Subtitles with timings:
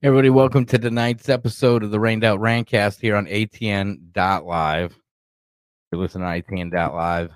[0.00, 4.96] Everybody, welcome to tonight's episode of the Rained Out Rantcast here on ATN.live.
[5.90, 7.32] You're listening to ATN.live.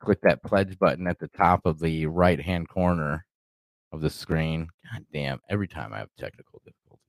[0.00, 3.24] Click that pledge button at the top of the right hand corner
[3.92, 4.66] of the screen.
[4.92, 7.06] God damn, every time I have technical difficulties.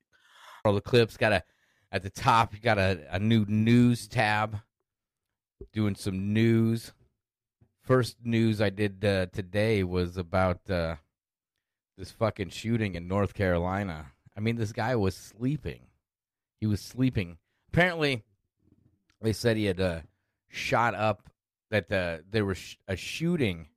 [0.63, 1.43] All the clips got a
[1.91, 4.59] at the top, you got a, a new news tab
[5.73, 6.91] doing some news.
[7.81, 10.97] First news I did uh, today was about uh,
[11.97, 14.11] this fucking shooting in North Carolina.
[14.35, 15.87] I mean, this guy was sleeping.
[16.59, 17.37] He was sleeping.
[17.73, 18.23] Apparently,
[19.21, 20.01] they said he had uh,
[20.49, 21.29] shot up
[21.69, 23.67] that uh, there was sh- a shooting.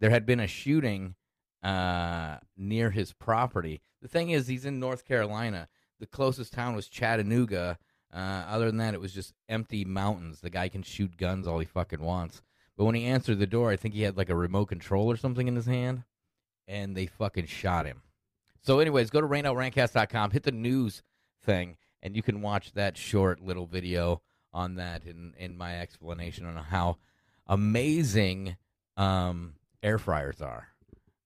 [0.00, 1.14] There had been a shooting
[1.62, 3.80] uh, near his property.
[4.02, 5.68] The thing is, he's in North Carolina.
[5.98, 7.78] The closest town was Chattanooga.
[8.12, 10.40] Uh, other than that, it was just empty mountains.
[10.40, 12.42] The guy can shoot guns all he fucking wants.
[12.76, 15.16] But when he answered the door, I think he had like a remote control or
[15.16, 16.04] something in his hand,
[16.66, 18.02] and they fucking shot him.
[18.62, 21.02] So, anyways, go to rainoutRantcast.com, hit the news
[21.42, 24.20] thing, and you can watch that short little video
[24.52, 26.98] on that in, in my explanation on how
[27.46, 28.56] amazing
[28.96, 30.68] um, air fryers are.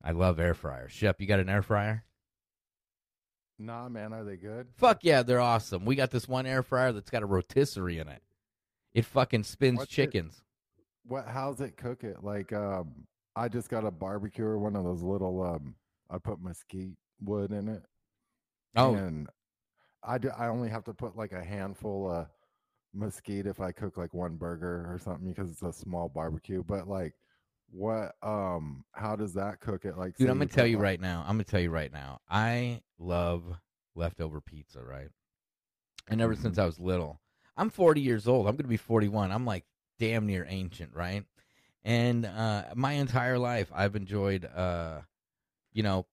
[0.02, 0.92] I love air fryers.
[0.92, 2.04] Shep, you got an air fryer?
[3.58, 4.66] Nah, man, are they good?
[4.76, 5.84] Fuck yeah, they're awesome.
[5.84, 8.22] We got this one air fryer that's got a rotisserie in it.
[8.92, 10.40] It fucking spins What's it- chickens.
[11.06, 11.26] What?
[11.28, 12.24] How's it cook it?
[12.24, 15.42] Like, um, I just got a barbecue, or one of those little.
[15.42, 15.74] Um,
[16.10, 17.82] I put mesquite wood in it.
[18.76, 19.28] Oh, and
[20.02, 22.26] I do, I only have to put like a handful of
[22.92, 26.62] mesquite if I cook like one burger or something because it's a small barbecue.
[26.62, 27.14] But like,
[27.70, 28.12] what?
[28.22, 29.96] Um, how does that cook it?
[29.96, 31.20] Like, dude, I'm gonna tell you like- right now.
[31.26, 32.20] I'm gonna tell you right now.
[32.28, 33.44] I love
[33.94, 35.08] leftover pizza, right?
[36.08, 37.20] And ever since I was little,
[37.56, 38.46] I'm 40 years old.
[38.46, 39.32] I'm gonna be 41.
[39.32, 39.64] I'm like
[39.98, 41.24] damn near ancient, right?
[41.84, 45.00] And uh, my entire life, I've enjoyed, uh,
[45.72, 46.06] you know,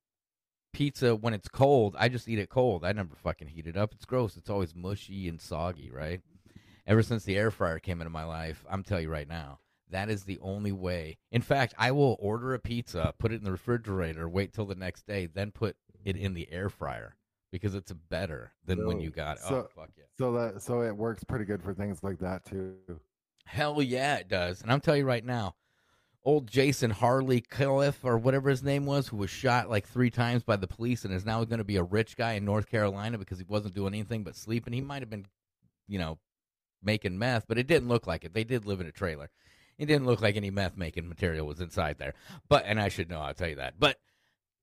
[0.73, 1.95] pizza when it's cold.
[1.99, 2.83] I just eat it cold.
[2.85, 3.93] I never fucking heat it up.
[3.93, 4.37] It's gross.
[4.37, 6.21] It's always mushy and soggy, right?
[6.87, 10.09] Ever since the air fryer came into my life, I'm telling you right now, that
[10.09, 11.17] is the only way.
[11.31, 14.75] In fact, I will order a pizza, put it in the refrigerator, wait till the
[14.75, 17.15] next day, then put it in the air fryer
[17.51, 19.43] because it's better than when you got it.
[19.43, 20.05] so- oh, fuck yeah.
[20.17, 22.75] So that so it works pretty good for things like that too.
[23.45, 24.61] Hell yeah, it does.
[24.61, 25.55] And I'm telling you right now,
[26.23, 30.43] old Jason Harley Cliff or whatever his name was, who was shot like three times
[30.43, 33.17] by the police and is now going to be a rich guy in North Carolina
[33.17, 34.73] because he wasn't doing anything but sleeping.
[34.73, 35.25] He might have been,
[35.87, 36.19] you know,
[36.83, 38.33] making meth, but it didn't look like it.
[38.33, 39.29] They did live in a trailer.
[39.77, 42.13] It didn't look like any meth making material was inside there.
[42.47, 43.75] But and I should know, I'll tell you that.
[43.79, 43.97] But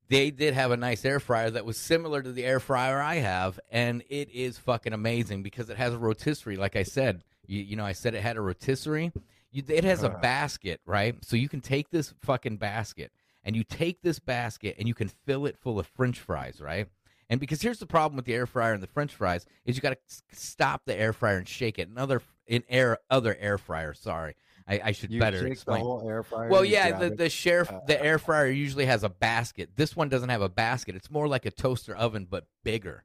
[0.09, 3.17] they did have a nice air fryer that was similar to the air fryer I
[3.17, 6.57] have, and it is fucking amazing because it has a rotisserie.
[6.57, 9.13] Like I said, you, you know, I said it had a rotisserie.
[9.51, 10.21] You, it has a Uh.
[10.21, 11.17] basket, right?
[11.25, 13.13] So you can take this fucking basket
[13.45, 16.87] and you take this basket and you can fill it full of French fries, right?
[17.31, 19.83] And because here's the problem with the air fryer and the French fries is you
[19.83, 19.99] got to
[20.33, 21.89] stop the air fryer and shake it.
[21.89, 23.93] Another in air other air fryer.
[23.93, 24.35] Sorry,
[24.67, 25.81] I, I should You better shake explain.
[25.81, 26.49] the whole air fryer.
[26.49, 27.17] Well, you yeah, grab the it.
[27.19, 29.71] the sheriff Uh, the air fryer usually has a basket.
[29.77, 30.97] This one doesn't have a basket.
[30.97, 33.05] It's more like a toaster oven but bigger,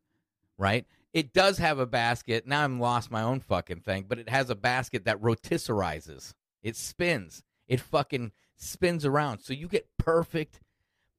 [0.57, 0.85] right?
[1.13, 2.47] It does have a basket.
[2.47, 6.33] Now I'm lost my own fucking thing, but it has a basket that rotisserizes.
[6.63, 7.43] It spins.
[7.67, 9.39] It fucking spins around.
[9.39, 10.59] So you get perfect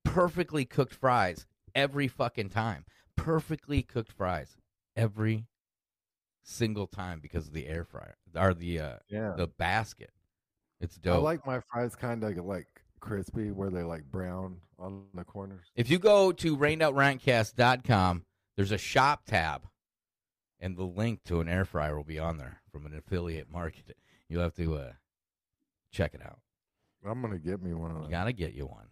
[0.05, 2.85] perfectly cooked fries every fucking time.
[3.17, 4.57] Perfectly cooked fries
[4.97, 5.47] every
[6.43, 9.35] single time because of the air fryer or the uh yeah.
[9.37, 10.11] the basket.
[10.81, 11.15] It's dope.
[11.15, 12.67] I like my fries kind of like
[13.01, 15.67] crispy, where they're like brown on the corners.
[15.77, 18.25] If you go to rainoutRantcast.com,
[18.57, 19.63] there's a shop tab,
[20.65, 23.99] and the link to an air fryer will be on there from an affiliate market.
[24.31, 24.93] You'll have to uh,
[25.93, 26.39] check it out.
[27.07, 28.11] I'm gonna get me one of You those.
[28.11, 28.87] got to get you one.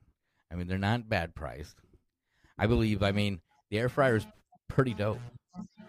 [0.53, 1.77] I mean, they're not bad priced.
[2.59, 3.41] I believe, I mean,
[3.71, 4.27] the air fryer is
[4.69, 5.19] pretty dope.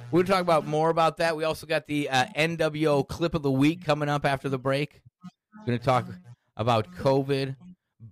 [0.10, 1.36] We're going talk about more about that.
[1.36, 5.02] We also got the uh, NWO clip of the week coming up after the break.
[5.60, 6.06] We're going to talk
[6.56, 7.57] about COVID,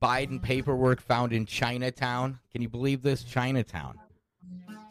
[0.01, 2.40] Biden paperwork found in Chinatown.
[2.51, 3.24] Can you believe this?
[3.24, 3.98] Chinatown.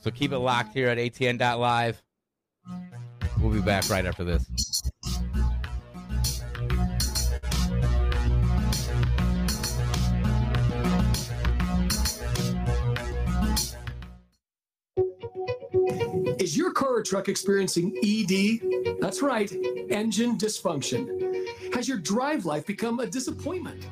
[0.00, 2.02] So keep it locked here at ATN.live.
[3.40, 4.44] We'll be back right after this.
[16.38, 18.98] Is your car or truck experiencing ED?
[19.00, 19.50] That's right,
[19.90, 21.74] engine dysfunction.
[21.74, 23.86] Has your drive life become a disappointment?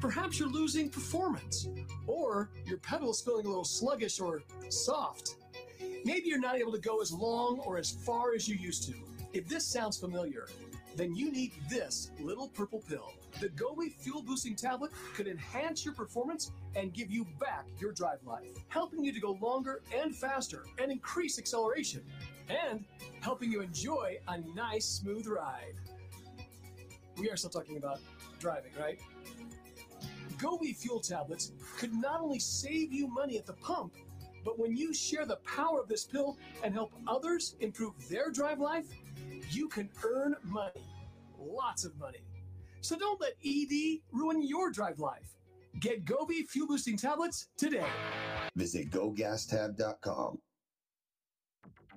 [0.00, 1.68] Perhaps you're losing performance,
[2.06, 5.34] or your pedal's feeling a little sluggish or soft.
[6.04, 8.94] Maybe you're not able to go as long or as far as you used to.
[9.32, 10.46] If this sounds familiar,
[10.96, 13.12] then you need this little purple pill.
[13.40, 18.18] The Gobi Fuel Boosting Tablet could enhance your performance and give you back your drive
[18.24, 22.02] life, helping you to go longer and faster and increase acceleration,
[22.48, 22.84] and
[23.20, 25.74] helping you enjoy a nice, smooth ride.
[27.16, 28.00] We are still talking about
[28.40, 28.98] driving, right?
[30.38, 33.92] Gobi Fuel Tablets could not only save you money at the pump,
[34.44, 38.60] but when you share the power of this pill and help others improve their drive
[38.60, 38.86] life,
[39.50, 40.84] you can earn money.
[41.38, 42.24] Lots of money.
[42.80, 45.36] So don't let ED ruin your drive life.
[45.80, 47.86] Get Gobi Fuel Boosting Tablets today.
[48.56, 50.38] Visit gogastab.com.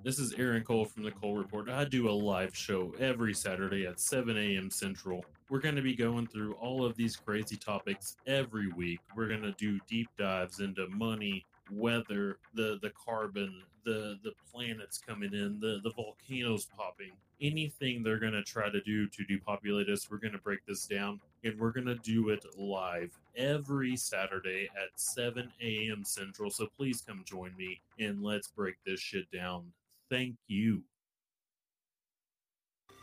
[0.04, 1.68] This is Aaron Cole from the Cole Report.
[1.68, 4.68] I do a live show every Saturday at 7 a.m.
[4.68, 5.24] Central.
[5.48, 8.98] We're going to be going through all of these crazy topics every week.
[9.14, 14.98] We're going to do deep dives into money, weather, the the carbon, the the planets
[14.98, 17.12] coming in, the the volcanoes popping.
[17.40, 20.86] Anything they're going to try to do to depopulate us, we're going to break this
[20.86, 26.04] down and we're going to do it live every Saturday at 7 a.m.
[26.04, 26.50] Central.
[26.50, 29.72] So please come join me and let's break this shit down.
[30.08, 30.82] Thank you.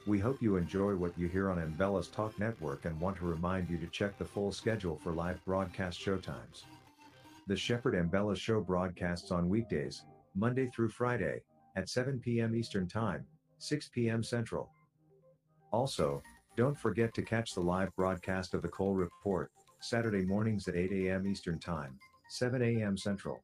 [0.07, 3.69] We hope you enjoy what you hear on Ambellas Talk Network and want to remind
[3.69, 6.63] you to check the full schedule for live broadcast showtimes.
[7.49, 10.03] The Shepherd and Bella Show broadcasts on weekdays,
[10.35, 11.41] Monday through Friday,
[11.75, 12.55] at 7 p.m.
[12.55, 13.25] Eastern Time,
[13.57, 14.21] 6 p.m.
[14.21, 14.69] Central.
[15.73, 16.21] Also,
[16.55, 19.49] don't forget to catch the live broadcast of the Cole Report,
[19.81, 21.25] Saturday mornings at 8 a.m.
[21.25, 21.97] Eastern Time,
[22.29, 22.95] 7 a.m.
[22.95, 23.41] Central.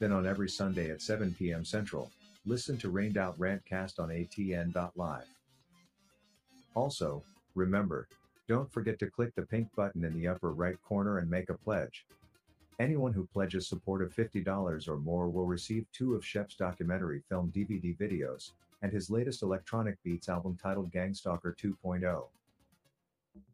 [0.00, 1.64] Then on every Sunday at 7 p.m.
[1.64, 2.10] Central,
[2.46, 5.26] listen to Rained Out Rantcast on atn.live.
[6.74, 7.22] Also,
[7.54, 8.08] remember,
[8.48, 11.54] don't forget to click the pink button in the upper right corner and make a
[11.54, 12.04] pledge.
[12.78, 17.52] Anyone who pledges support of $50 or more will receive two of Shep's documentary film
[17.54, 18.52] DVD videos,
[18.82, 22.28] and his latest electronic beats album titled Gangstalker 2.0.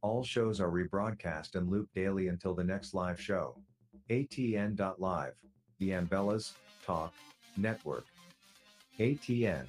[0.02, 3.56] All shows are rebroadcast and looped daily until the next live show.
[4.10, 5.34] ATN.live,
[5.78, 6.52] the Ambellas
[6.84, 7.14] Talk
[7.56, 8.04] Network.
[8.98, 9.66] ATN.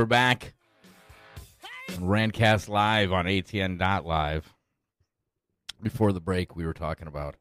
[0.00, 0.54] We're back.
[1.90, 4.50] on Rantcast Live on ATN.live.
[5.82, 7.36] Before the break, we were talking about,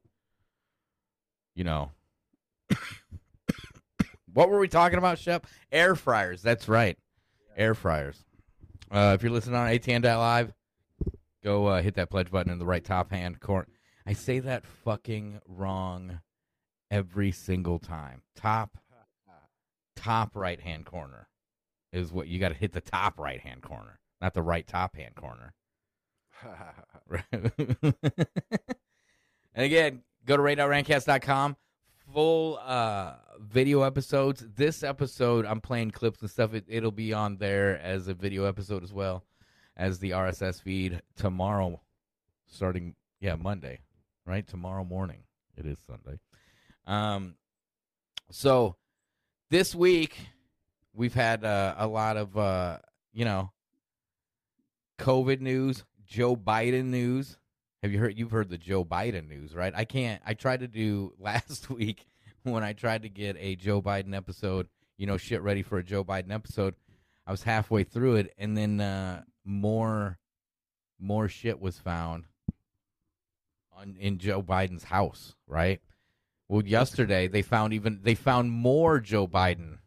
[1.56, 1.92] you know,
[4.34, 5.48] what were we talking about, Shep?
[5.72, 6.42] Air fryers.
[6.42, 6.98] That's right.
[7.56, 8.26] Air fryers.
[8.92, 10.52] Uh, if you're listening on ATN.live,
[11.42, 13.70] go uh, hit that pledge button in the right top hand corner.
[14.06, 16.20] I say that fucking wrong
[16.92, 18.22] every single time.
[18.36, 18.78] Top,
[19.96, 21.29] top right hand corner
[21.92, 24.96] is what you got to hit the top right hand corner, not the right top
[24.96, 25.54] hand corner.
[29.60, 31.58] And again, go to radioutRancast.com.
[32.14, 34.46] Full uh, video episodes.
[34.56, 36.54] This episode, I'm playing clips and stuff.
[36.54, 39.26] It, it'll be on there as a video episode as well
[39.76, 41.82] as the RSS feed tomorrow,
[42.48, 43.82] starting, yeah, Monday,
[44.26, 44.48] right?
[44.48, 45.24] Tomorrow morning.
[45.58, 46.20] It is Sunday.
[46.88, 47.36] Um,
[48.32, 48.78] so
[49.50, 50.16] this week,
[50.94, 52.78] we've had uh, a lot of, uh,
[53.14, 53.52] you know,
[55.00, 57.38] COVID news, Joe Biden news.
[57.82, 58.18] Have you heard?
[58.18, 59.74] You've heard the Joe Biden news, right?
[59.76, 60.22] I can't.
[60.26, 62.06] I tried to do last week
[62.44, 64.68] when I tried to get a Joe Biden episode,
[64.98, 66.76] you know, shit ready for a Joe Biden episode.
[67.26, 70.20] I was halfway through it, and then uh, more
[71.00, 72.26] more shit was found
[73.72, 75.36] on in Joe Biden's house.
[75.48, 75.80] Right.
[76.50, 79.78] Well, yesterday they found even they found more Joe Biden.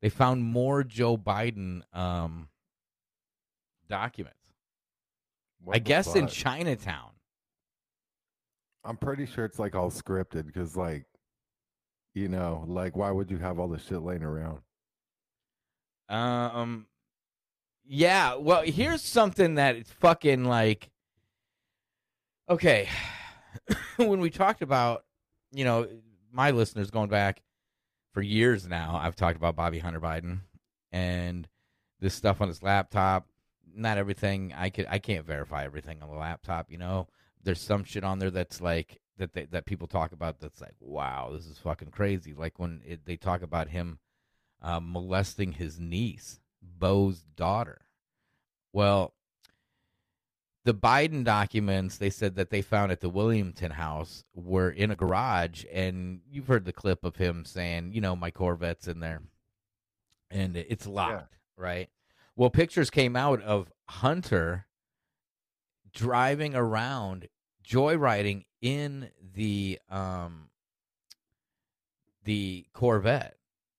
[0.00, 2.48] They found more Joe Biden um,
[3.88, 4.36] documents.
[5.62, 6.28] What I guess in?
[6.28, 7.10] Chinatown.
[8.84, 11.04] I'm pretty sure it's like all scripted because, like,
[12.14, 14.60] you know, like, why would you have all this shit laying around?
[16.08, 16.86] Um,
[17.84, 18.36] yeah.
[18.36, 20.90] Well, here's something that it's fucking like.
[22.48, 22.88] Okay,
[23.96, 25.04] when we talked about,
[25.52, 25.86] you know,
[26.32, 27.42] my listeners going back
[28.12, 30.40] for years now, I've talked about Bobby Hunter Biden
[30.92, 31.48] and
[32.00, 33.26] this stuff on his laptop.
[33.74, 36.70] Not everything I could, I can't verify everything on the laptop.
[36.70, 37.08] You know,
[37.42, 40.74] there's some shit on there that's like that they, that people talk about that's like,
[40.80, 42.34] wow, this is fucking crazy.
[42.34, 43.98] Like when it, they talk about him
[44.62, 47.82] uh, molesting his niece, Bo's daughter.
[48.72, 49.14] Well,
[50.68, 54.96] the Biden documents they said that they found at the Wilmington house were in a
[54.96, 59.22] garage, and you've heard the clip of him saying, you know, my Corvette's in there,
[60.30, 61.88] and it's locked, right?
[62.36, 64.66] Well, pictures came out of Hunter
[65.94, 67.28] driving around,
[67.66, 70.50] joyriding in the um
[72.24, 73.38] the Corvette,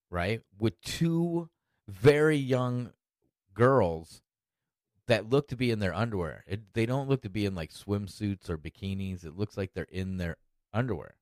[0.10, 1.52] right, with two
[1.88, 2.94] very young
[3.54, 4.24] girls
[5.10, 6.44] that look to be in their underwear.
[6.48, 9.26] It, they don't look to be in like swimsuits or bikinis.
[9.26, 10.38] It looks like they're in their
[10.72, 11.16] underwear.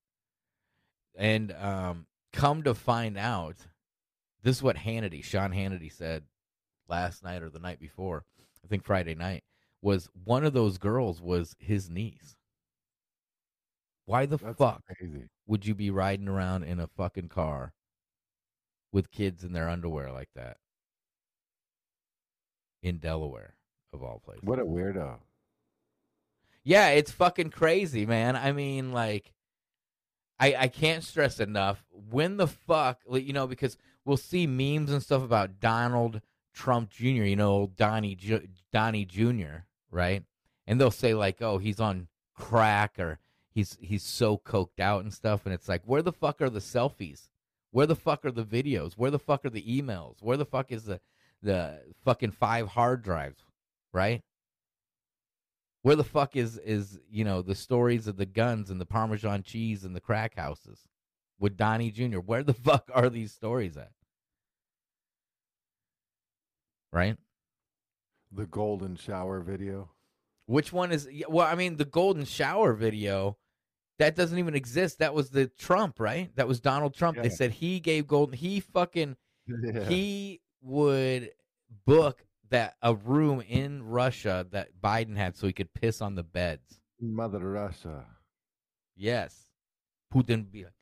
[1.16, 3.56] And um, come to find out,
[4.44, 6.24] this is what Hannity, Sean Hannity said
[6.90, 8.26] last night or the night before,
[8.64, 9.46] I think Friday night,
[9.82, 12.36] was one of those girls was his niece.
[14.06, 15.30] Why the That's fuck crazy.
[15.48, 17.74] would you be riding around in a fucking car
[18.92, 20.58] with kids in their underwear like that
[22.82, 23.57] in Delaware
[23.94, 24.44] of all places?
[24.44, 25.18] What a weirdo.
[26.64, 28.36] Yeah, it's fucking crazy, man.
[28.36, 29.34] I mean, like,
[30.40, 35.02] I I can't stress enough when the fuck, you know, because we'll see memes and
[35.02, 36.22] stuff about Donald
[36.54, 37.06] Trump Jr.
[37.06, 39.64] You know, old Donnie Ju- Donnie Jr.
[39.90, 40.24] Right,
[40.66, 45.14] and they'll say like, oh, he's on crack or he's he's so coked out and
[45.14, 47.30] stuff, and it's like, where the fuck are the selfies?
[47.72, 48.94] Where the fuck are the videos?
[48.94, 50.22] Where the fuck are the emails?
[50.22, 51.00] Where the fuck is the
[51.42, 53.47] the fucking five hard drives?
[53.98, 54.22] Right?
[55.82, 59.42] Where the fuck is is you know the stories of the guns and the Parmesan
[59.42, 60.82] cheese and the crack houses
[61.40, 62.20] with Donnie Jr.
[62.20, 63.90] Where the fuck are these stories at?
[66.94, 67.18] Right?
[68.32, 69.90] The golden shower video.
[70.46, 71.48] Which one is well?
[71.48, 73.38] I mean, the golden shower video
[73.98, 75.00] that doesn't even exist.
[75.00, 76.30] That was the Trump, right?
[76.36, 77.18] That was Donald Trump.
[77.20, 78.38] They said he gave golden.
[78.38, 79.86] He fucking Yeah.
[79.90, 81.32] he would
[81.86, 86.24] book that a room in Russia that Biden had so he could piss on the
[86.24, 86.80] beds.
[87.00, 88.06] Mother Russia.
[88.96, 89.48] Yes.
[90.14, 90.74] Putin be like,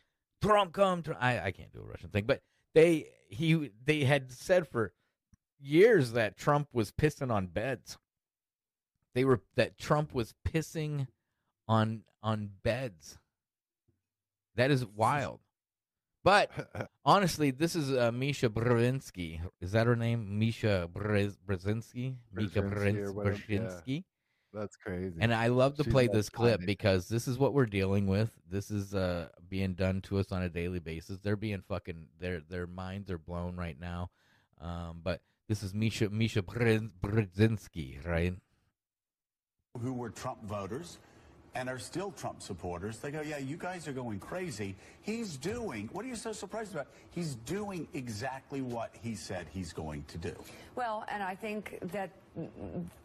[0.42, 1.02] Trump come.
[1.02, 1.22] Trump.
[1.22, 2.42] I, I can't do a Russian thing, but
[2.74, 4.94] they he they had said for
[5.60, 7.98] years that Trump was pissing on beds.
[9.14, 11.08] They were that Trump was pissing
[11.68, 13.18] on on beds.
[14.56, 15.40] That is wild.
[16.26, 19.40] But honestly, this is uh, Misha Brzezinski.
[19.62, 20.40] Is that her name?
[20.40, 22.16] Misha Brez- Brzezinski?
[22.34, 23.38] Misha Brzezinski or
[23.86, 24.00] yeah.
[24.52, 25.18] That's crazy.
[25.20, 26.66] And I love to She's play this clip five.
[26.66, 28.32] because this is what we're dealing with.
[28.50, 31.20] This is uh, being done to us on a daily basis.
[31.20, 34.10] They're being fucking their their minds are blown right now.
[34.60, 38.34] Um, but this is Misha Misha Brz- Brzezinski, right?
[39.82, 41.00] who were Trump voters
[41.56, 43.00] and are still Trump supporters.
[43.00, 44.76] They go, yeah, you guys are going crazy.
[45.02, 46.88] He's doing, what are you so surprised about?
[47.12, 50.36] He's doing exactly what he said he's going to do.
[50.76, 52.12] Well, and I think that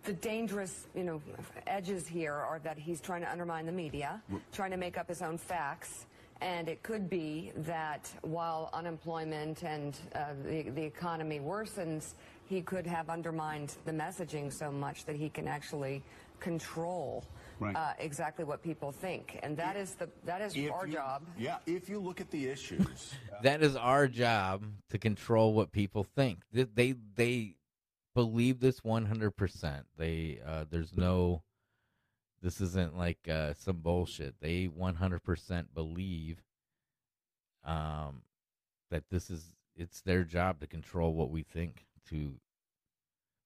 [0.02, 1.22] the dangerous, you know,
[1.68, 4.20] edges here are that he's trying to undermine the media,
[4.52, 6.06] trying to make up his own facts.
[6.42, 12.14] And it could be that while unemployment and uh, the, the economy worsens,
[12.48, 16.02] he could have undermined the messaging so much that he can actually
[16.40, 17.22] control
[17.60, 17.76] Right.
[17.76, 19.38] uh, exactly what people think.
[19.42, 21.22] And that is the that is our you- job.
[21.38, 23.14] Yeah, if you look at the issues.
[23.42, 26.40] That is our job to control what people think.
[26.52, 27.56] They they, they
[28.14, 29.86] believe this one hundred percent.
[29.96, 31.42] They uh, there's no.
[32.42, 34.34] This isn't like uh, some bullshit.
[34.40, 36.42] They one hundred percent believe.
[37.64, 38.22] Um,
[38.90, 41.86] that this is it's their job to control what we think.
[42.10, 42.34] To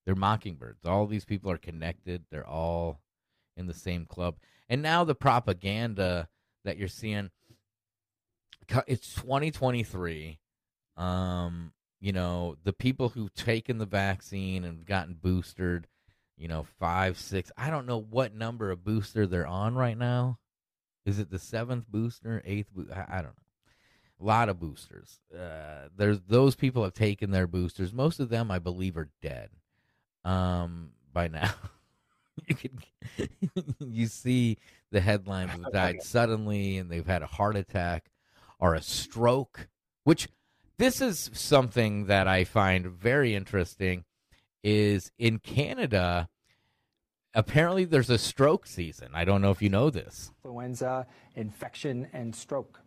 [0.04, 0.84] they're mockingbirds.
[0.84, 2.24] All these people are connected.
[2.30, 3.00] They're all
[3.56, 4.36] in the same club.
[4.68, 6.28] And now the propaganda
[6.64, 7.30] that you're seeing
[8.86, 10.38] it's 2023.
[10.96, 15.86] Um, you know, the people who've taken the vaccine and gotten boosted,
[16.36, 17.50] you know, five, six.
[17.56, 20.38] I don't know what number of booster they're on right now.
[21.06, 22.68] Is it the seventh booster, eighth?
[22.74, 23.32] Bo- I, don't know.
[24.20, 25.20] A lot of boosters.
[25.34, 27.92] Uh, there's those people have taken their boosters.
[27.92, 29.50] Most of them, I believe, are dead.
[30.24, 31.52] Um, by now,
[32.48, 32.78] you can
[33.80, 34.58] you see
[34.90, 38.10] the headlines have died suddenly and they've had a heart attack
[38.58, 39.68] or a stroke.
[40.04, 40.28] Which
[40.78, 44.04] this is something that I find very interesting.
[44.62, 46.28] Is in Canada,
[47.34, 49.08] apparently there's a stroke season.
[49.12, 50.30] I don't know if you know this.
[50.42, 52.80] influenza, infection, and stroke.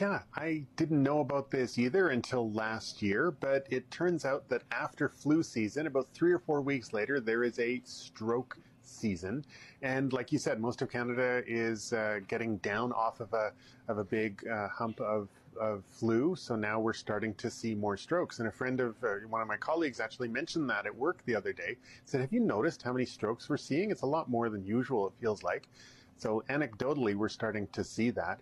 [0.00, 4.62] Yeah, I didn't know about this either until last year, but it turns out that
[4.70, 9.44] after flu season, about three or four weeks later, there is a stroke season.
[9.82, 13.52] And like you said, most of Canada is uh, getting down off of a,
[13.88, 15.28] of a big uh, hump of,
[15.60, 16.34] of flu.
[16.36, 18.38] So now we're starting to see more strokes.
[18.38, 21.34] And a friend of uh, one of my colleagues actually mentioned that at work the
[21.36, 21.76] other day.
[22.04, 23.90] Said, Have you noticed how many strokes we're seeing?
[23.90, 25.68] It's a lot more than usual, it feels like.
[26.16, 28.40] So anecdotally, we're starting to see that.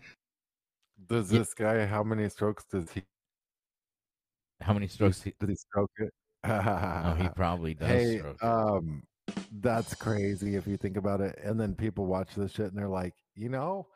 [1.09, 1.87] Does this guy?
[1.87, 3.03] How many strokes does he?
[4.61, 5.23] How many strokes?
[5.23, 6.13] He, Did he stroke it?
[6.45, 7.89] oh, he probably does.
[7.89, 8.43] hey, stroke.
[8.43, 9.03] um,
[9.61, 11.39] that's crazy if you think about it.
[11.43, 13.87] And then people watch this shit and they're like, you know,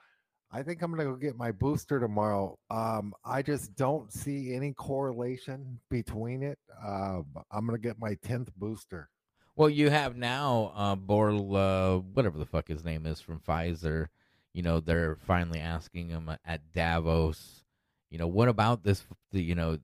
[0.53, 2.59] I think I'm gonna go get my booster tomorrow.
[2.71, 6.59] Um, I just don't see any correlation between it.
[6.85, 9.11] Um, I'm gonna get my tenth booster.
[9.57, 14.09] Well, you have now uh, Borl, uh, whatever the fuck his name is from Pfizer.
[14.53, 17.65] You know, they're finally asking him at Davos.
[18.11, 19.05] You know, what about this?
[19.33, 19.79] The you know,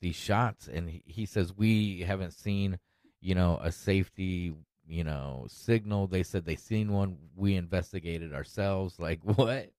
[0.00, 2.78] these shots, and he, he says we haven't seen,
[3.20, 4.54] you know, a safety,
[4.90, 6.06] you know, signal.
[6.06, 7.16] They said they seen one.
[7.36, 8.98] We investigated ourselves.
[8.98, 9.70] Like what?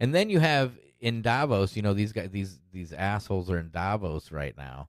[0.00, 3.70] And then you have in Davos, you know, these guys, these these assholes are in
[3.70, 4.88] Davos right now,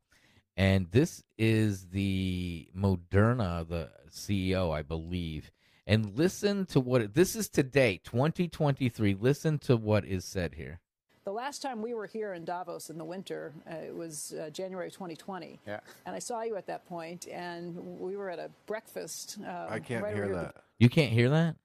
[0.55, 5.51] and this is the Moderna, the CEO, I believe.
[5.85, 9.15] And listen to what this is today, 2023.
[9.19, 10.79] Listen to what is said here.
[11.25, 14.49] The last time we were here in Davos in the winter, uh, it was uh,
[14.49, 15.59] January 2020.
[15.65, 15.79] Yeah.
[16.05, 19.37] And I saw you at that point, and we were at a breakfast.
[19.39, 20.55] Um, I can't right hear over here that.
[20.79, 21.55] You can't hear that?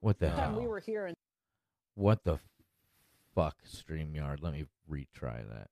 [0.00, 1.14] What the The time we were here in
[1.94, 2.38] What the
[3.34, 4.40] fuck, StreamYard?
[4.40, 5.70] Let me retry that.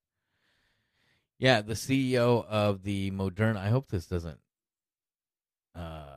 [1.39, 3.59] Yeah, the CEO of the Moderna.
[3.59, 4.39] I hope this doesn't.
[5.75, 6.17] Uh,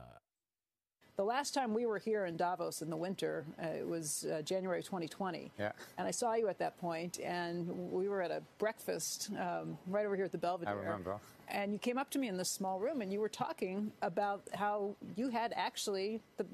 [1.16, 4.42] the last time we were here in Davos in the winter, uh, it was uh,
[4.42, 5.50] January 2020.
[5.58, 5.72] Yeah.
[5.96, 10.04] And I saw you at that point, and we were at a breakfast um, right
[10.04, 10.74] over here at the Belvedere.
[10.74, 11.16] I remember.
[11.48, 14.42] And you came up to me in this small room, and you were talking about
[14.52, 16.46] how you had actually the,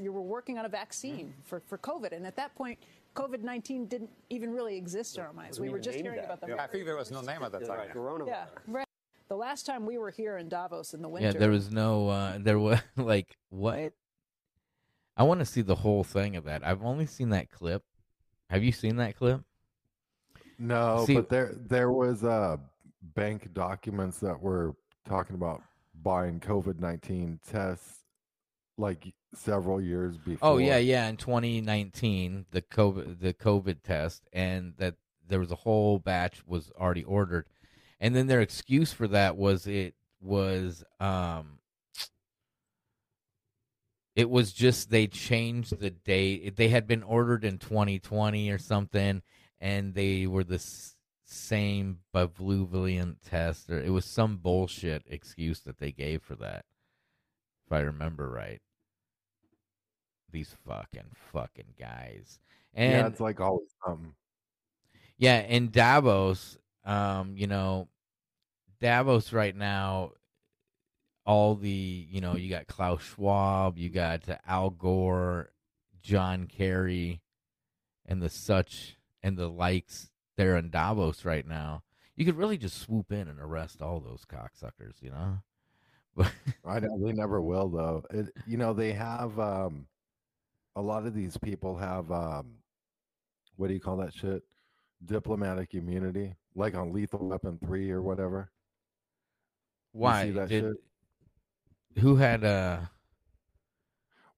[0.00, 2.78] you were working on a vaccine for, for COVID, and at that point,
[3.16, 5.58] COVID 19 didn't even really exist in our minds.
[5.58, 7.88] We were just hearing about the I think there was no name at that time.
[7.92, 8.26] Coronavirus.
[8.28, 8.86] yeah, right.
[9.30, 11.28] The last time we were here in Davos in the winter.
[11.28, 12.08] yeah, there was no.
[12.08, 13.92] Uh, there was like what?
[15.16, 16.66] I want to see the whole thing of that.
[16.66, 17.84] I've only seen that clip.
[18.50, 19.42] Have you seen that clip?
[20.58, 22.56] No, See- but there there was uh
[23.14, 24.74] bank documents that were
[25.08, 25.62] talking about
[26.02, 28.00] buying COVID nineteen tests
[28.78, 30.54] like several years before.
[30.54, 31.06] Oh yeah, yeah.
[31.06, 34.96] In 2019, the COVID the COVID test, and that
[35.28, 37.46] there was a whole batch was already ordered,
[38.00, 41.58] and then their excuse for that was it was um
[44.16, 46.56] it was just they changed the date.
[46.56, 49.22] They had been ordered in 2020 or something,
[49.60, 55.78] and they were the s- same Bavluvian test, or it was some bullshit excuse that
[55.78, 56.64] they gave for that,
[57.66, 58.60] if I remember right.
[60.32, 62.38] These fucking fucking guys,
[62.74, 64.14] and yeah, it's like always something.
[65.18, 66.56] yeah, in Davos,
[66.90, 67.88] um, you know,
[68.80, 70.12] Davos right now,
[71.24, 71.70] all the
[72.10, 75.52] you know, you got Klaus Schwab, you got Al Gore,
[76.02, 77.20] John Kerry,
[78.06, 80.10] and the such and the likes.
[80.36, 81.82] They're in Davos right now.
[82.16, 85.38] You could really just swoop in and arrest all those cocksuckers, you know.
[86.16, 86.32] But
[86.66, 88.02] I know they never will though.
[88.10, 89.86] It, you know they have um
[90.74, 92.54] a lot of these people have um
[93.56, 94.42] what do you call that shit?
[95.04, 98.50] Diplomatic immunity, like on Lethal Weapon three or whatever.
[99.92, 100.74] Why did shit?
[101.98, 102.80] who had uh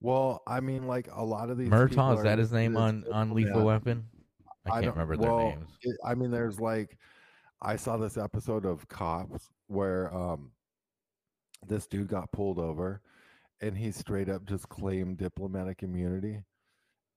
[0.00, 1.68] Well, I mean, like a lot of these.
[1.68, 2.16] Murtaugh?
[2.16, 3.66] Is that his name on on Lethal diplomat.
[3.66, 4.04] Weapon?
[4.66, 5.68] I can't don't- remember their well, names.
[5.82, 6.96] it- I mean, there's like,
[7.60, 10.52] I saw this episode of Cops where um,
[11.66, 13.00] this dude got pulled over,
[13.60, 16.42] and he straight up just claimed diplomatic immunity,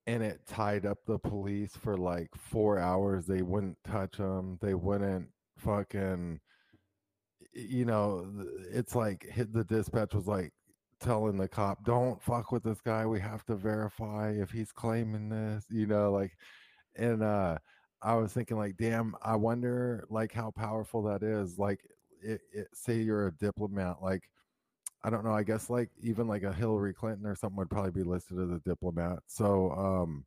[0.07, 3.25] and it tied up the police for like four hours.
[3.25, 4.59] They wouldn't touch him.
[4.61, 6.39] They wouldn't fucking,
[7.53, 8.27] you know,
[8.71, 10.51] it's like hit the dispatch was like
[10.99, 13.05] telling the cop, don't fuck with this guy.
[13.05, 16.33] We have to verify if he's claiming this, you know, like,
[16.95, 17.57] and, uh,
[18.01, 21.57] I was thinking like, damn, I wonder like how powerful that is.
[21.57, 21.79] Like,
[22.21, 24.23] it, it, say you're a diplomat, like,
[25.05, 25.33] I don't know.
[25.33, 28.49] I guess like even like a Hillary Clinton or something would probably be listed as
[28.49, 29.19] a diplomat.
[29.27, 30.25] So, um,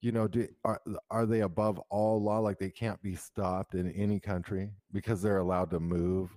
[0.00, 2.38] you know, do are are they above all law?
[2.38, 6.30] Like they can't be stopped in any country because they're allowed to move.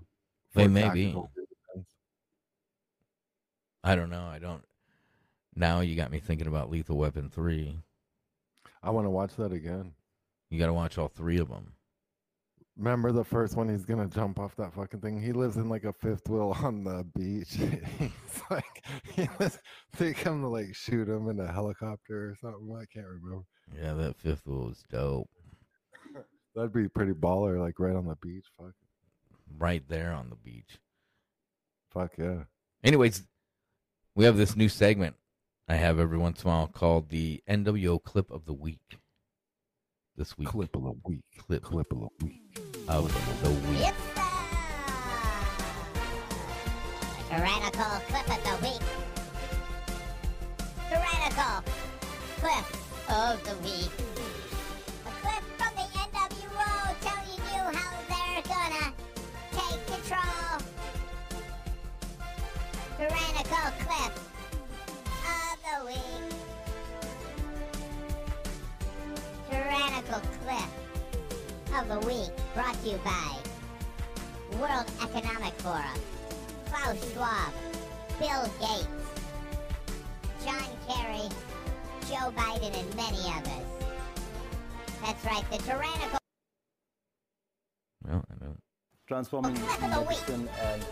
[0.56, 1.06] They may be.
[1.06, 1.86] reasons?
[3.84, 4.26] I don't know.
[4.26, 4.64] I don't.
[5.56, 7.78] Now you got me thinking about Lethal Weapon three.
[8.82, 9.94] I want to watch that again.
[10.50, 11.74] You got to watch all three of them.
[12.78, 13.70] Remember the first one?
[13.70, 15.22] He's gonna jump off that fucking thing.
[15.22, 17.54] He lives in like a fifth wheel on the beach.
[18.00, 18.84] He's like,
[19.16, 19.60] he lives,
[19.98, 22.76] they come to like shoot him in a helicopter or something.
[22.76, 23.44] I can't remember.
[23.80, 25.30] Yeah, that fifth wheel was dope.
[26.56, 28.46] That'd be pretty baller, like right on the beach.
[28.58, 28.74] Fuck,
[29.58, 30.80] Right there on the beach.
[31.92, 32.44] fuck yeah.
[32.84, 33.24] Anyways,
[34.16, 35.16] we have this new segment
[35.68, 38.98] I have every once in a while called the NWO Clip of the Week.
[40.16, 40.48] This week.
[40.50, 41.24] Clip of the week.
[41.40, 42.40] Clip, Clip of the week.
[42.88, 43.94] of the week.
[47.30, 48.82] Tyrannical clip of the week.
[50.88, 51.64] Tyrannical
[52.38, 52.66] clip
[53.10, 53.90] of the week.
[55.04, 56.70] A clip from the NWO
[57.02, 58.94] telling you how they're gonna
[59.52, 60.62] take control.
[63.00, 64.33] Tyrannical clip
[70.14, 73.38] Tyrannical clip of the week brought to you by
[74.60, 76.00] World Economic Forum.
[76.66, 77.54] Klaus Schwab,
[78.20, 78.88] Bill Gates,
[80.46, 81.30] John Kerry,
[82.02, 83.66] Joe Biden, and many others.
[85.02, 86.20] That's right, the tyrannical.
[88.06, 88.60] Well, I don't.
[89.08, 90.10] Transforming Clip of the week.
[90.10, 90.86] medicine and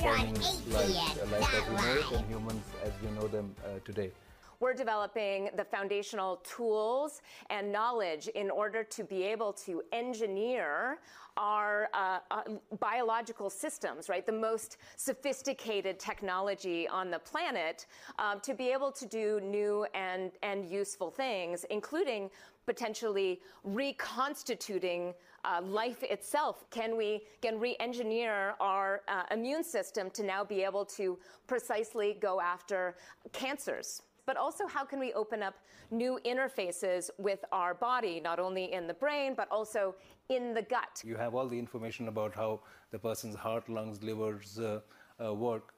[0.00, 4.12] You're life, ATN, life as we know and humans as we know them uh, today.
[4.60, 10.98] We're developing the foundational tools and knowledge in order to be able to engineer
[11.36, 12.42] our uh, uh,
[12.80, 14.26] biological systems, right?
[14.26, 17.86] The most sophisticated technology on the planet
[18.18, 22.28] um, to be able to do new and, and useful things, including
[22.66, 26.68] potentially reconstituting uh, life itself.
[26.70, 31.16] Can we can re-engineer our uh, immune system to now be able to
[31.46, 32.96] precisely go after
[33.32, 34.02] cancers?
[34.28, 35.54] But also, how can we open up
[35.90, 39.94] new interfaces with our body, not only in the brain, but also
[40.28, 41.02] in the gut?
[41.02, 42.60] You have all the information about how
[42.90, 44.80] the person's heart, lungs, livers uh,
[45.24, 45.72] uh, work.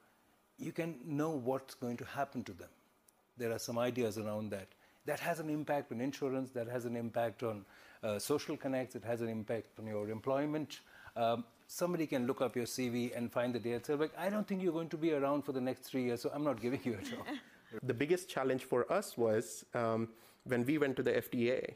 [0.57, 2.67] You can know what's going to happen to them.
[3.37, 4.67] There are some ideas around that.
[5.05, 7.63] That has an impact on insurance, that has an impact on
[8.03, 10.81] uh, social connects, it has an impact on your employment.
[11.15, 14.45] Um, somebody can look up your CV and find the data and like, I don't
[14.45, 16.81] think you're going to be around for the next three years, so I'm not giving
[16.83, 17.25] you a job.
[17.83, 20.09] The biggest challenge for us was um,
[20.45, 21.75] when we went to the FDA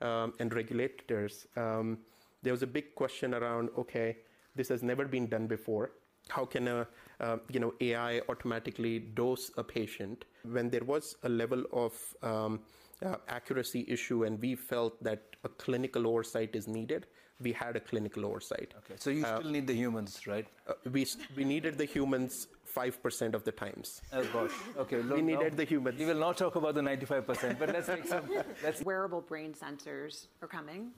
[0.00, 1.98] um, and regulators, um,
[2.42, 4.16] there was a big question around okay,
[4.54, 5.92] this has never been done before.
[6.28, 6.86] How can a
[7.20, 12.60] uh, you know AI automatically dose a patient when there was a level of um,
[13.04, 17.06] uh, accuracy issue and we felt that a clinical oversight is needed?
[17.40, 18.72] We had a clinical oversight.
[18.78, 20.46] Okay, so you still need the humans, right?
[20.68, 24.02] Uh, we we needed the humans five percent of the times.
[24.12, 24.56] Oh gosh.
[24.78, 25.00] Okay.
[25.00, 25.98] We needed the humans.
[25.98, 28.24] We will not talk about the 95%, but let's take some.
[28.64, 30.90] Let's Wearable brain sensors are coming.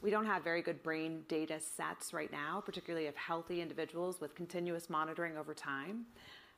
[0.00, 4.34] We don't have very good brain data sets right now, particularly of healthy individuals with
[4.34, 6.06] continuous monitoring over time.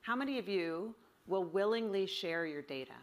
[0.03, 0.95] How many of you
[1.27, 2.99] will willingly share your data?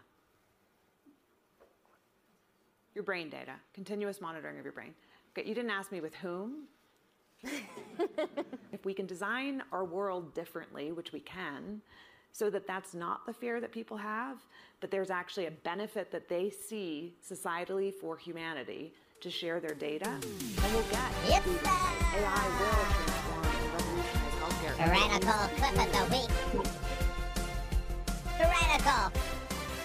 [2.93, 4.93] Your brain data, continuous monitoring of your brain.
[5.31, 6.67] Okay, you didn't ask me with whom.
[8.71, 11.81] if we can design our world differently, which we can,
[12.31, 14.37] so that that's not the fear that people have,
[14.79, 20.05] but there's actually a benefit that they see societally for humanity to share their data,
[20.21, 21.43] then we'll get Yep.
[21.43, 24.75] the AI will transform and revolutionize healthcare.
[24.77, 26.31] Tyrannical clip of the week.
[28.37, 29.03] Tyrannical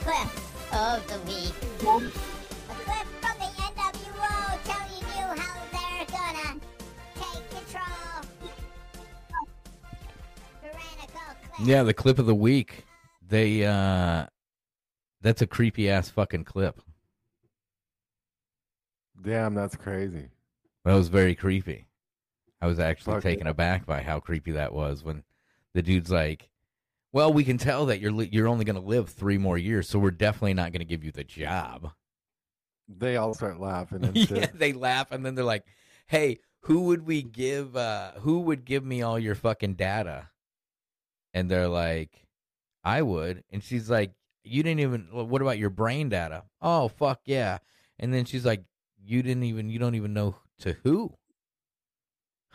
[0.03, 0.31] clip
[0.75, 2.32] of the week.
[11.65, 12.85] Yeah, the clip of the week.
[13.27, 14.27] They uh
[15.21, 16.81] that's a creepy ass fucking clip.
[19.23, 20.29] Damn, that's crazy.
[20.85, 21.87] That was very creepy.
[22.61, 25.23] I was actually Fuck taken aback by how creepy that was when
[25.75, 26.51] the dude's like,
[27.13, 29.89] "Well, we can tell that you're li- you're only going to live 3 more years,
[29.89, 31.93] so we're definitely not going to give you the job."
[32.89, 35.65] They all start laughing and yeah, they laugh and then they're like,
[36.07, 37.77] "Hey, who would we give?
[37.77, 40.29] uh Who would give me all your fucking data?"
[41.35, 42.27] And they're like,
[42.85, 44.13] "I would." And she's like,
[44.45, 45.09] "You didn't even.
[45.11, 47.59] What about your brain data?" Oh fuck yeah.
[47.99, 48.65] And then she's like,
[49.03, 49.71] "You didn't even.
[49.71, 51.15] You don't even know to who."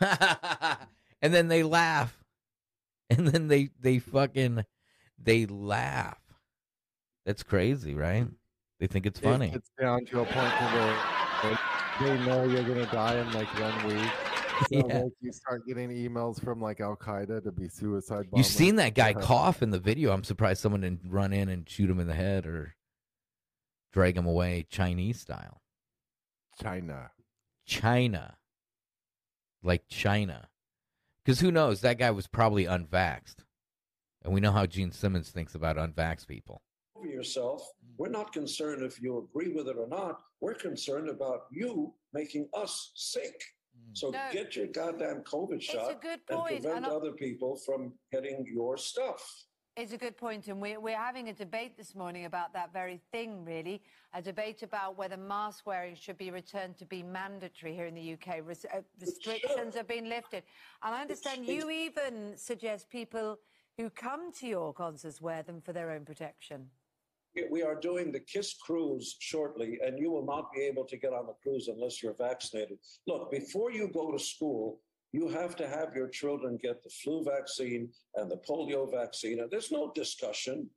[0.00, 2.24] and then they laugh,
[3.10, 4.64] and then they they fucking
[5.18, 6.20] they laugh.
[7.26, 8.26] That's crazy, right?
[8.80, 9.48] They think it's funny.
[9.48, 10.96] It gets down to a point where
[11.44, 11.58] like,
[12.00, 14.27] they know you're gonna die in like one week.
[14.72, 15.00] So Yeah.
[15.02, 18.38] like, you start getting emails from like Al Qaeda to be suicide bombers.
[18.38, 20.12] You've seen that guy cough in the video.
[20.12, 22.74] I'm surprised someone didn't run in and shoot him in the head or
[23.92, 25.62] drag him away Chinese style.
[26.60, 27.10] China.
[27.66, 28.36] China.
[29.62, 30.48] Like China.
[31.24, 31.82] Because who knows?
[31.82, 33.44] That guy was probably unvaxxed.
[34.24, 36.62] And we know how Gene Simmons thinks about unvaxxed people.
[36.96, 37.62] over yourself.
[37.96, 40.20] We're not concerned if you agree with it or not.
[40.40, 43.40] We're concerned about you making us sick.
[43.92, 44.28] So No.
[44.32, 49.44] get your goddamn COVID It's shot and prevent other people from getting your stuff.
[49.76, 53.00] It's a good point, and we're, we're having a debate this morning about that very
[53.12, 53.80] thing, really.
[54.12, 58.14] A debate about whether mask wearing should be returned to be mandatory here in the
[58.14, 58.40] UK.
[58.44, 60.42] Res- uh, restrictions have been lifted.
[60.82, 63.38] And I understand you even suggest people
[63.76, 66.70] who come to your concerts wear them for their own protection.
[67.50, 71.12] We- are doing the KISS cruise shortly, and you will not be able to get
[71.12, 72.78] on the cruise unless you're vaccinated.
[73.06, 74.80] Look, before you go to school,
[75.12, 79.40] you have to have your children get the flu vaccine and the polio vaccine.
[79.40, 80.70] And there's no discussion.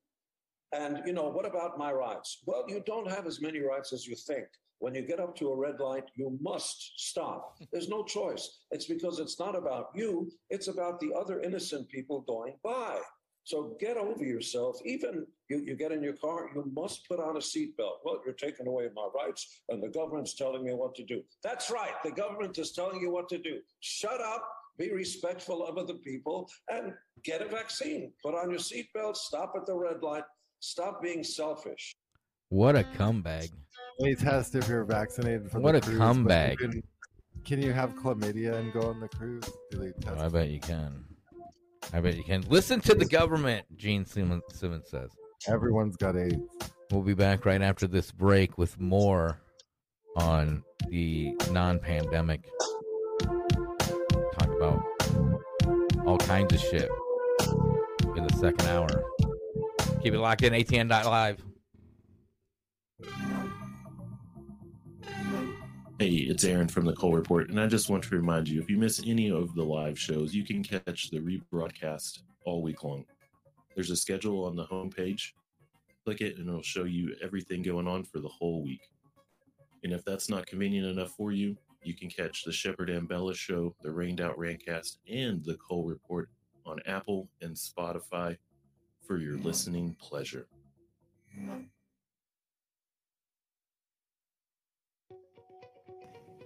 [0.73, 2.41] And, you know, what about my rights?
[2.45, 4.47] Well, you don't have as many rights as you think.
[4.79, 7.57] When you get up to a red light, you must stop.
[7.71, 8.59] There's no choice.
[8.71, 12.99] It's because it's not about you, it's about the other innocent people going by.
[13.43, 14.77] So get over yourself.
[14.85, 17.99] Even you, you get in your car, you must put on a seatbelt.
[18.03, 21.23] Well, you're taking away my rights, and the government's telling me what to do.
[21.43, 21.93] That's right.
[22.03, 23.59] The government is telling you what to do.
[23.79, 28.11] Shut up, be respectful of other people, and get a vaccine.
[28.23, 30.23] Put on your seatbelt, stop at the red light,
[30.59, 31.93] stop being selfish.
[32.49, 33.49] What a comeback.
[33.99, 36.57] They test if you're vaccinated for What the a cruise, but you comeback.
[36.57, 36.83] Can,
[37.43, 39.49] can you have chlamydia and go on the cruise?
[39.71, 40.15] Do they oh, test?
[40.19, 41.05] Oh, I bet you can.
[41.93, 42.41] I bet you can.
[42.47, 45.11] Listen to the government, Gene Simmons, Simmons says.
[45.47, 46.37] Everyone's got AIDS.
[46.91, 49.41] We'll be back right after this break with more
[50.15, 52.49] on the non pandemic.
[53.19, 54.83] Talk about
[56.05, 56.89] all kinds of shit
[58.15, 58.87] in the second hour.
[60.01, 61.50] Keep it locked in, ATN.live.
[66.01, 68.71] Hey, it's Aaron from the Cole Report, and I just want to remind you if
[68.71, 73.05] you miss any of the live shows, you can catch the rebroadcast all week long.
[73.75, 75.33] There's a schedule on the homepage.
[76.03, 78.81] Click it, and it'll show you everything going on for the whole week.
[79.83, 83.35] And if that's not convenient enough for you, you can catch the Shepherd and Bella
[83.35, 86.29] Show, the Rained Out Rantcast, and the Cole Report
[86.65, 88.35] on Apple and Spotify
[89.05, 90.47] for your listening pleasure.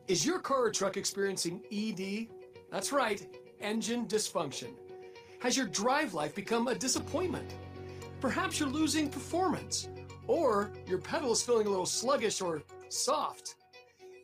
[0.07, 2.27] Is your car or truck experiencing ED?
[2.69, 3.25] That's right,
[3.59, 4.75] engine dysfunction.
[5.39, 7.55] Has your drive life become a disappointment?
[8.21, 9.89] Perhaps you're losing performance,
[10.27, 13.55] or your pedal is feeling a little sluggish or soft.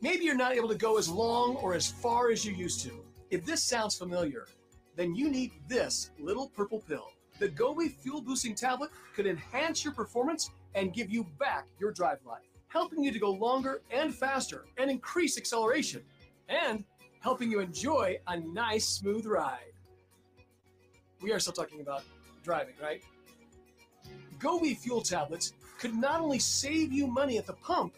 [0.00, 3.04] Maybe you're not able to go as long or as far as you used to.
[3.30, 4.46] If this sounds familiar,
[4.94, 7.10] then you need this little purple pill.
[7.40, 12.18] The Gobi Fuel Boosting Tablet could enhance your performance and give you back your drive
[12.24, 16.02] life, helping you to go longer and faster and increase acceleration,
[16.48, 16.84] and
[17.20, 19.72] helping you enjoy a nice, smooth ride.
[21.20, 22.02] We are still talking about
[22.42, 23.02] driving, right?
[24.38, 27.94] Gobi Fuel Tablets could not only save you money at the pump,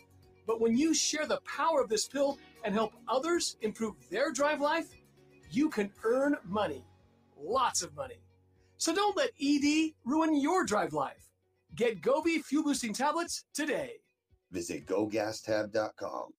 [0.47, 4.61] but when you share the power of this pill and help others improve their drive
[4.61, 4.89] life,
[5.51, 6.85] you can earn money.
[7.41, 8.19] Lots of money.
[8.77, 11.31] So don't let ED ruin your drive life.
[11.77, 14.04] Get Gobi Fuel Boosting Tablets today.
[14.55, 16.31] Visit gogastab.com.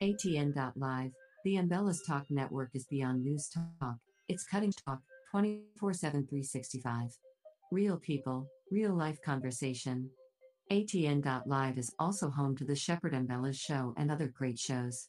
[0.00, 1.10] ATN.live,
[1.44, 3.96] the Ambellas Talk network is beyond news talk.
[4.28, 5.00] It's cutting talk
[5.32, 7.10] 24 7 365.
[7.72, 10.08] Real people, real life conversation.
[10.70, 15.08] ATN.live is also home to the Shepard Ambellas show and other great shows.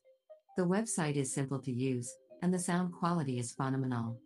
[0.57, 4.19] The website is simple to use, and the sound quality is phenomenal.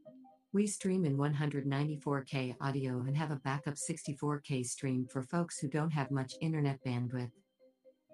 [0.54, 5.90] We stream in 194K audio and have a backup 64K stream for folks who don't
[5.90, 7.32] have much internet bandwidth.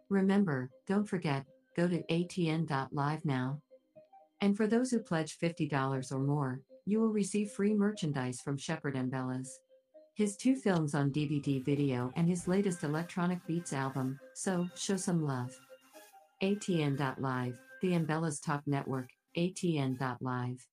[0.09, 3.61] Remember, don't forget, go to atn.live now.
[4.41, 8.95] And for those who pledge $50 or more, you will receive free merchandise from Shepherd
[8.95, 9.49] and Bellas.
[10.15, 15.23] His two films on DVD video and his latest electronic beats album, so show some
[15.23, 15.57] love.
[16.41, 20.67] ATN.live, the Ambellas Talk Network, ATN.live.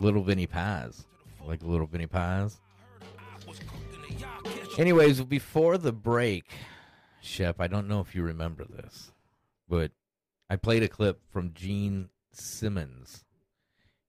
[0.00, 1.04] Little Vinny Paz.
[1.46, 2.60] Like little Vinny Paz.
[4.78, 6.44] Anyways, before the break,
[7.20, 9.12] Shep, I don't know if you remember this,
[9.68, 9.92] but
[10.50, 13.24] I played a clip from Gene Simmons.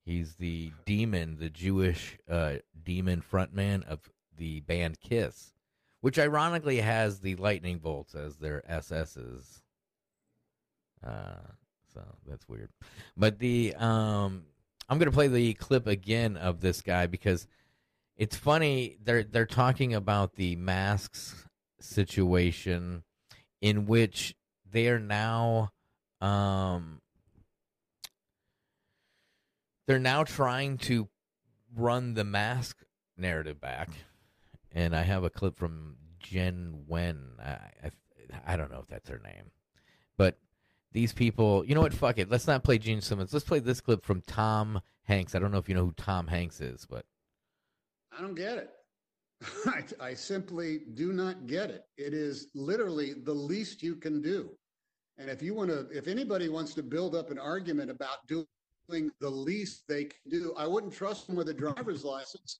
[0.05, 5.53] He's the demon, the Jewish uh, demon frontman of the band Kiss,
[6.01, 9.61] which ironically has the lightning bolts as their SSs.
[11.03, 11.53] Uh,
[11.93, 12.69] so that's weird.
[13.15, 14.43] But the um,
[14.87, 17.47] I'm gonna play the clip again of this guy because
[18.15, 18.97] it's funny.
[19.03, 21.47] They're they're talking about the masks
[21.79, 23.03] situation
[23.61, 24.35] in which
[24.69, 25.71] they are now
[26.21, 27.01] um
[29.87, 31.07] they're now trying to
[31.75, 32.83] run the mask
[33.17, 33.89] narrative back
[34.71, 37.91] and i have a clip from jen wen I, I
[38.47, 39.51] i don't know if that's her name
[40.17, 40.37] but
[40.95, 43.81] these people you know what fuck it let's not play gene simmons let's play this
[43.81, 47.05] clip from tom hanks i don't know if you know who tom hanks is but
[48.17, 48.69] I don't get it.
[49.65, 51.83] I, I simply do not get it.
[51.97, 54.49] It is literally the least you can do.
[55.17, 59.11] And if you want to, if anybody wants to build up an argument about doing
[59.19, 62.59] the least they can do, I wouldn't trust them with a driver's license.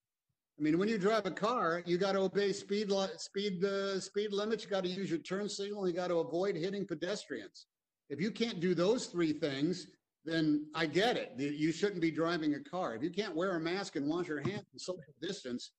[0.58, 4.32] I mean, when you drive a car, you got to obey speed speed uh, speed
[4.32, 4.64] limits.
[4.64, 5.88] You got to use your turn signal.
[5.88, 7.68] You got to avoid hitting pedestrians.
[8.10, 9.88] If you can't do those three things,
[10.26, 11.34] then I get it.
[11.38, 12.96] You shouldn't be driving a car.
[12.96, 15.72] If you can't wear a mask and wash your hands and social distance,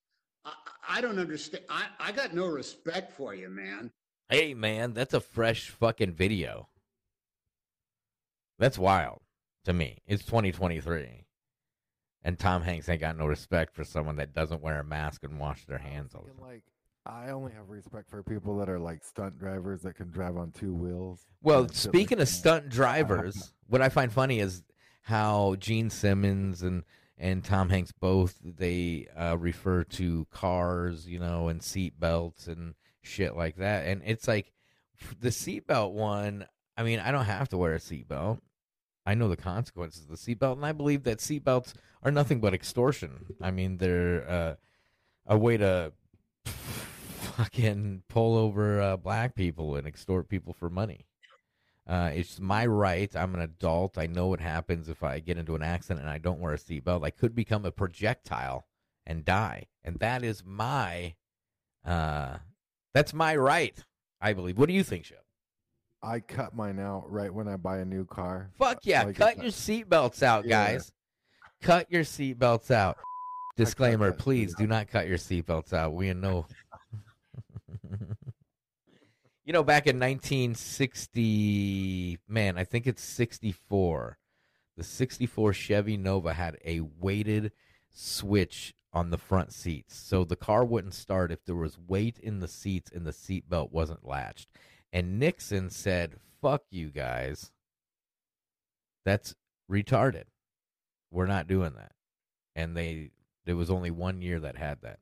[0.45, 0.53] I,
[0.89, 1.65] I don't understand.
[1.69, 3.91] I, I got no respect for you, man.
[4.29, 6.69] hey man that's a fresh fucking video
[8.59, 9.21] that's wild
[9.65, 11.27] to me it's 2023
[12.23, 15.39] and tom hanks ain't got no respect for someone that doesn't wear a mask and
[15.39, 16.62] wash their hands all the time Like,
[17.09, 20.51] I only have respect for people that are like stunt drivers that can drive on
[20.51, 21.27] two wheels.
[21.42, 22.33] Well, shit like speaking of that.
[22.33, 24.62] stunt drivers, what I find funny is
[25.03, 26.85] how Gene Simmons and
[27.19, 32.75] and Tom Hanks both they uh, refer to cars, you know, and seat belts and
[33.03, 33.87] shit like that.
[33.87, 34.53] And it's like
[35.21, 36.47] the seatbelt one.
[36.77, 38.40] I mean, I don't have to wear a seatbelt.
[39.07, 42.53] I know the consequences of the seatbelt, and I believe that seatbelts are nothing but
[42.53, 43.26] extortion.
[43.41, 44.55] I mean, they're uh,
[45.26, 45.93] a way to
[47.37, 51.07] fucking pull over uh, black people and extort people for money.
[51.87, 53.14] Uh, it's my right.
[53.14, 53.97] I'm an adult.
[53.97, 56.59] I know what happens if I get into an accident and I don't wear a
[56.59, 57.05] seatbelt.
[57.05, 58.66] I could become a projectile
[59.07, 61.14] and die, and that is my,
[61.84, 62.39] uh,
[62.93, 63.78] that's my right.
[64.20, 64.59] I believe.
[64.59, 65.22] What do you think, Shep?
[66.03, 68.51] I cut mine out right when I buy a new car.
[68.59, 69.12] Fuck yeah!
[69.12, 70.72] Cut your seatbelts out, Yeah.
[70.72, 70.91] guys.
[71.62, 72.97] Cut your seatbelts out.
[73.57, 75.93] Disclaimer: Please do not cut your seatbelts out.
[75.95, 76.47] We know.
[79.47, 84.18] You know, back in 1960, man, I think it's 64.
[84.76, 87.53] The 64 Chevy Nova had a weighted
[87.88, 89.97] switch on the front seats.
[89.97, 93.70] So the car wouldn't start if there was weight in the seats and the seatbelt
[93.70, 94.49] wasn't latched.
[94.92, 97.53] And Nixon said, fuck you guys.
[99.05, 99.36] That's
[99.70, 100.24] retarded.
[101.12, 101.92] We're not doing that.
[102.57, 103.12] And they,
[103.44, 104.99] there was only one year that had that.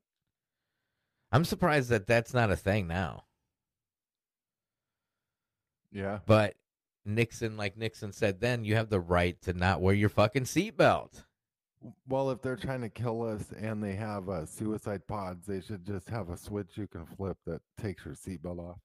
[1.33, 3.25] I'm surprised that that's not a thing now.
[5.95, 6.19] Yeah.
[6.27, 6.57] But
[7.07, 11.25] Nixon, like Nixon said then, you have the right to not wear your fucking seatbelt.
[12.09, 15.87] Well, if they're trying to kill us and they have uh, suicide pods, they should
[15.87, 18.79] just have a switch you can flip that takes your seatbelt off.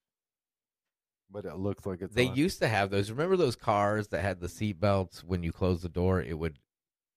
[1.31, 2.35] But it looks like it's They on.
[2.35, 3.09] used to have those.
[3.09, 5.23] Remember those cars that had the seatbelts?
[5.23, 6.59] When you close the door, it would,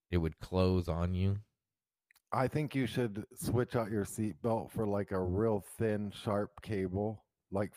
[0.09, 1.37] it would close on you.
[2.31, 7.23] I think you should switch out your seatbelt for like a real thin, sharp cable,
[7.51, 7.73] like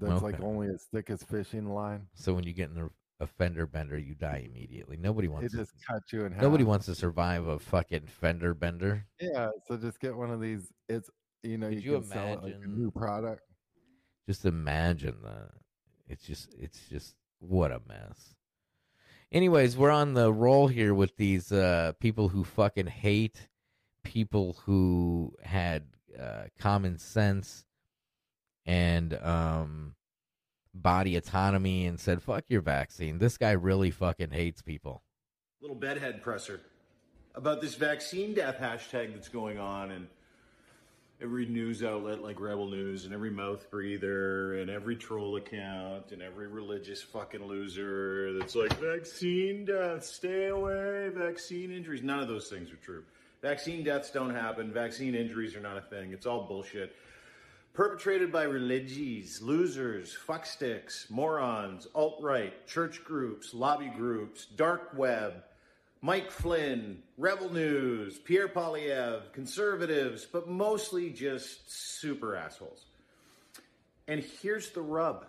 [0.00, 2.06] that's like only as thick as fishing line.
[2.14, 2.88] So when you get in a,
[3.20, 4.96] a fender bender, you die immediately.
[4.96, 5.52] Nobody wants.
[5.52, 6.42] It just cuts you in half.
[6.42, 9.06] Nobody wants to survive a fucking fender bender.
[9.20, 10.72] Yeah, so just get one of these.
[10.88, 11.10] It's
[11.42, 13.42] you know Could you, you can sell it like a imagine- new product.
[14.26, 15.50] Just imagine that.
[16.08, 18.34] It's just it's just what a mess.
[19.30, 23.48] Anyways, we're on the roll here with these uh people who fucking hate
[24.04, 25.84] people who had
[26.18, 27.64] uh common sense
[28.68, 29.94] and um
[30.74, 33.18] body autonomy and said fuck your vaccine.
[33.18, 35.02] This guy really fucking hates people.
[35.60, 36.60] little bedhead presser
[37.34, 40.06] about this vaccine death hashtag that's going on and
[41.20, 46.22] every news outlet like rebel news and every mouth breather and every troll account and
[46.22, 52.02] every religious fucking loser that's like vaccine death stay away vaccine injuries.
[52.02, 53.02] None of those things are true.
[53.40, 54.72] Vaccine deaths don't happen.
[54.72, 56.12] Vaccine injuries are not a thing.
[56.12, 56.94] It's all bullshit
[57.78, 65.44] perpetrated by religies, losers, fucksticks, morons, alt-right, church groups, lobby groups, dark web,
[66.02, 72.86] Mike Flynn, Rebel News, Pierre Poilievre, conservatives, but mostly just super assholes.
[74.08, 75.26] And here's the rub.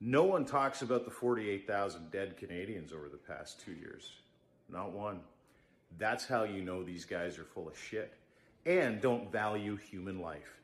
[0.00, 4.10] No one talks about the 48,000 dead Canadians over the past two years.
[4.70, 5.20] Not one.
[5.98, 8.14] That's how you know these guys are full of shit
[8.64, 10.54] and don't value human life.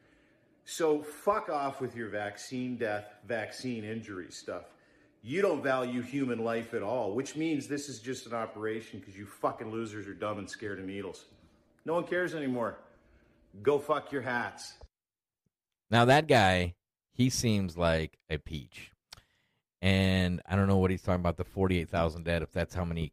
[0.64, 4.64] So fuck off with your vaccine death, vaccine injury stuff.
[5.22, 9.16] You don't value human life at all, which means this is just an operation because
[9.16, 11.26] you fucking losers are dumb and scared of needles.
[11.84, 12.78] No one cares anymore.
[13.62, 14.74] Go fuck your hats.
[15.90, 16.74] Now that guy,
[17.12, 18.90] he seems like a peach,
[19.80, 21.36] and I don't know what he's talking about.
[21.36, 22.42] The forty-eight thousand dead.
[22.42, 23.12] If that's how many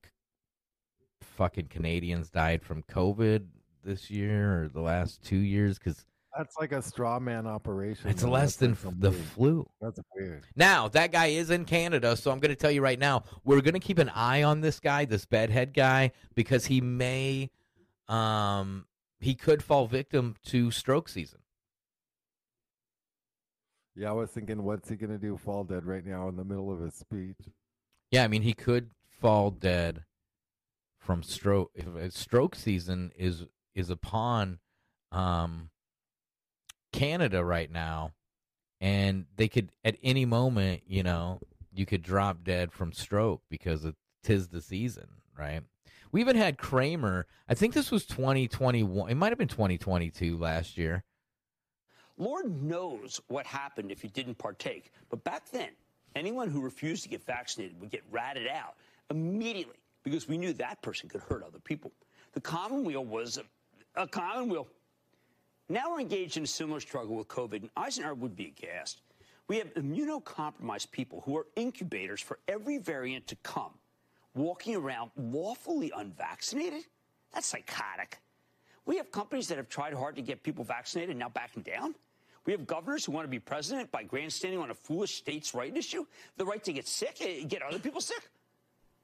[1.21, 3.45] fucking Canadians died from COVID
[3.83, 6.05] this year or the last two years, because
[6.37, 8.09] That's like a straw man operation.
[8.09, 9.69] it's less That's than like the weird- flu.
[9.81, 10.43] That's weird.
[10.55, 13.61] Now that guy is in Canada, so I'm going to tell you right now, we're
[13.61, 17.49] going to keep an eye on this guy, this bedhead guy, because he may,
[18.07, 18.85] um,
[19.19, 21.39] he could fall victim to stroke season.
[23.95, 25.37] Yeah, I was thinking, what's he gonna do?
[25.37, 27.35] Fall dead right now in the middle of his speech?
[28.09, 30.05] Yeah, I mean, he could fall dead
[30.97, 31.71] from stroke.
[31.75, 34.59] If stroke season is is upon
[35.11, 35.70] um,
[36.91, 38.11] Canada right now,
[38.79, 41.39] and they could at any moment, you know,
[41.73, 45.61] you could drop dead from stroke because it tis the season, right?
[46.11, 47.25] We even had Cramer.
[47.47, 49.09] I think this was 2021.
[49.09, 51.03] It might have been 2022 last year.
[52.17, 54.91] Lord knows what happened if you didn't partake.
[55.09, 55.69] But back then,
[56.15, 58.75] anyone who refused to get vaccinated would get ratted out
[59.09, 61.91] immediately because we knew that person could hurt other people.
[62.33, 64.67] The commonweal was a, a commonweal.
[65.71, 68.99] Now we're engaged in a similar struggle with COVID, and Eisenhower would be aghast.
[69.47, 73.71] We have immunocompromised people who are incubators for every variant to come,
[74.35, 76.83] walking around lawfully unvaccinated?
[77.33, 78.19] That's psychotic.
[78.85, 81.95] We have companies that have tried hard to get people vaccinated and now backing down.
[82.45, 85.73] We have governors who want to be president by grandstanding on a foolish states' right
[85.73, 86.05] issue,
[86.35, 88.29] the right to get sick, eh, get other people sick.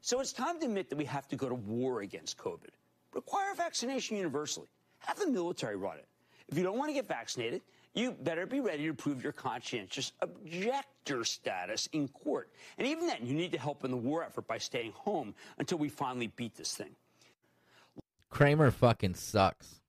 [0.01, 2.72] So it's time to admit that we have to go to war against COVID.
[3.13, 4.68] Require vaccination universally.
[4.99, 6.07] Have the military run it.
[6.49, 7.61] If you don't want to get vaccinated,
[7.93, 12.51] you better be ready to prove your conscientious objector status in court.
[12.77, 15.77] And even then, you need to help in the war effort by staying home until
[15.77, 16.95] we finally beat this thing.
[18.29, 19.81] Cramer fucking sucks.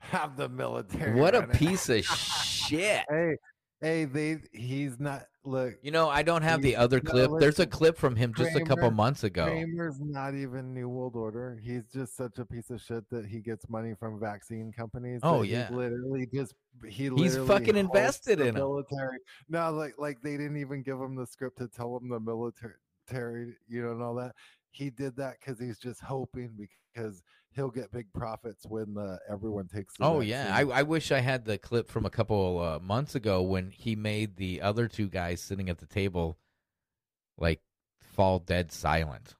[0.00, 1.18] Have the military.
[1.18, 3.04] What a piece of shit.
[3.08, 3.36] Hey,
[3.82, 4.38] hey, they.
[4.52, 5.24] He's not.
[5.44, 5.74] Look.
[5.82, 7.30] You know, I don't have the other no, clip.
[7.38, 9.46] There's a clip from him just a couple months ago.
[9.46, 11.60] Cramer's not even New World Order.
[11.62, 15.20] He's just such a piece of shit that he gets money from vaccine companies.
[15.24, 15.68] Oh, yeah.
[15.70, 16.54] literally just
[16.88, 17.10] he.
[17.16, 19.18] He's fucking invested in military.
[19.48, 23.56] No, like like they didn't even give him the script to tell him the military,
[23.68, 24.32] you know, and all that.
[24.70, 27.22] he did that because he's just hoping because
[27.54, 29.96] he'll get big profits when the everyone takes.
[29.96, 30.62] The Oh yeah, I.
[30.62, 34.36] I wish I had the clip from a couple uh, months ago when he made
[34.36, 36.38] the other two guys sitting at the table
[37.38, 37.60] like
[38.00, 39.34] fall dead silent.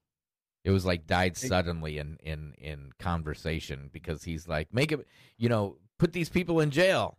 [0.64, 5.06] It was like died suddenly in in in conversation because he's like make it,
[5.36, 7.18] you know, put these people in jail,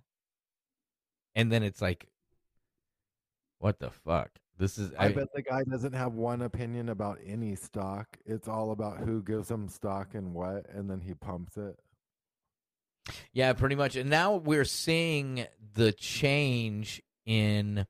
[1.35, 2.07] and then it's like,
[3.59, 4.31] what the fuck?
[4.57, 8.17] This is I, bet the guy doesn't have one opinion about any stock.
[8.25, 11.77] It's all about who gives him stock and what, and then he pumps it.
[13.33, 13.95] Yeah, pretty much.
[13.95, 17.85] And now we're seeing the change in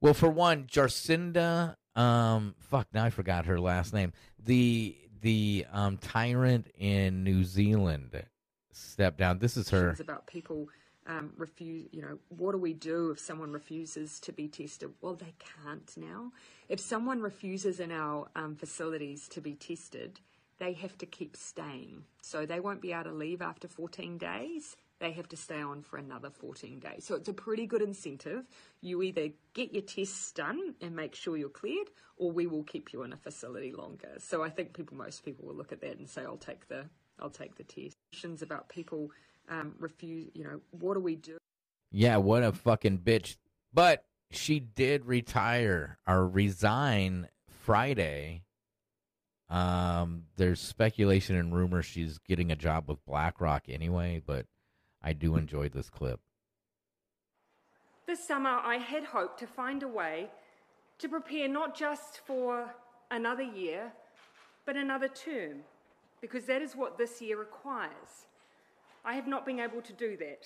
[0.00, 4.12] well, for one, Jacinda um fuck, now I forgot her last name.
[4.38, 8.24] The the um tyrant in New Zealand
[8.72, 9.38] stepped down.
[9.38, 10.68] This is her questions about people
[11.08, 11.88] um, refuse.
[11.90, 14.90] You know, what do we do if someone refuses to be tested?
[15.00, 15.34] Well, they
[15.64, 16.32] can't now.
[16.68, 20.20] If someone refuses in our um, facilities to be tested,
[20.58, 22.04] they have to keep staying.
[22.22, 24.76] So they won't be able to leave after 14 days.
[25.00, 27.04] They have to stay on for another 14 days.
[27.06, 28.44] So it's a pretty good incentive.
[28.80, 32.92] You either get your tests done and make sure you're cleared, or we will keep
[32.92, 34.14] you in a facility longer.
[34.18, 36.86] So I think people, most people will look at that and say, "I'll take the,
[37.20, 39.12] I'll take the test." Questions about people
[39.50, 40.30] um, refuse.
[40.34, 41.38] You know, what do we do?
[41.90, 43.36] Yeah, what a fucking bitch.
[43.72, 48.42] But she did retire or resign Friday.
[49.48, 54.46] Um, there's speculation and rumor she's getting a job with BlackRock anyway, but
[55.02, 56.20] I do enjoy this clip.
[58.06, 60.28] This summer, I had hoped to find a way
[60.98, 62.74] to prepare not just for
[63.10, 63.92] another year,
[64.66, 65.60] but another term,
[66.20, 68.26] because that is what this year requires.
[69.04, 70.44] I have not been able to do that.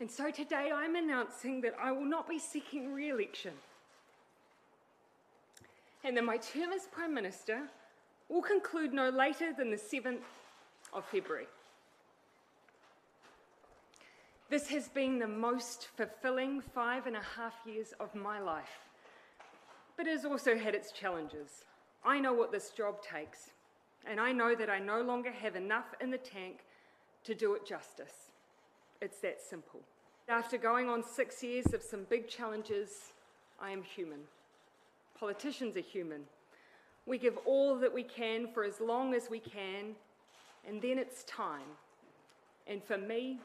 [0.00, 3.52] And so today I'm announcing that I will not be seeking re election.
[6.04, 7.62] And that my term as Prime Minister
[8.28, 10.20] will conclude no later than the 7th
[10.92, 11.46] of February.
[14.50, 18.86] This has been the most fulfilling five and a half years of my life,
[19.96, 21.64] but it has also had its challenges.
[22.04, 23.50] I know what this job takes,
[24.06, 26.60] and I know that I no longer have enough in the tank
[27.24, 28.30] to do it justice.
[29.00, 29.80] It's that simple.
[30.28, 33.12] After going on six years of some big challenges,
[33.60, 34.20] I am human.
[35.18, 36.22] Politicians are human.
[37.06, 39.94] We give all that we can for as long as we can,
[40.66, 41.76] and then it's time.
[42.66, 43.40] And for me,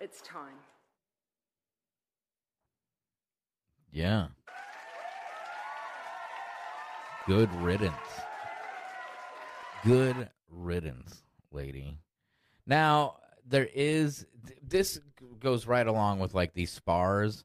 [0.00, 0.56] it's time.
[3.92, 4.28] Yeah.
[7.26, 7.94] Good riddance.
[9.84, 11.98] Good riddance, lady.
[12.66, 14.26] Now, there is
[14.62, 15.00] this
[15.40, 17.44] goes right along with like these SPARS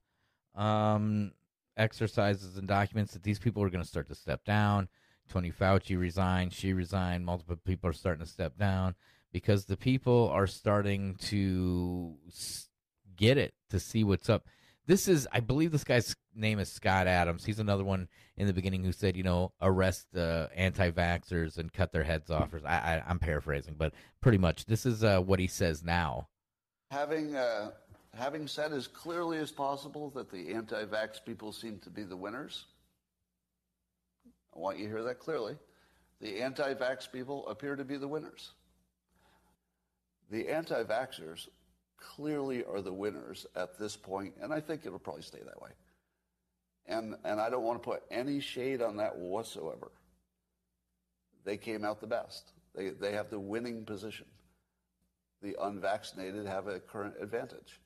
[0.56, 1.32] um
[1.78, 4.88] exercises and documents that these people are going to start to step down.
[5.30, 8.94] Tony Fauci resigned, she resigned, multiple people are starting to step down
[9.32, 12.16] because the people are starting to
[13.16, 14.46] get it to see what's up.
[14.88, 17.46] This is, I believe, this guy's name is Scott Adams.
[17.46, 18.08] He's another one
[18.38, 22.50] in the beginning who said, you know, arrest uh, anti-vaxxers and cut their heads off.
[22.66, 26.28] I, I'm paraphrasing, but pretty much this is uh, what he says now.
[26.90, 27.72] Having, uh,
[28.14, 32.18] having said as clearly as possible that the anti vax people seem to be the
[32.18, 32.66] winners,
[34.56, 35.56] I want you to hear that clearly.
[36.20, 38.52] The anti vax people appear to be the winners.
[40.30, 41.48] The anti vaxxers
[41.98, 45.72] clearly are the winners at this point, and I think it'll probably stay that way.
[46.88, 49.92] And, and I don't want to put any shade on that whatsoever.
[51.46, 52.52] They came out the best.
[52.76, 54.26] They, they have the winning position.
[55.42, 57.80] The unvaccinated have a current advantage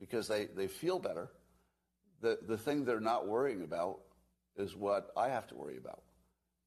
[0.00, 1.30] because they, they feel better.
[2.20, 4.00] The, the thing they're not worrying about
[4.56, 6.02] is what I have to worry about,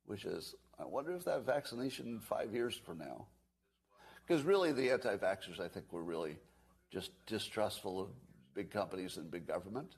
[0.06, 3.28] which is I wonder if that vaccination five years from now,
[4.26, 6.38] because really the anti vaxxers, I think, were really
[6.92, 8.08] just distrustful of
[8.56, 9.96] big companies and big government.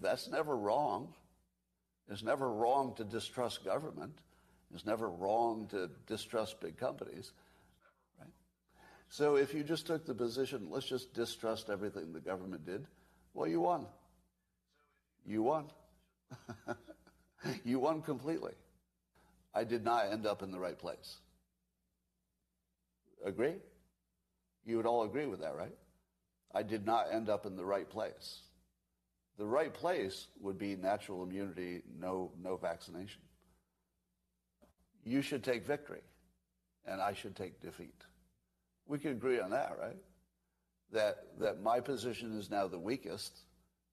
[0.00, 1.14] That's never wrong.
[2.08, 4.18] It's never wrong to distrust government.
[4.74, 7.32] It's never wrong to distrust big companies.
[8.18, 8.30] Right?
[9.08, 12.86] So if you just took the position, let's just distrust everything the government did,
[13.34, 13.86] well, you won.
[15.26, 15.66] You won.
[17.64, 18.52] you won completely.
[19.54, 21.16] I did not end up in the right place.
[23.24, 23.56] Agree?
[24.64, 25.74] You would all agree with that, right?
[26.54, 28.40] I did not end up in the right place.
[29.38, 33.22] The right place would be natural immunity, no, no vaccination.
[35.04, 36.02] You should take victory,
[36.84, 38.04] and I should take defeat.
[38.86, 39.96] We can agree on that, right?
[40.92, 43.44] That, that my position is now the weakest,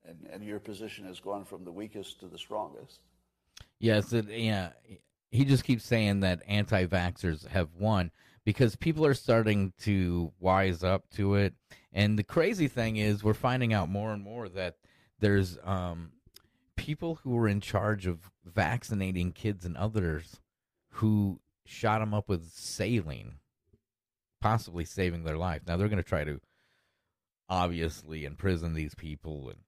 [0.08, 3.00] And, and your position has gone from the weakest to the strongest.
[3.80, 4.70] Yes, it, yeah.
[5.32, 8.12] He just keeps saying that anti-vaxxers have won
[8.46, 11.54] because people are starting to wise up to it.
[11.92, 14.76] And the crazy thing is, we're finding out more and more that
[15.26, 16.12] there's um,
[16.78, 20.40] people who were in charge of vaccinating kids and others
[20.92, 23.40] who shot them up with saline,
[24.40, 25.64] possibly saving their life.
[25.66, 26.40] Now they're going to try to
[27.50, 29.62] obviously imprison these people and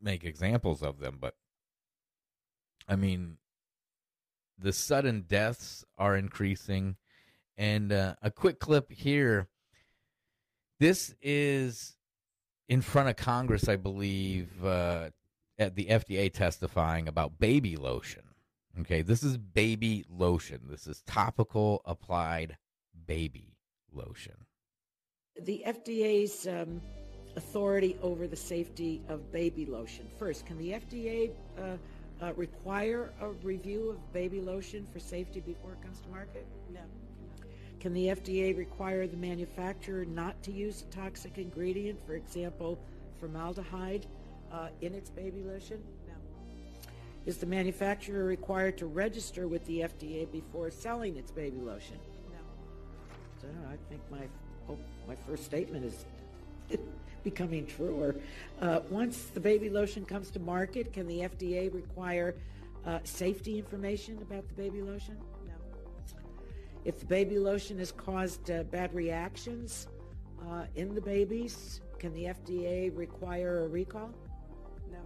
[0.00, 1.34] make examples of them, but
[2.86, 3.38] I mean,
[4.56, 6.94] the sudden deaths are increasing.
[7.56, 9.48] And uh, a quick clip here.
[10.78, 11.96] This is
[12.68, 15.10] in front of Congress, I believe, uh,
[15.58, 18.22] at the FDA testifying about baby lotion.
[18.80, 20.62] Okay, this is baby lotion.
[20.68, 22.56] This is topical applied
[23.06, 23.56] baby
[23.92, 24.34] lotion.
[25.40, 26.80] The FDA's um,
[27.36, 30.08] authority over the safety of baby lotion.
[30.18, 35.72] First, can the FDA uh, uh, require a review of baby lotion for safety before
[35.72, 36.46] it comes to market?
[36.72, 36.80] No.
[37.84, 42.78] Can the FDA require the manufacturer not to use a toxic ingredient, for example,
[43.20, 44.06] formaldehyde,
[44.50, 45.84] uh, in its baby lotion?
[46.08, 46.14] No.
[47.26, 51.98] Is the manufacturer required to register with the FDA before selling its baby lotion?
[52.32, 52.38] No.
[53.42, 54.26] So I think my
[54.70, 56.06] oh, my first statement is
[57.22, 58.16] becoming truer.
[58.62, 62.34] Uh, once the baby lotion comes to market, can the FDA require
[62.86, 65.18] uh, safety information about the baby lotion?
[66.84, 66.90] No.
[66.90, 69.88] If the baby lotion has caused uh, bad reactions
[70.48, 74.10] uh, in the babies, can the FDA require a recall?
[74.90, 74.98] No.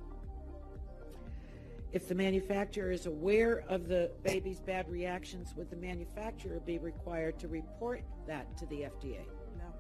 [1.93, 7.39] If the manufacturer is aware of the baby's bad reactions, would the manufacturer be required
[7.41, 9.25] to report that to the FDA?
[9.57, 9.75] No.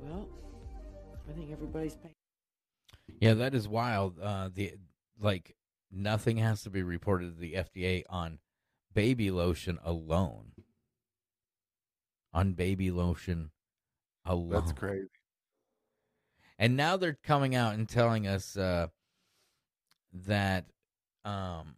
[0.00, 0.28] Well,
[1.28, 2.14] I think everybody's paying.
[3.20, 4.18] Yeah, that is wild.
[4.18, 4.74] Uh, the
[5.20, 5.54] like
[5.92, 8.38] nothing has to be reported to the FDA on
[8.94, 10.52] baby lotion alone.
[12.34, 13.50] On baby lotion
[14.24, 14.50] alone.
[14.50, 15.08] That's crazy.
[16.58, 18.86] And now they're coming out and telling us uh,
[20.26, 20.66] that
[21.24, 21.76] um,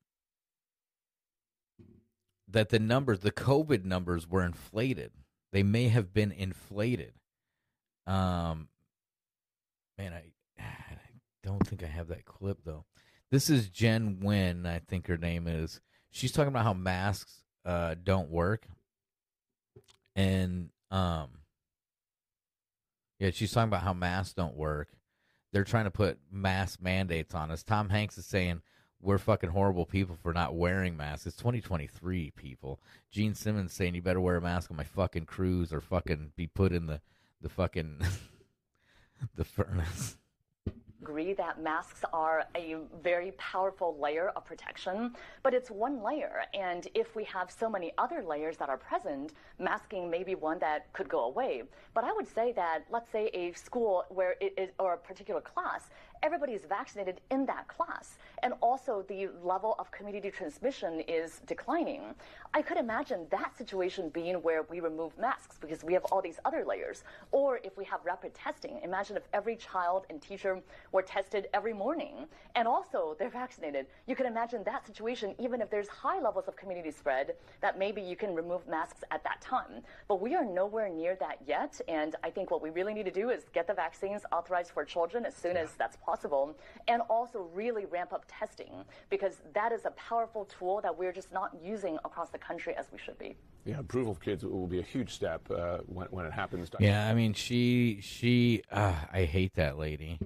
[2.49, 5.13] that the numbers, the COVID numbers, were inflated.
[5.53, 7.15] They may have been inflated.
[8.07, 8.69] Um,
[9.99, 10.99] man, I, I
[11.43, 12.85] don't think I have that clip though.
[13.31, 15.81] This is Jen Wynn, I think her name is.
[16.15, 18.69] She's talking about how masks uh, don't work,
[20.15, 21.29] and um,
[23.19, 24.91] yeah, she's talking about how masks don't work.
[25.53, 27.65] They're trying to put mask mandates on us.
[27.65, 28.63] Tom Hanks is saying
[29.03, 31.27] we're fucking horrible people for not wearing masks.
[31.27, 32.81] It's 2023, people.
[33.11, 36.47] Gene Simmons saying you better wear a mask on my fucking cruise or fucking be
[36.47, 37.01] put in the
[37.41, 38.03] the fucking
[39.35, 40.17] the furnace.
[41.05, 46.37] Agree that masks are a very powerful layer of protection, but it's one layer.
[46.55, 50.59] And if we have so many other layers that are present, masking may be one
[50.61, 51.65] that could go away.
[51.93, 55.43] But I would say that, let's say a school where it is, or a particular
[55.43, 55.91] class,
[56.23, 58.17] everybody is vaccinated in that class.
[58.43, 62.15] And also the level of community transmission is declining.
[62.57, 66.39] I could imagine that situation being where we remove masks because we have all these
[66.45, 67.03] other layers.
[67.33, 71.73] Or if we have rapid testing, imagine if every child and teacher were tested every
[71.73, 73.87] morning and also they're vaccinated.
[74.07, 78.01] You can imagine that situation even if there's high levels of community spread that maybe
[78.01, 79.83] you can remove masks at that time.
[80.07, 81.81] But we are nowhere near that yet.
[81.89, 84.85] And I think what we really need to do is get the vaccines authorized for
[84.85, 89.87] children as soon as that's possible and also really ramp up testing because that is
[89.87, 93.37] a powerful tool that we're just not using across the country as we should be.
[93.65, 96.71] Yeah, approval of kids will be a huge step uh, when, when it happens.
[96.79, 100.19] Yeah, I mean, she she uh, I hate that lady.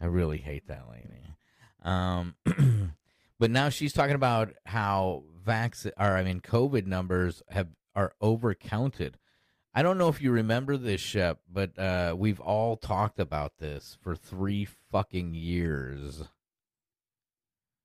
[0.00, 1.36] I really hate that lady.
[1.82, 2.34] Um,
[3.38, 9.14] but now she's talking about how vax or I mean COVID numbers have are overcounted.
[9.74, 13.96] I don't know if you remember this, Shep, but uh, we've all talked about this
[14.00, 16.24] for three fucking years.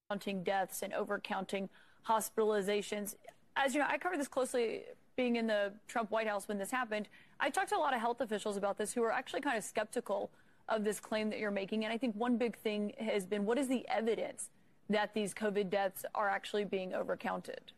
[0.09, 1.69] counting deaths and overcounting
[2.07, 3.15] hospitalizations.
[3.55, 4.83] As you know, I covered this closely
[5.15, 7.07] being in the Trump White House when this happened.
[7.39, 9.63] I talked to a lot of health officials about this who are actually kind of
[9.63, 10.29] skeptical
[10.67, 11.85] of this claim that you're making.
[11.85, 14.49] And I think one big thing has been what is the evidence
[14.89, 17.71] that these COVID deaths are actually being overcounted?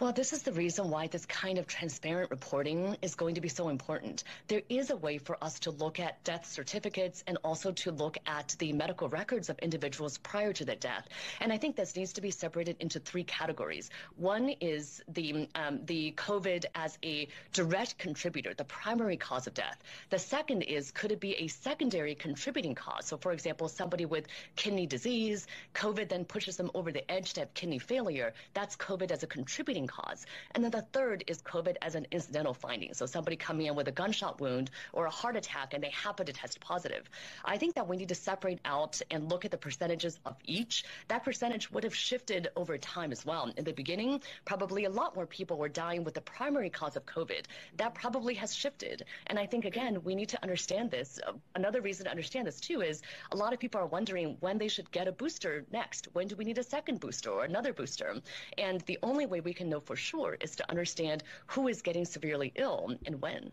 [0.00, 3.48] Well, this is the reason why this kind of transparent reporting is going to be
[3.48, 4.24] so important.
[4.48, 8.18] There is a way for us to look at death certificates and also to look
[8.26, 11.06] at the medical records of individuals prior to their death.
[11.38, 13.88] And I think this needs to be separated into three categories.
[14.16, 19.80] One is the um, the COVID as a direct contributor, the primary cause of death.
[20.10, 23.06] The second is could it be a secondary contributing cause?
[23.06, 24.26] So, for example, somebody with
[24.56, 28.34] kidney disease, COVID then pushes them over the edge to have kidney failure.
[28.54, 30.26] That's COVID as a contributing cause.
[30.52, 32.94] And then the third is COVID as an incidental finding.
[32.94, 36.26] So somebody coming in with a gunshot wound or a heart attack and they happen
[36.26, 37.08] to test positive.
[37.44, 40.84] I think that we need to separate out and look at the percentages of each.
[41.08, 43.52] That percentage would have shifted over time as well.
[43.56, 47.06] In the beginning, probably a lot more people were dying with the primary cause of
[47.06, 47.44] COVID.
[47.76, 49.04] That probably has shifted.
[49.26, 51.20] And I think, again, we need to understand this.
[51.54, 54.68] Another reason to understand this, too, is a lot of people are wondering when they
[54.68, 56.08] should get a booster next.
[56.12, 58.14] When do we need a second booster or another booster?
[58.58, 62.04] And the only way we can know for sure is to understand who is getting
[62.04, 63.52] severely ill and when.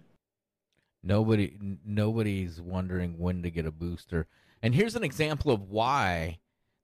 [1.03, 4.27] Nobody, n- nobody's wondering when to get a booster.
[4.61, 6.39] And here's an example of why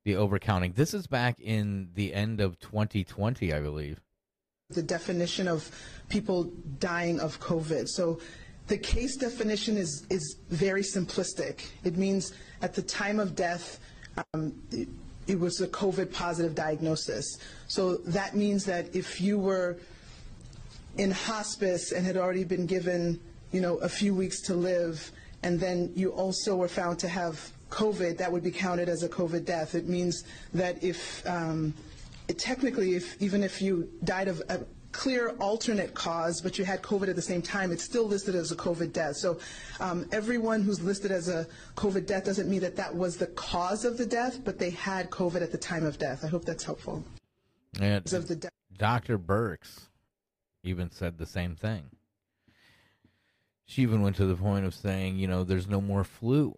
[0.05, 0.73] the overcounting.
[0.75, 4.01] This is back in the end of 2020, I believe.
[4.69, 5.71] the definition of
[6.09, 6.43] people
[6.79, 7.87] dying of COVID.
[7.87, 8.19] So
[8.67, 11.67] the case definition is, is very simplistic.
[11.85, 13.79] It means at the time of death,
[14.33, 14.53] um,
[15.27, 17.37] it, was a COVID positive diagnosis.
[17.67, 19.77] So that means that if you were
[20.97, 23.19] in hospice and had already been given,
[23.51, 25.11] you know, a few weeks to live,
[25.43, 29.09] and then you also were found to have COVID, that would be counted as a
[29.09, 29.75] COVID death.
[29.75, 30.23] It means
[30.53, 31.73] that if um,
[32.27, 34.61] it, technically, if even if you died of a
[34.91, 38.51] clear alternate cause, but you had COVID at the same time, it's still listed as
[38.51, 39.15] a COVID death.
[39.17, 39.39] So
[39.79, 43.85] um, everyone who's listed as a COVID death doesn't mean that that was the cause
[43.85, 46.23] of the death, but they had COVID at the time of death.
[46.23, 47.03] I hope that's helpful.
[47.79, 48.51] And of the death.
[48.77, 49.17] Dr.
[49.17, 49.87] Birx
[50.63, 51.89] even said the same thing.
[53.65, 56.55] She even went to the point of saying, you know, there's no more flu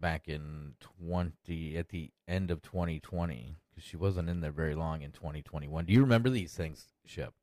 [0.00, 5.02] back in 20 at the end of 2020 because she wasn't in there very long
[5.02, 5.84] in 2021.
[5.84, 7.34] Do you remember these things, Shep?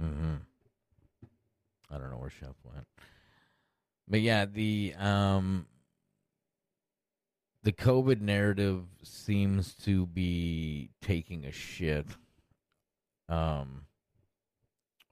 [0.00, 0.40] Mhm.
[1.90, 2.86] I don't know where Shep went.
[4.08, 5.66] But yeah, the um
[7.62, 12.06] the COVID narrative seems to be taking a shit
[13.28, 13.86] um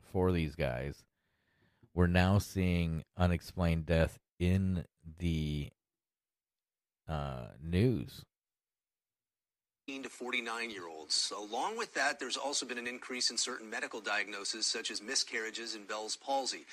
[0.01, 1.05] for these guys.
[1.93, 4.87] We're now seeing unexplained death in
[5.19, 5.71] the
[7.09, 8.25] uh news.
[9.89, 11.33] 18 to 49 year olds.
[11.37, 15.75] Along with that, there's also been an increase in certain medical diagnoses, such as miscarriages
[15.75, 16.65] and Bell's palsy.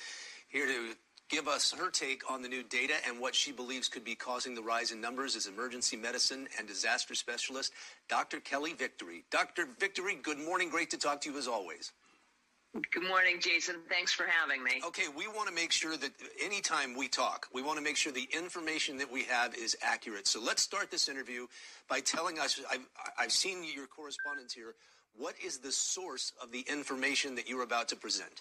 [0.48, 0.94] Here to
[1.28, 4.54] give us her take on the new data and what she believes could be causing
[4.54, 7.72] the rise in numbers is emergency medicine and disaster specialist
[8.08, 8.40] Dr.
[8.40, 9.24] Kelly Victory.
[9.30, 9.66] Dr.
[9.78, 10.70] Victory, good morning.
[10.70, 11.92] Great to talk to you as always.
[12.72, 13.76] Good morning, Jason.
[13.90, 14.80] Thanks for having me.
[14.86, 16.10] Okay, we want to make sure that
[16.42, 20.26] anytime we talk, we want to make sure the information that we have is accurate.
[20.26, 21.48] So let's start this interview
[21.86, 24.74] by telling us I've, I've seen your correspondence here.
[25.14, 28.40] What is the source of the information that you're about to present?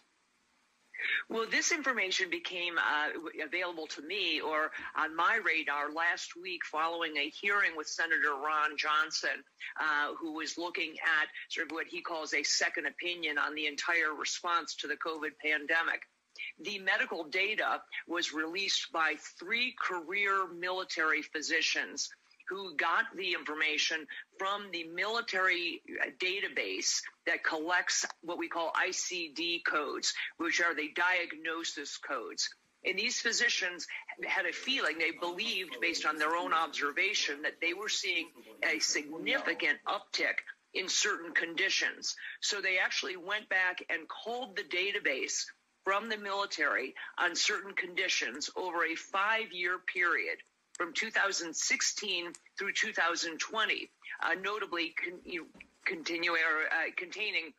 [1.30, 7.18] Well, this information became uh, available to me or on my radar last week following
[7.18, 9.43] a hearing with Senator Ron Johnson,
[9.80, 13.68] uh, who was looking at sort of what he calls a second opinion on the
[13.68, 16.02] entire response to the COVID pandemic.
[16.60, 22.10] The medical data was released by three career military physicians
[22.52, 24.06] who got the information
[24.38, 30.91] from the military uh, database that collects what we call ICD codes, which are the
[30.93, 32.49] diagnosis codes.
[32.86, 33.88] And these physicians
[34.26, 38.28] had a feeling, they believed based on their own observation, that they were seeing
[38.64, 40.39] a significant uptick
[40.74, 42.16] in certain conditions.
[42.41, 45.45] So they actually went back and culled the database
[45.86, 50.38] from the military on certain conditions over a five year period
[50.74, 53.89] from 2016 through 2020,
[54.24, 55.47] uh, notably con- you,
[55.86, 57.53] continue, or, uh, containing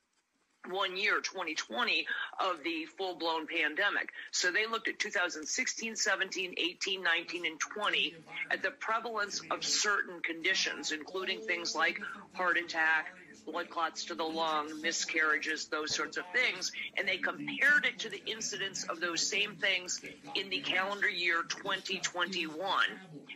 [0.71, 2.07] one year, 2020,
[2.39, 4.11] of the full blown pandemic.
[4.31, 8.15] So they looked at 2016, 17, 18, 19, and 20
[8.51, 11.99] at the prevalence of certain conditions, including things like
[12.35, 13.13] heart attack,
[13.45, 16.73] blood clots to the lung, miscarriages, those sorts of things.
[16.97, 20.01] And they compared it to the incidence of those same things
[20.35, 22.85] in the calendar year 2021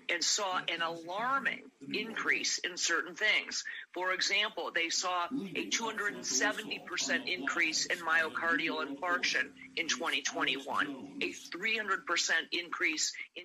[0.09, 3.65] and saw an alarming increase in certain things.
[3.93, 13.13] For example, they saw a 270% increase in myocardial infarction in 2021, a 300% increase
[13.35, 13.45] in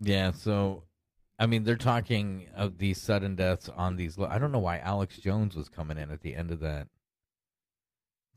[0.00, 0.82] Yeah, so
[1.42, 4.16] I mean, they're talking of these sudden deaths on these.
[4.16, 6.86] I don't know why Alex Jones was coming in at the end of that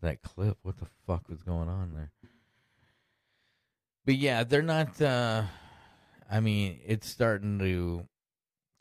[0.01, 0.57] that clip.
[0.63, 2.09] What the fuck was going on there?
[4.05, 4.99] But yeah, they're not.
[4.99, 5.43] uh
[6.31, 8.07] I mean, it's starting to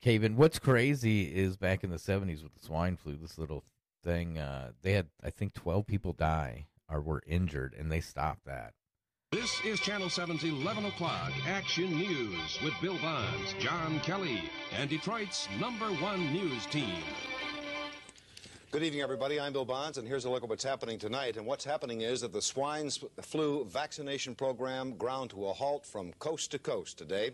[0.00, 0.36] cave in.
[0.36, 3.62] What's crazy is back in the seventies with the swine flu, this little
[4.02, 4.38] thing.
[4.38, 8.72] uh They had, I think, twelve people die or were injured, and they stopped that.
[9.34, 14.40] This is Channel 7's 11 o'clock Action News with Bill Bonds, John Kelly,
[14.78, 17.02] and Detroit's number one news team.
[18.70, 19.40] Good evening, everybody.
[19.40, 21.36] I'm Bill Bonds, and here's a look at what's happening tonight.
[21.36, 22.88] And what's happening is that the swine
[23.22, 27.32] flu vaccination program ground to a halt from coast to coast today.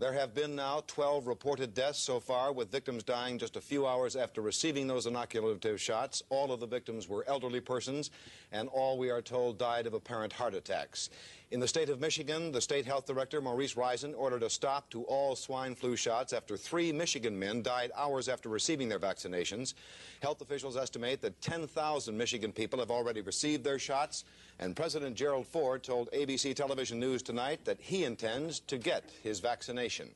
[0.00, 3.84] There have been now 12 reported deaths so far, with victims dying just a few
[3.84, 6.22] hours after receiving those inoculative shots.
[6.28, 8.12] All of the victims were elderly persons,
[8.52, 11.10] and all, we are told, died of apparent heart attacks.
[11.50, 15.04] In the state of Michigan, the state health director, Maurice Reizen, ordered a stop to
[15.04, 19.72] all swine flu shots after three Michigan men died hours after receiving their vaccinations.
[20.20, 24.24] Health officials estimate that 10,000 Michigan people have already received their shots,
[24.58, 29.40] and President Gerald Ford told ABC Television News tonight that he intends to get his
[29.40, 30.10] vaccination.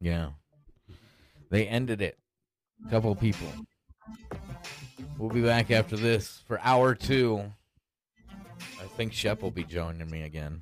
[0.00, 0.30] Yeah,
[1.50, 2.16] they ended it.
[2.88, 3.48] Couple people.
[5.18, 7.52] We'll be back after this for hour two.
[8.82, 10.60] I think Shep will be joining me again.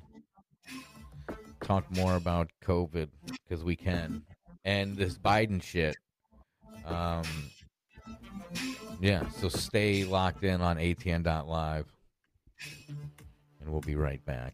[1.63, 3.07] Talk more about COVID
[3.43, 4.21] because we can,
[4.63, 5.95] and this Biden shit.
[6.85, 7.23] Um,
[8.99, 11.87] yeah, so stay locked in on ATN.live,
[13.59, 14.53] and we'll be right back.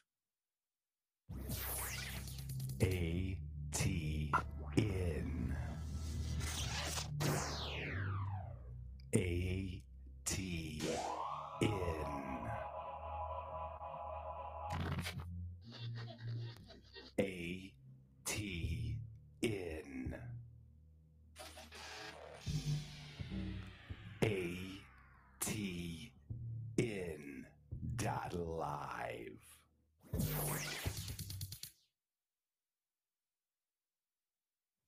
[2.81, 3.37] A
[3.71, 4.20] T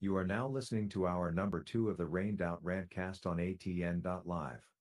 [0.04, 4.73] You are now listening to hour number two of the Rained Out Rantcast on ATN.live.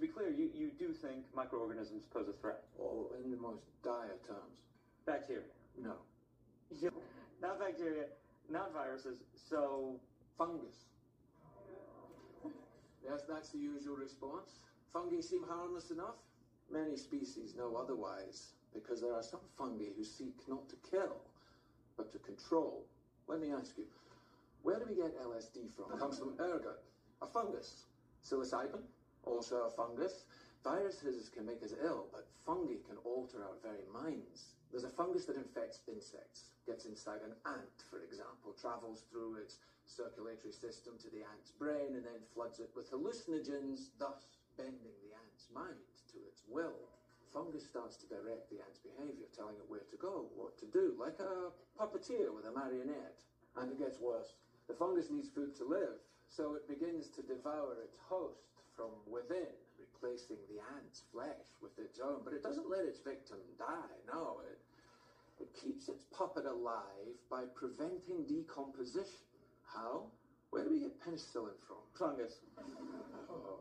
[0.00, 2.62] to be clear, you, you do think microorganisms pose a threat?
[2.80, 4.60] Oh, in the most dire terms.
[5.06, 5.42] Bacteria?
[5.80, 5.92] No.
[6.80, 6.90] Yeah,
[7.42, 8.04] not bacteria,
[8.48, 9.24] not viruses.
[9.34, 9.96] So
[10.38, 10.84] Fungus.
[13.04, 14.60] Yes, that's the usual response.
[14.92, 16.14] Fungi seem harmless enough.
[16.70, 21.16] Many species know otherwise, because there are some fungi who seek not to kill,
[21.96, 22.84] but to control.
[23.26, 23.84] Let me ask you,
[24.62, 25.92] where do we get LSD from?
[25.92, 26.84] It comes from ergot,
[27.20, 27.86] a fungus.
[28.22, 28.82] Psilocybin,
[29.24, 30.24] also a fungus.
[30.62, 34.52] Viruses can make us ill, but fungi can alter our very minds.
[34.70, 39.58] There's a fungus that infects insects, gets inside an ant, for example, travels through its
[39.86, 45.16] circulatory system to the ant's brain, and then floods it with hallucinogens, thus bending the
[45.26, 46.86] ant's mind to its will.
[47.32, 50.94] Fungus starts to direct the ant's behavior, telling it where to go, what to do,
[50.98, 53.16] like a puppeteer with a marionette.
[53.56, 54.34] And it gets worse.
[54.68, 55.98] The fungus needs food to live,
[56.28, 62.00] so it begins to devour its host from within, replacing the ant's flesh with its
[62.00, 62.24] own.
[62.24, 64.40] But it doesn't let its victim die, no.
[64.48, 64.56] It,
[65.44, 69.28] it keeps its puppet alive by preventing decomposition.
[69.68, 70.08] How?
[70.48, 71.84] Where do we get penicillin from?
[71.92, 72.40] fungus.
[73.28, 73.60] Oh.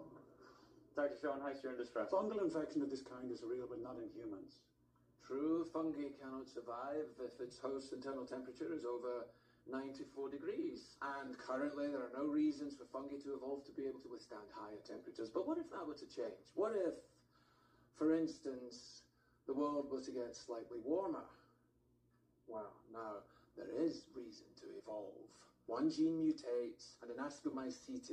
[0.96, 1.16] Dr.
[1.20, 2.08] Schoenheiss, you're in distress.
[2.12, 4.64] Fungal infection of this kind is real, but not in humans.
[5.28, 9.28] True, fungi cannot survive if its host's internal temperature is over
[9.72, 10.98] 94 degrees.
[11.02, 14.50] And currently, there are no reasons for fungi to evolve to be able to withstand
[14.54, 15.30] higher temperatures.
[15.30, 16.52] But what if that were to change?
[16.56, 16.96] What if,
[17.98, 19.04] for instance,
[19.48, 21.26] the world were to get slightly warmer?
[22.48, 23.22] Well, now,
[23.56, 25.30] there is reason to evolve.
[25.68, 28.10] One gene mutates, and an Ascomycetes,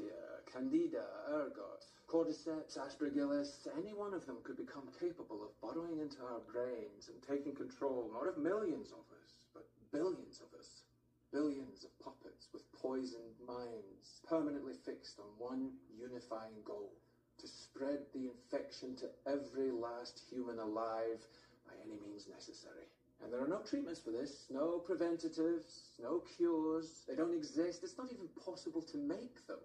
[0.53, 6.41] Candida, ergot, Cordyceps, Aspergillus, any one of them could become capable of burrowing into our
[6.53, 10.86] brains and taking control not of millions of us, but billions of us.
[11.33, 16.93] Billions of puppets with poisoned minds, permanently fixed on one unifying goal
[17.39, 21.21] to spread the infection to every last human alive
[21.67, 22.87] by any means necessary.
[23.23, 27.03] And there are no treatments for this, no preventatives, no cures.
[27.09, 27.81] They don't exist.
[27.83, 29.59] It's not even possible to make them.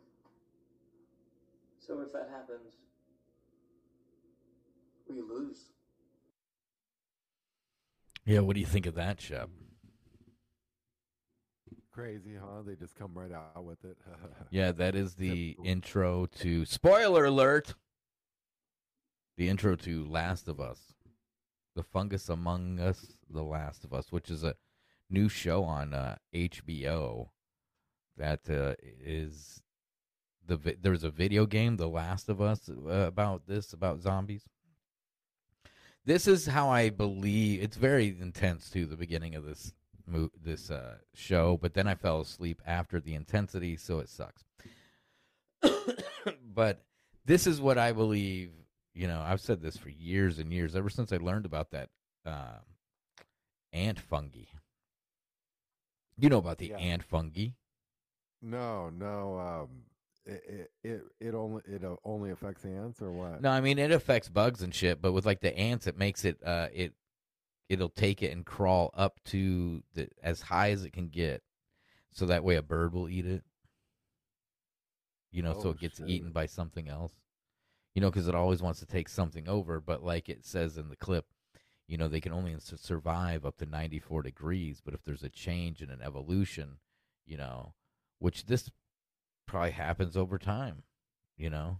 [1.80, 2.74] So if that happens,
[5.09, 5.66] we lose.
[8.26, 9.49] Yeah, what do you think of that, Shep?
[12.02, 12.64] Crazy, huh?
[12.66, 13.95] They just come right out with it.
[14.49, 17.76] Yeah, that is the intro to spoiler alert.
[19.38, 20.95] The intro to Last of Us.
[21.76, 24.56] The Fungus Among Us, The Last of Us, which is a
[25.12, 27.30] new show on uh, HBO
[28.18, 29.62] that uh, is
[30.43, 34.49] the vi- there's a video game The Last of Us uh, about this about zombies.
[36.04, 39.74] This is how I believe it's very intense too the beginning of this
[40.12, 44.43] mo- this uh, show, but then I fell asleep after the intensity, so it sucks.
[46.53, 46.84] but
[47.26, 48.51] this is what I believe.
[48.93, 51.89] You know, I've said this for years and years, ever since I learned about that
[52.26, 52.59] uh,
[53.72, 54.45] ant fungi.
[56.18, 56.78] You know about the Yeah.
[56.78, 57.47] ant fungi.
[58.41, 59.39] no, no.
[59.39, 59.70] Um,
[60.26, 63.41] it it it, only it uh, only affects ants or what?
[63.41, 66.26] No, I mean it affects bugs and shit, but with like the ants, it makes
[66.26, 66.93] it uh it
[67.72, 71.42] it'll take it and crawl up to the as high as it can get,
[72.12, 73.44] so that way a bird will eat it.
[75.32, 76.10] You know, so Oh, it gets shit.
[76.10, 77.14] eaten by something else.
[77.96, 80.90] You know, because it always wants to take something over, but like it says in
[80.90, 81.26] the clip,
[81.88, 84.82] you know, they can only survive up to ninety four degrees.
[84.84, 86.80] But if there's a change and an evolution,
[87.26, 87.74] you know,
[88.20, 88.70] which this
[89.48, 90.84] probably happens over time.
[91.38, 91.80] You know,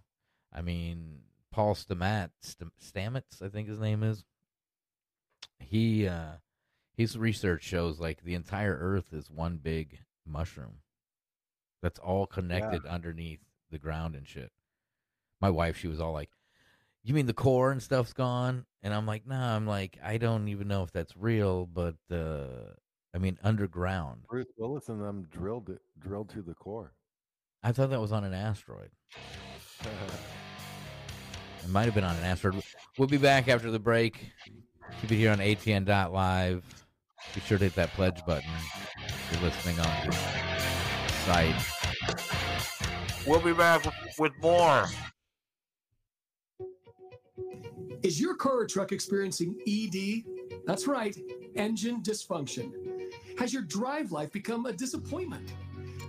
[0.54, 1.22] I mean,
[1.52, 4.24] Paul Stamats, Stam- Stamets, I think his name is.
[5.62, 6.34] He uh,
[6.96, 10.80] his research shows like the entire Earth is one big mushroom.
[11.82, 13.40] That's all connected underneath
[13.72, 14.52] the ground and shit.
[15.40, 16.30] My wife, she was all like,
[17.04, 20.48] "You mean the core and stuff's gone?" And I'm like, "Nah." I'm like, I don't
[20.48, 22.74] even know if that's real, but uh,
[23.14, 24.22] I mean, underground.
[24.30, 26.94] Bruce Willis and them drilled it, drilled to the core.
[27.64, 28.92] I thought that was on an asteroid.
[31.64, 32.64] It might have been on an asteroid.
[32.98, 34.32] We'll be back after the break.
[35.00, 36.64] Keep it here on ATN.live.
[37.34, 38.50] Be sure to hit that pledge button
[39.06, 40.14] if you're listening on the
[41.26, 41.56] site.
[43.26, 43.86] We'll be back
[44.18, 44.86] with more.
[48.04, 50.24] Is your car or truck experiencing ED?
[50.66, 51.16] That's right,
[51.56, 52.72] engine dysfunction.
[53.38, 55.54] Has your drive life become a disappointment?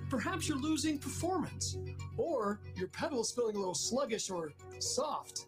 [0.08, 1.76] Perhaps you're losing performance,
[2.16, 5.46] or your pedal's feeling a little sluggish or soft.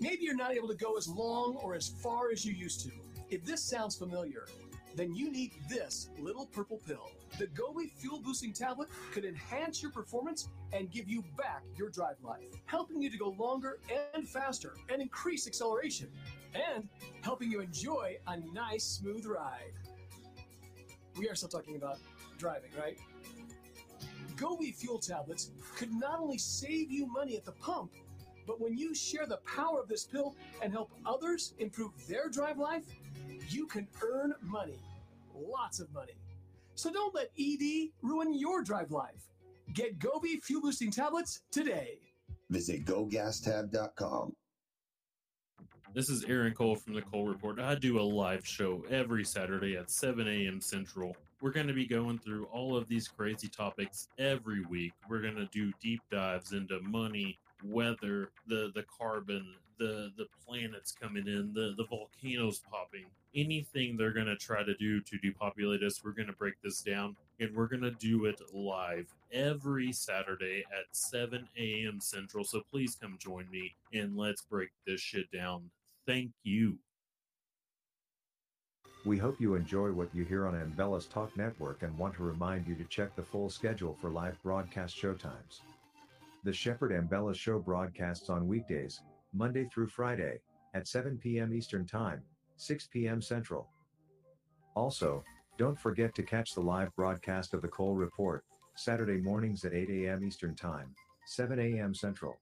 [0.00, 2.90] Maybe you're not able to go as long or as far as you used to.
[3.30, 4.46] If this sounds familiar,
[4.94, 7.10] then you need this little purple pill.
[7.38, 12.16] The Gobi Fuel Boosting Tablet could enhance your performance and give you back your drive
[12.22, 13.78] life, helping you to go longer
[14.14, 16.08] and faster and increase acceleration,
[16.54, 16.88] and
[17.22, 19.72] helping you enjoy a nice, smooth ride.
[21.16, 21.98] We are still talking about
[22.38, 22.98] driving, right?
[24.36, 27.92] Gobi Fuel Tablets could not only save you money at the pump,
[28.48, 32.56] but when you share the power of this pill and help others improve their drive
[32.58, 32.86] life,
[33.50, 34.80] you can earn money.
[35.34, 36.14] Lots of money.
[36.74, 39.28] So don't let ED ruin your drive life.
[39.74, 41.98] Get Gobi Fuel Boosting Tablets today.
[42.48, 44.32] Visit gogastab.com.
[45.94, 47.60] This is Aaron Cole from the Cole Report.
[47.60, 50.60] I do a live show every Saturday at 7 a.m.
[50.62, 51.14] Central.
[51.42, 54.92] We're going to be going through all of these crazy topics every week.
[55.08, 60.92] We're going to do deep dives into money, weather, the the carbon, the the planets
[60.92, 63.06] coming in, the the volcanoes popping.
[63.34, 67.54] Anything they're to try to do to depopulate us, we're to break this down and
[67.54, 72.00] we're to do it live every Saturday at 7 a.m.
[72.00, 72.44] Central.
[72.44, 75.70] So please come join me and let's break this shit down.
[76.06, 76.78] Thank you.
[79.04, 82.66] We hope you enjoy what you hear on Ambellas Talk Network and want to remind
[82.66, 85.60] you to check the full schedule for live broadcast showtimes.
[86.44, 89.00] The Shepard Ambellas Show broadcasts on weekdays,
[89.34, 90.40] Monday through Friday,
[90.72, 91.52] at 7 p.m.
[91.52, 92.22] Eastern Time,
[92.56, 93.20] 6 p.m.
[93.20, 93.68] Central.
[94.76, 95.24] Also,
[95.58, 98.44] don't forget to catch the live broadcast of the Cole Report,
[98.76, 100.24] Saturday mornings at 8 a.m.
[100.24, 100.94] Eastern Time,
[101.26, 101.92] 7 a.m.
[101.92, 102.36] Central.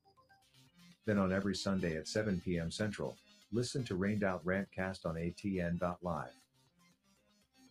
[1.06, 2.70] Then on every Sunday at 7 p.m.
[2.70, 3.16] Central,
[3.50, 6.32] listen to Rained Out Rantcast on atn.live.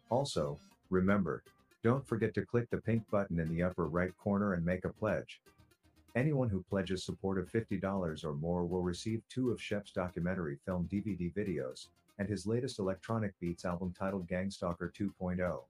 [0.10, 0.58] Also,
[0.90, 1.44] remember,
[1.84, 4.90] don't forget to click the pink button in the upper right corner and make a
[4.90, 5.42] pledge.
[6.16, 10.88] Anyone who pledges support of $50 or more will receive two of Shep's documentary film
[10.92, 11.88] DVD videos
[12.20, 15.64] and his latest electronic beats album titled Gangstalker 2.0.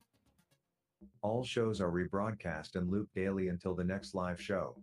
[1.24, 4.76] All shows are rebroadcast and loop daily until the next live show.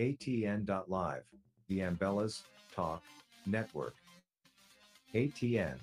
[0.00, 1.22] ATN.live,
[1.68, 2.42] the Ambellas
[2.74, 3.02] Talk
[3.46, 3.94] Network.
[5.14, 5.78] ATN.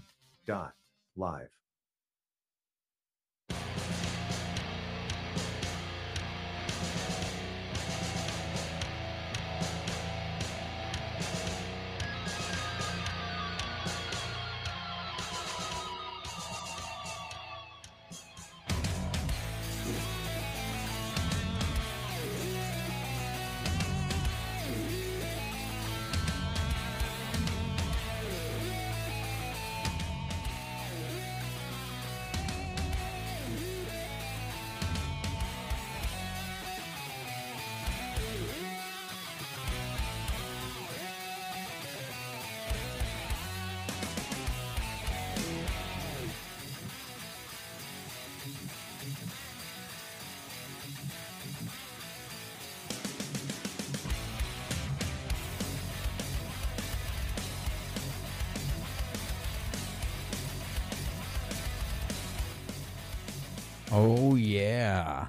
[64.03, 65.27] Oh yeah.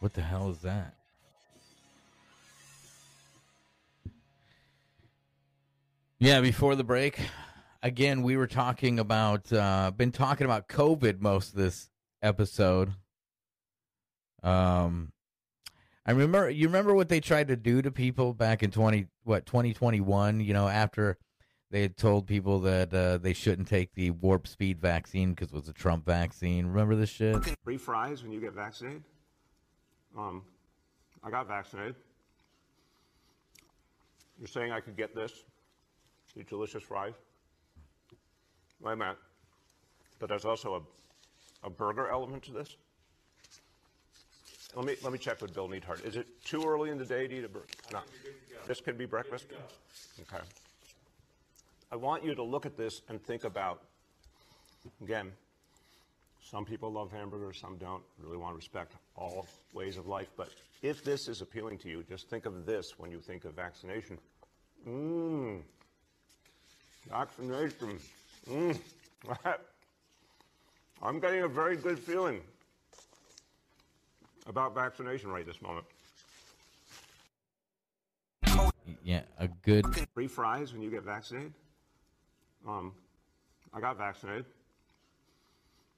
[0.00, 0.96] What the hell is that?
[6.18, 7.18] Yeah, before the break,
[7.82, 11.88] again, we were talking about uh been talking about COVID most of this
[12.22, 12.92] episode.
[14.42, 15.12] Um
[16.04, 19.46] I remember you remember what they tried to do to people back in 20 what
[19.46, 21.16] 2021, you know, after
[21.70, 25.54] they had told people that uh, they shouldn't take the warp speed vaccine because it
[25.54, 26.66] was a Trump vaccine.
[26.66, 27.36] Remember this shit?
[27.64, 29.04] Free fries when you get vaccinated.
[30.18, 30.42] Um,
[31.22, 31.94] I got vaccinated.
[34.38, 35.32] You're saying I could get this?
[36.34, 37.14] These delicious fries?
[38.80, 39.18] Wait a minute.
[40.18, 40.86] But there's also
[41.62, 42.76] a, a burger element to this?
[44.74, 46.04] Let me, let me check with Bill Neidhardt.
[46.04, 47.66] Is it too early in the day to eat a burger?
[47.92, 48.00] No.
[48.66, 49.46] This can be breakfast?
[50.20, 50.42] Okay.
[51.92, 53.82] I want you to look at this and think about,
[55.02, 55.32] again,
[56.42, 58.02] some people love hamburgers, some don't.
[58.18, 60.30] Really want to respect all ways of life.
[60.36, 60.50] But
[60.82, 64.18] if this is appealing to you, just think of this when you think of vaccination.
[64.88, 65.60] Mmm.
[67.08, 67.98] Vaccination.
[68.48, 68.78] Mm.
[71.02, 72.40] I'm getting a very good feeling
[74.46, 75.86] about vaccination right this moment.
[79.02, 79.86] Yeah, a good.
[80.14, 81.52] Free fries when you get vaccinated.
[82.66, 82.92] Um,
[83.72, 84.46] I got vaccinated.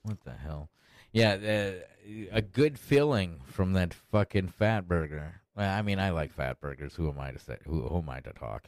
[0.02, 0.68] What the hell?
[1.12, 5.42] Yeah, uh, a good feeling from that fucking fat burger.
[5.56, 6.94] Well, I mean, I like fat burgers.
[6.94, 7.58] Who am I to say?
[7.66, 8.64] Who, who am I to talk?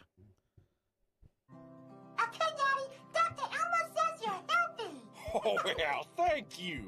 [5.35, 6.85] Oh, well, thank you.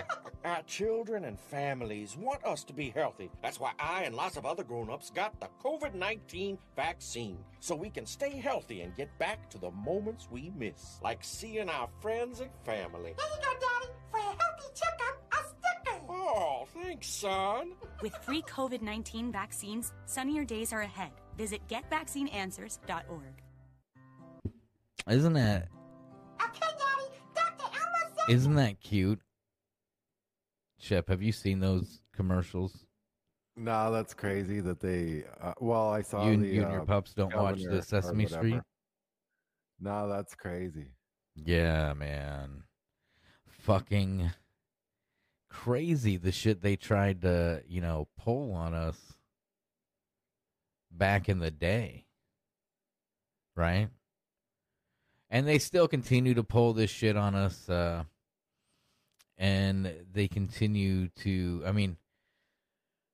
[0.44, 3.30] Our children and families want us to be healthy.
[3.42, 7.38] That's why I and lots of other grown ups got the COVID 19 vaccine.
[7.58, 11.68] So we can stay healthy and get back to the moments we miss, like seeing
[11.68, 13.14] our friends and family.
[13.16, 13.92] There you go, Daddy.
[14.10, 16.00] For a healthy checkup, a sticker.
[16.08, 17.72] Oh, thanks, son.
[18.02, 21.10] With free COVID 19 vaccines, sunnier days are ahead.
[21.36, 23.42] Visit getvaccineanswers.org.
[25.08, 25.68] Isn't that
[28.28, 29.20] isn't that cute?
[30.78, 32.86] Shep, have you seen those commercials?
[33.56, 35.24] No, that's crazy that they.
[35.40, 37.82] Uh, well, I saw You and- the, you and your uh, pups don't watch the
[37.82, 38.26] Sesame.
[38.26, 38.60] Street?
[39.80, 40.92] No, that's crazy.
[41.34, 42.62] Yeah, man.
[43.48, 44.30] Fucking
[45.50, 48.98] crazy the shit they tried to, you know, pull on us
[50.90, 52.06] back in the day.
[53.56, 53.88] Right?
[55.30, 58.04] And they still continue to pull this shit on us uh
[59.38, 61.96] and they continue to I mean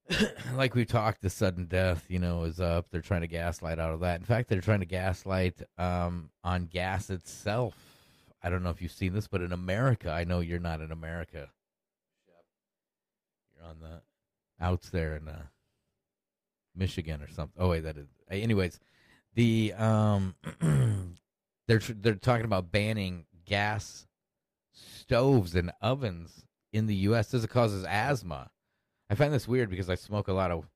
[0.55, 2.86] like we talked, the sudden death, you know, is up.
[2.90, 4.20] They're trying to gaslight out of that.
[4.20, 7.74] In fact, they're trying to gaslight um, on gas itself.
[8.43, 10.93] I don't know if you've seen this, but in America, I know you're not in
[10.93, 11.48] America.
[13.56, 14.02] You're on the
[14.64, 15.43] outs there in uh,
[16.76, 17.60] Michigan or something.
[17.60, 18.06] Oh wait, that is.
[18.30, 18.78] Anyways,
[19.34, 20.36] the um,
[21.68, 24.06] they're they're talking about banning gas
[24.72, 27.30] stoves and ovens in the U.S.
[27.30, 28.51] This causes asthma.
[29.09, 30.68] I find this weird because I smoke a lot of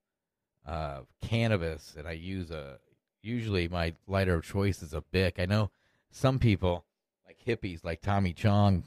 [0.66, 2.78] uh, cannabis and I use a.
[3.22, 5.38] Usually, my lighter of choice is a Bic.
[5.38, 5.70] I know
[6.10, 6.86] some people,
[7.26, 8.84] like hippies, like Tommy Chong,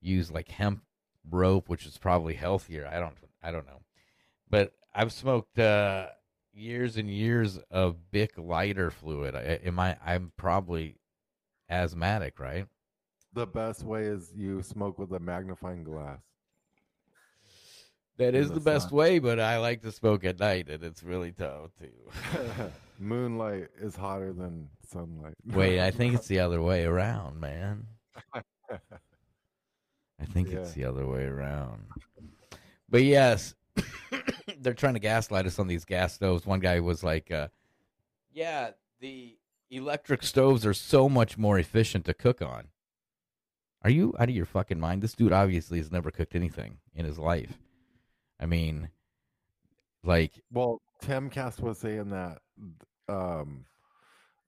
[0.00, 0.82] use like hemp
[1.30, 2.88] rope, which is probably healthier.
[2.92, 3.14] I don't.
[3.42, 3.82] I don't know,
[4.50, 6.08] but I've smoked uh,
[6.52, 9.36] years and years of Bic lighter fluid.
[9.36, 9.96] I, am I?
[10.04, 10.96] I'm probably
[11.68, 12.66] asthmatic, right?
[13.32, 16.20] The best way is you smoke with a magnifying glass.
[18.18, 18.96] That is the the best sun.
[18.96, 22.40] way, but I like to smoke at night, and it's really tough too.
[22.98, 25.34] Moonlight is hotter than sunlight.
[25.46, 27.86] Wait, I think it's the other way around, man.
[28.70, 31.84] I think it's the other way around.
[32.88, 33.54] But yes,
[34.60, 36.46] they're trying to gaslight us on these gas stoves.
[36.46, 37.48] One guy was like, uh,
[38.32, 38.70] "Yeah,
[39.00, 39.35] the
[39.70, 42.68] electric stoves are so much more efficient to cook on."
[43.82, 45.02] Are you out of your fucking mind?
[45.02, 47.58] This dude obviously has never cooked anything in his life.
[48.40, 48.90] I mean,
[50.02, 52.38] like, Well, Timcast was saying that
[53.08, 53.64] um,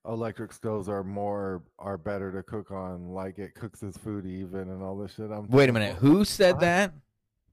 [0.05, 3.09] electric stoves are more are better to cook on.
[3.09, 5.31] Like it cooks his food even and all this shit.
[5.31, 6.61] I'm wait a minute, who said what?
[6.61, 6.93] that?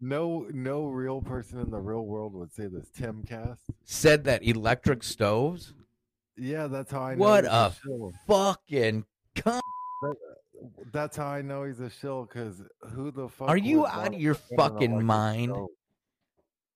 [0.00, 2.88] No, no real person in the real world would say this.
[2.98, 3.60] Timcast.
[3.84, 5.72] Said that electric stoves?
[6.38, 7.20] Yeah, that's how I know.
[7.20, 8.12] What a shill.
[8.26, 9.04] fucking
[9.34, 9.60] cunt.
[10.92, 12.24] That's how I know he's a shill.
[12.24, 13.48] Because who the fuck?
[13.48, 15.52] Are you out of your cook on an fucking mind?
[15.52, 15.68] stove?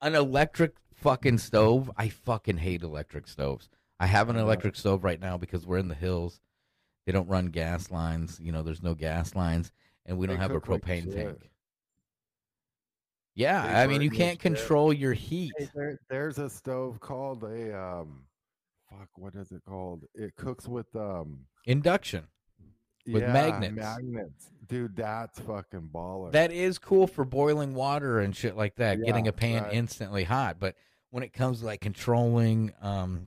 [0.03, 1.91] An electric fucking stove?
[1.97, 3.69] I fucking hate electric stoves.
[3.99, 6.41] I have an electric stove right now because we're in the hills.
[7.05, 8.39] They don't run gas lines.
[8.41, 9.73] You know, there's no gas lines,
[10.07, 11.51] and we don't They have a cook like propane tank.
[13.35, 14.41] Yeah, They I mean, you can't shit.
[14.41, 15.53] control your heat.
[15.59, 18.25] Hey, there, there's a stove called a um,
[18.91, 19.09] fuck.
[19.17, 20.05] What is it called?
[20.15, 22.25] It cooks with um Induction
[23.07, 23.77] with yeah, magnets.
[23.77, 24.97] Magnets, dude.
[24.97, 26.33] That's fucking baller.
[26.33, 29.73] That is cool for boiling water and shit like that, getting a pan right.
[29.73, 30.59] instantly hot.
[30.59, 30.77] But
[31.11, 33.27] when it comes to like controlling, um,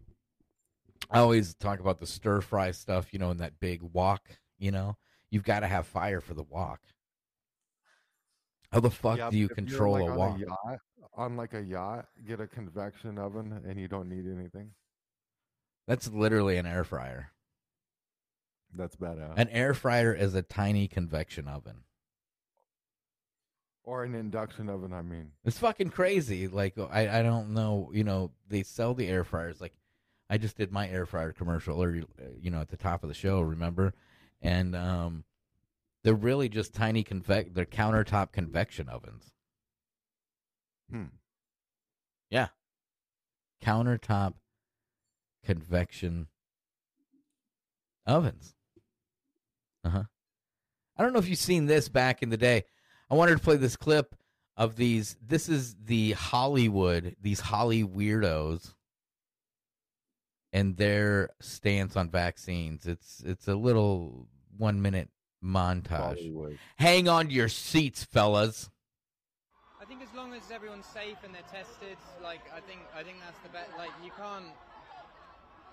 [1.09, 4.21] I always talk about the stir fry stuff, you know, in that big wok,
[4.57, 4.97] you know,
[5.29, 6.79] you've got to have fire for the wok.
[8.71, 10.39] How the fuck Yeah, do you but if you're, control like, a wok?
[10.39, 10.79] yacht,
[11.15, 14.71] on like a yacht, get a convection oven, and you don't need anything.
[15.87, 17.31] That's literally an air fryer.
[18.75, 19.33] That's badass.
[19.37, 21.83] An air fryer is a tiny convection oven.
[23.83, 24.93] or an induction oven.
[24.93, 26.47] I mean, It's fucking crazy.
[26.47, 27.91] Like I, I don't know.
[27.93, 29.59] You know, they sell the air fryers.
[29.61, 29.73] Like
[30.29, 33.13] I just did my air fryer commercial, or you know, at the top of the
[33.13, 33.41] show.
[33.41, 33.93] Remember?
[34.41, 35.25] And um,
[36.03, 37.53] they're really just tiny convec.
[37.53, 39.33] They're countertop convection ovens.
[40.89, 41.03] Hmm.
[42.29, 42.47] Yeah.
[43.61, 44.33] Countertop
[45.43, 46.27] convection
[48.05, 48.55] ovens.
[49.83, 50.03] Uh huh.
[50.97, 52.63] I don't know if you've seen this back in the day.
[53.09, 54.15] I wanted to play this clip
[54.55, 55.17] of these.
[55.25, 58.73] This is the Hollywood, these Holly weirdos,
[60.51, 62.85] and their stance on vaccines.
[62.85, 65.09] It's it's a little one minute
[65.43, 65.89] montage.
[65.89, 66.59] Hollywood.
[66.77, 68.69] Hang on to your seats, fellas.
[69.81, 73.17] I think as long as everyone's safe and they're tested, like I think I think
[73.25, 73.71] that's the best.
[73.77, 74.45] Like you can't.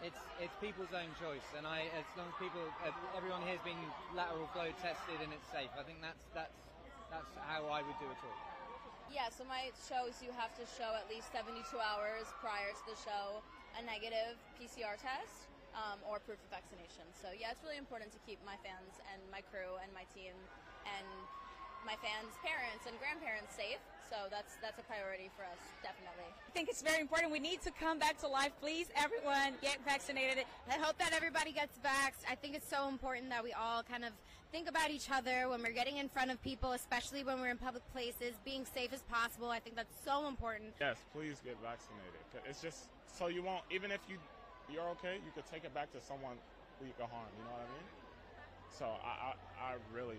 [0.00, 2.64] It's it's people's own choice, and I as long as people
[3.12, 3.76] everyone here's been
[4.16, 5.68] lateral flow tested and it's safe.
[5.76, 6.56] I think that's that's
[7.12, 8.38] that's how I would do it all.
[9.12, 12.94] Yeah, so my shows you have to show at least 72 hours prior to the
[12.94, 13.42] show
[13.74, 17.04] a negative PCR test um, or proof of vaccination.
[17.18, 20.34] So yeah, it's really important to keep my fans and my crew and my team
[20.86, 21.06] and
[21.86, 23.80] my fans' parents and grandparents safe.
[24.10, 26.26] So that's that's a priority for us, definitely.
[26.26, 27.30] I think it's very important.
[27.30, 28.50] We need to come back to life.
[28.60, 30.44] Please, everyone, get vaccinated.
[30.68, 32.26] I hope that everybody gets vaxxed.
[32.28, 34.10] I think it's so important that we all kind of
[34.50, 37.58] think about each other when we're getting in front of people, especially when we're in
[37.58, 39.48] public places, being safe as possible.
[39.48, 40.74] I think that's so important.
[40.80, 42.18] Yes, please get vaccinated.
[42.50, 44.18] It's just so you won't, even if you
[44.66, 46.34] you're okay, you could take it back to someone
[46.78, 47.30] who you can harm.
[47.38, 47.88] You know what I mean?
[48.74, 50.18] So I I, I really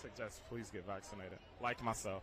[0.00, 2.22] suggest please get vaccinated, like myself.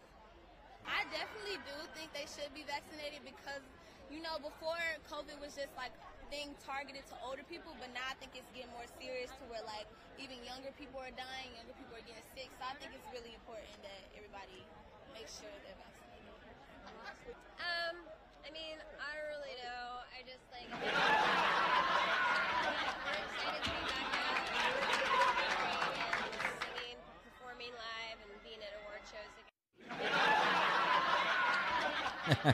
[0.88, 3.62] I definitely do think they should be vaccinated because,
[4.10, 4.80] you know, before
[5.12, 5.94] COVID was just like
[6.30, 9.66] thing targeted to older people, but now I think it's getting more serious to where
[9.66, 9.90] like
[10.22, 12.54] even younger people are dying, younger people are getting sick.
[12.58, 14.62] So I think it's really important that everybody
[15.14, 16.00] makes sure they're vaccinated.
[17.60, 17.96] Um,
[18.46, 20.06] I mean, I don't really know.
[20.10, 20.70] I just like.
[20.70, 20.82] we're
[23.20, 24.42] excited to be back out,
[26.14, 29.50] and singing, performing live, and being at award shows again.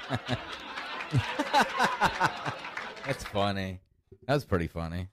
[3.05, 3.79] That's funny.
[4.27, 5.09] That was pretty funny.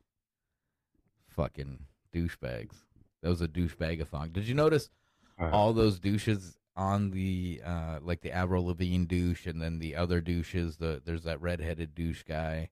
[1.28, 1.78] Fucking
[2.14, 2.76] douchebags.
[3.22, 4.30] That was a douchebag-a-thon.
[4.32, 4.90] Did you notice
[5.38, 10.20] all those douches on the uh like the Avril Lavigne douche and then the other
[10.20, 12.70] douches, the there's that redheaded douche guy.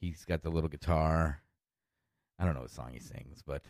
[0.00, 1.42] He's got the little guitar.
[2.38, 3.62] I don't know what song he sings, but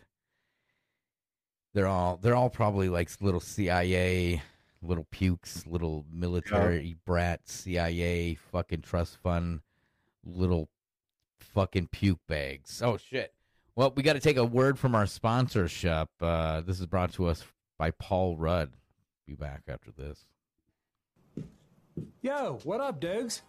[1.73, 4.41] they're all they're all probably like little CIA,
[4.85, 9.61] little pukes, little military brat CIA fucking trust fund,
[10.23, 10.69] little
[11.39, 12.81] fucking puke bags.
[12.83, 13.33] Oh shit.
[13.75, 16.09] Well, we got to take a word from our sponsorship.
[16.21, 17.43] Uh, this is brought to us
[17.77, 18.71] by Paul Rudd.
[19.27, 20.25] Be back after this.
[22.21, 23.41] Yo, what up, Dogs?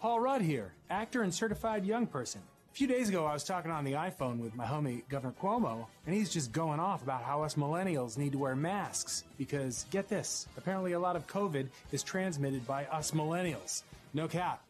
[0.00, 2.42] Paul Rudd here, actor and certified young person.
[2.70, 5.86] A few days ago, I was talking on the iPhone with my homie Governor Cuomo,
[6.06, 10.08] and he's just going off about how us millennials need to wear masks because, get
[10.08, 13.82] this, apparently a lot of COVID is transmitted by us millennials.
[14.14, 14.64] No cap.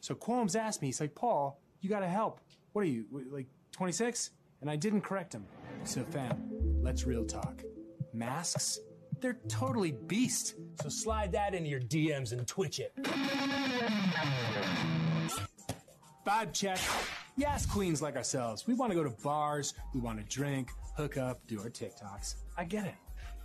[0.00, 2.40] So Cuomo's asked me, he's like, Paul, you gotta help.
[2.72, 4.30] What are you, like 26?
[4.60, 5.44] And I didn't correct him.
[5.84, 6.48] So, fam,
[6.82, 7.62] let's real talk.
[8.12, 8.78] Masks?
[9.20, 10.54] They're totally beast.
[10.82, 12.92] So slide that into your DMs and twitch it.
[16.28, 16.78] Vibe check.
[17.38, 18.66] Yes, queens like ourselves.
[18.66, 22.34] We want to go to bars, we want to drink, hook up, do our TikToks.
[22.54, 22.94] I get it.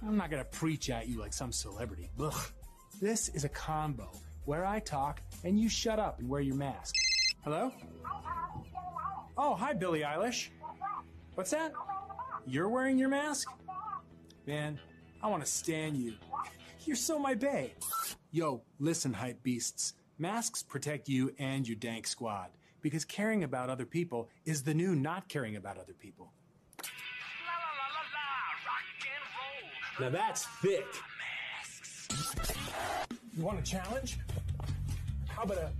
[0.06, 2.10] I'm not going to preach at you like some celebrity.
[2.20, 2.34] Ugh.
[3.00, 4.12] This is a combo
[4.44, 6.94] where I talk and you shut up and wear your mask.
[7.46, 7.72] Hello?
[9.38, 10.50] Oh, hi, Billie Eilish.
[11.36, 11.72] What's that?
[12.46, 13.48] You're wearing your mask?
[14.46, 14.78] Man,
[15.22, 16.16] I want to stand you.
[16.86, 17.72] You're so my bae.
[18.34, 19.94] Yo, listen, hype beasts.
[20.18, 22.50] Masks protect you and your dank squad
[22.84, 26.32] because caring about other people is the new not caring about other people.
[30.00, 30.86] Now that's thick.
[33.36, 34.20] You want a challenge?
[35.28, 35.72] How about a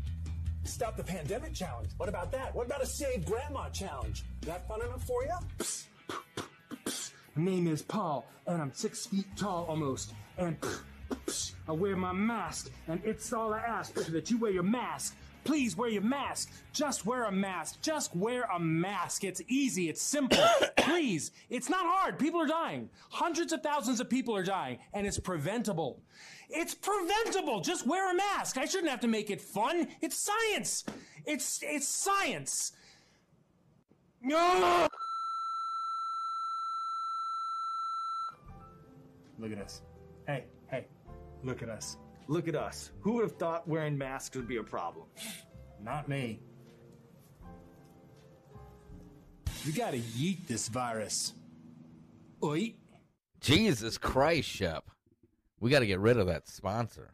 [0.64, 1.90] stop the pandemic challenge?
[1.98, 2.56] What about that?
[2.56, 4.24] What about a save grandma challenge?
[4.42, 5.38] That fun enough for you?
[7.36, 10.14] My name is Paul, and I'm six feet tall almost.
[10.38, 10.58] And
[11.68, 15.16] I wear my mask, and it's all I ask that you wear your mask.
[15.44, 16.52] Please wear your mask.
[16.72, 17.82] Just wear a mask.
[17.82, 19.24] Just wear a mask.
[19.24, 19.90] It's easy.
[19.90, 20.44] It's simple.
[20.78, 21.32] Please.
[21.50, 22.18] It's not hard.
[22.20, 22.90] People are dying.
[23.10, 26.02] Hundreds of thousands of people are dying, and it's preventable.
[26.50, 27.62] It's preventable.
[27.62, 28.58] Just wear a mask.
[28.58, 29.88] I shouldn't have to make it fun.
[30.02, 30.86] It's science.
[31.26, 32.74] It's it's science.
[34.22, 34.88] No.
[39.40, 39.82] Look at us.
[40.28, 40.86] Hey, hey,
[41.44, 41.98] look at us.
[42.28, 42.92] Look at us.
[43.02, 45.06] Who would have thought wearing masks would be a problem?
[45.82, 46.40] Not me.
[49.66, 51.34] We gotta yeet this virus.
[52.44, 52.76] Oi.
[53.40, 54.86] Jesus Christ, Shep.
[55.60, 57.14] We got to get rid of that sponsor.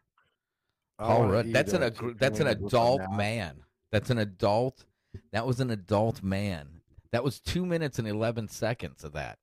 [0.98, 1.46] I Paul wanna Rudd.
[1.48, 3.56] eat That's an ag- that's an wing with a adult man.
[3.92, 4.86] That's an adult.
[5.32, 6.82] That was an adult man.
[7.12, 9.40] That was two minutes and eleven seconds of that.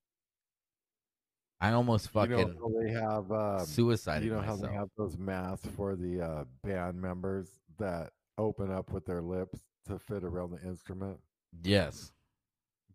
[1.60, 4.60] I almost You know fucking how they have um, suicided You know how myself.
[4.70, 9.58] they have those masks for the uh, band members that open up with their lips
[9.88, 11.18] to fit around the instrument.
[11.62, 12.12] yes.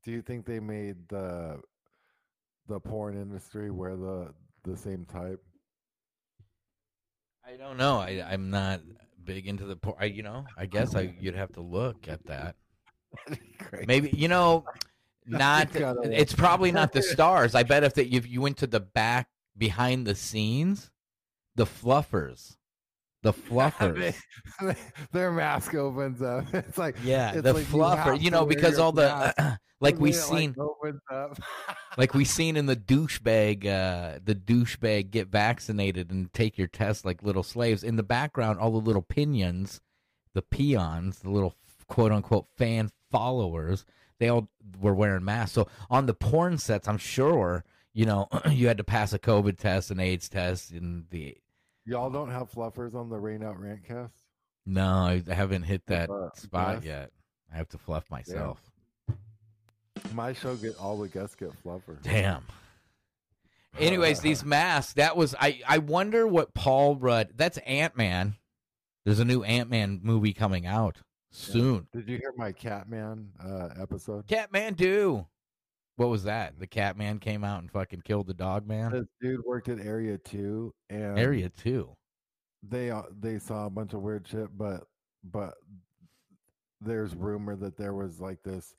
[0.03, 1.59] Do you think they made the
[2.67, 4.33] the porn industry wear the
[4.63, 5.39] the same type?
[7.45, 7.97] I don't know.
[7.97, 8.81] I I'm not
[9.23, 9.97] big into the porn.
[9.99, 12.55] I, you know, I guess I you'd have to look at that.
[13.87, 14.65] Maybe you know,
[15.27, 15.69] not.
[15.75, 17.55] It's probably not the stars.
[17.55, 19.27] I bet if that if you went to the back
[19.57, 20.89] behind the scenes,
[21.55, 22.55] the fluffers,
[23.23, 24.15] the fluffers.
[24.61, 24.75] They-
[25.11, 26.53] their mask opens up.
[26.53, 27.97] It's like Yeah, it's the like fluffer.
[28.13, 31.37] have You know, because all the like we seen, opens up.
[31.97, 37.05] like we seen in the douchebag, uh, the douchebag get vaccinated and take your test
[37.05, 37.83] like little slaves.
[37.83, 39.81] In the background, all the little pinions,
[40.33, 41.55] the peons, the little
[41.87, 43.85] quote unquote fan followers,
[44.21, 44.47] they all
[44.79, 45.53] were wearing masks.
[45.53, 49.57] So on the porn sets, I'm sure you know you had to pass a COVID
[49.57, 51.35] test, an AIDS test, and the
[51.85, 54.11] Y'all don't have fluffers on the Rain Out Rantcast?
[54.65, 56.83] no, I haven't hit that Uh, spot yes.
[56.85, 57.11] yet.
[57.51, 58.61] I have to fluff myself.
[60.13, 62.01] My show get all the guests get fluffers.
[62.03, 62.43] Damn.
[63.79, 64.93] Anyways, these masks.
[64.93, 65.61] That was I.
[65.67, 67.29] I wonder what Paul Rudd.
[67.35, 68.35] That's Ant Man.
[69.05, 70.97] There's a new Ant Man movie coming out
[71.31, 71.87] soon.
[71.93, 74.27] Did you hear my Catman uh, episode?
[74.27, 75.25] Catman do.
[75.95, 76.59] What was that?
[76.59, 78.91] The Catman came out and fucking killed the dog man.
[78.91, 81.95] This dude worked at Area Two, and Area two.
[82.63, 84.83] they uh, they saw a bunch of weird shit, but
[85.23, 85.53] but
[86.79, 88.75] there's rumor that there was like this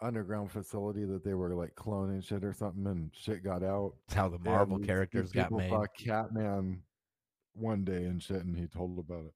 [0.00, 3.94] underground facility that they were like cloning shit or something, and shit got out.
[4.08, 5.70] That's how the Marvel these characters got made.
[5.70, 6.82] Saw Catman
[7.54, 9.34] one day and shit, and he told about it.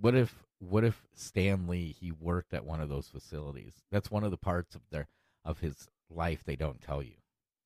[0.00, 3.74] What if what if Stan Lee he worked at one of those facilities?
[3.90, 5.08] That's one of the parts of their
[5.44, 7.14] of his life they don't tell you.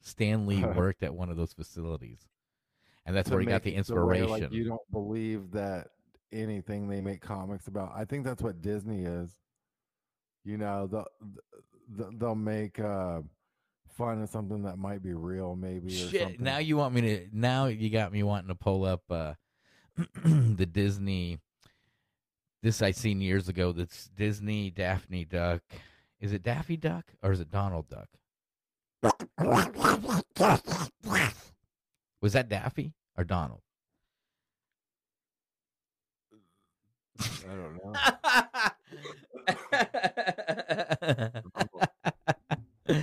[0.01, 2.29] Stan Lee worked at one of those facilities.
[3.05, 4.45] And that's where he got the it to where, inspiration.
[4.45, 5.89] like, you don't believe that
[6.33, 7.93] anything they make comics about.
[7.95, 9.31] I think that's what Disney is.
[10.45, 13.23] You know, they'll they'll make uh,
[13.97, 15.89] fun of something that might be real, maybe.
[15.89, 16.23] Or Shit!
[16.23, 16.45] something.
[16.45, 17.29] Now you want me to?
[17.33, 19.35] Now you got me wanting to pull up uh,
[20.25, 21.39] the Disney.
[22.63, 23.73] This I seen years ago.
[23.73, 25.63] That's Disney Daphne Duck.
[26.21, 28.09] Is it Daffy Duck or is it Donald Duck?
[32.23, 33.63] Was that Daffy or Donald?
[37.21, 37.93] I don't know.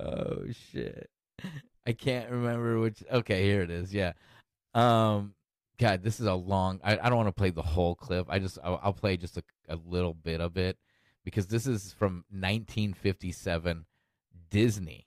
[0.00, 1.08] oh shit!
[1.86, 3.04] I can't remember which.
[3.10, 3.94] Okay, here it is.
[3.94, 4.12] Yeah.
[4.74, 5.34] Um.
[5.80, 6.78] God, this is a long.
[6.84, 8.26] I, I don't want to play the whole clip.
[8.28, 10.76] I just I'll, I'll play just a, a little bit of it
[11.24, 13.86] because this is from 1957
[14.50, 15.06] Disney.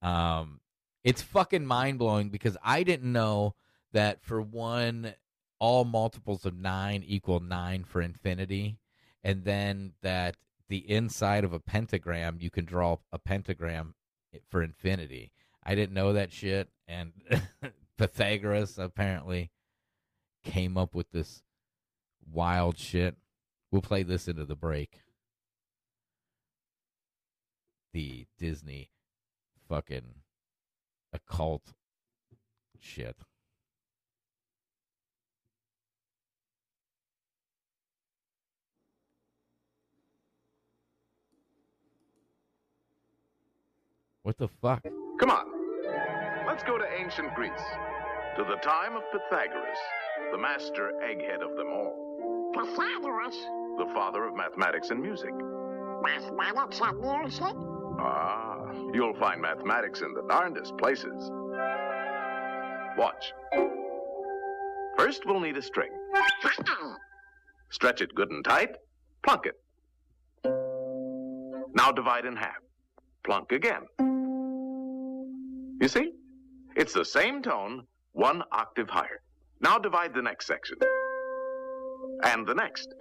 [0.00, 0.60] Um,
[1.02, 3.56] it's fucking mind blowing because I didn't know
[3.92, 5.14] that for one,
[5.58, 8.78] all multiples of nine equal nine for infinity,
[9.24, 10.36] and then that
[10.68, 13.96] the inside of a pentagram you can draw a pentagram
[14.50, 15.32] for infinity.
[15.64, 17.10] I didn't know that shit, and
[17.98, 19.50] Pythagoras apparently
[20.44, 21.42] came up with this
[22.32, 23.16] wild shit.
[23.70, 25.00] We'll play this into the break.
[27.92, 28.90] The Disney
[29.68, 30.14] fucking
[31.12, 31.74] occult
[32.78, 33.16] shit.
[44.22, 44.84] What the fuck?
[45.18, 45.46] Come on.
[46.46, 47.50] Let's go to ancient Greece,
[48.36, 49.78] to the time of Pythagoras,
[50.32, 53.36] the master egghead of them all, Pythagoras?
[53.78, 55.32] the father of mathematics and music.
[56.02, 57.54] Mathematics and music?
[57.98, 61.30] Ah, you'll find mathematics in the darndest places.
[62.96, 63.32] Watch.
[64.96, 65.90] First, we'll need a string.
[67.70, 68.76] Stretch it good and tight,
[69.22, 69.60] plunk it.
[71.74, 72.56] Now divide in half.
[73.24, 73.86] Plunk again.
[75.80, 76.12] You see?
[76.76, 77.86] It's the same tone,
[78.20, 79.22] one octave higher.
[79.62, 80.76] Now divide the next section.
[82.22, 82.92] And the next.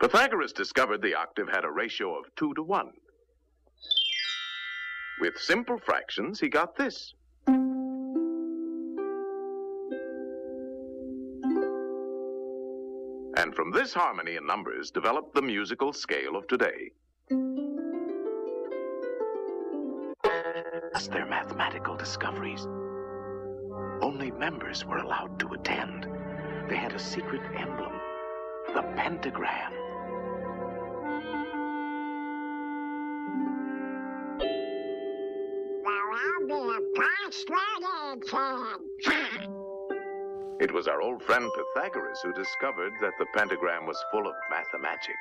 [0.00, 2.92] Pythagoras discovered the octave had a ratio of 2 to 1.
[5.20, 7.12] With simple fractions, he got this.
[13.36, 16.92] And from this harmony in numbers developed the musical scale of today.
[20.94, 22.64] As their mathematical discoveries,
[24.18, 26.08] only members were allowed to attend.
[26.68, 27.92] They had a secret emblem,
[28.74, 29.72] the pentagram.
[40.60, 45.14] It was our old friend Pythagoras who discovered that the pentagram was full of mathemagic.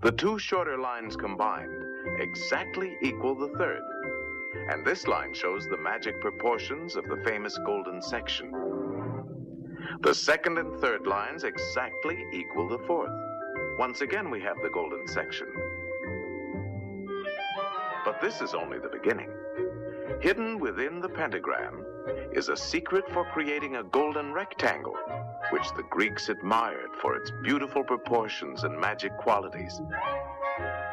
[0.00, 1.88] The two shorter lines combined
[2.20, 3.82] exactly equal the third.
[4.68, 8.52] And this line shows the magic proportions of the famous golden section.
[10.02, 13.10] The second and third lines exactly equal the fourth.
[13.78, 15.46] Once again, we have the golden section.
[18.04, 19.30] But this is only the beginning.
[20.20, 21.84] Hidden within the pentagram
[22.32, 24.96] is a secret for creating a golden rectangle,
[25.50, 29.80] which the Greeks admired for its beautiful proportions and magic qualities.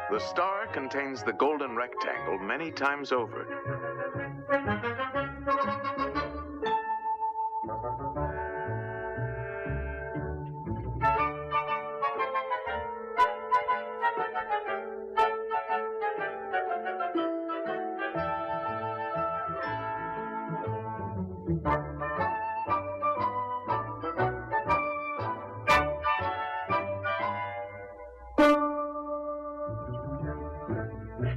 [0.08, 3.46] The star contains the golden rectangle many times over.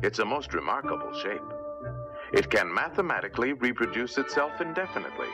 [0.10, 1.44] It's a most remarkable shape.
[2.34, 5.28] It can mathematically reproduce itself indefinitely.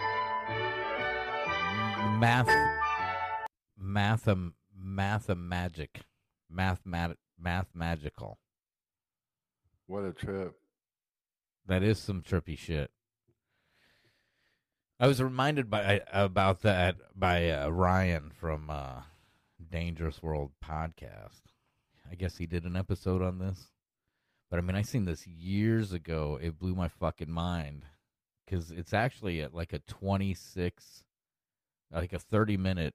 [2.20, 2.50] Math,
[3.80, 4.28] math,
[4.78, 6.02] math, magic,
[6.50, 8.38] math, math, magical.
[9.88, 10.58] What a trip.
[11.66, 12.92] That is some trippy shit.
[15.00, 19.04] I was reminded by about that by uh, Ryan from uh,
[19.72, 21.44] Dangerous World podcast.
[22.12, 23.70] I guess he did an episode on this.
[24.50, 26.40] But I mean, I seen this years ago.
[26.42, 27.86] It blew my fucking mind
[28.46, 31.04] because it's actually at like a 26,
[31.92, 32.94] like a 30 minute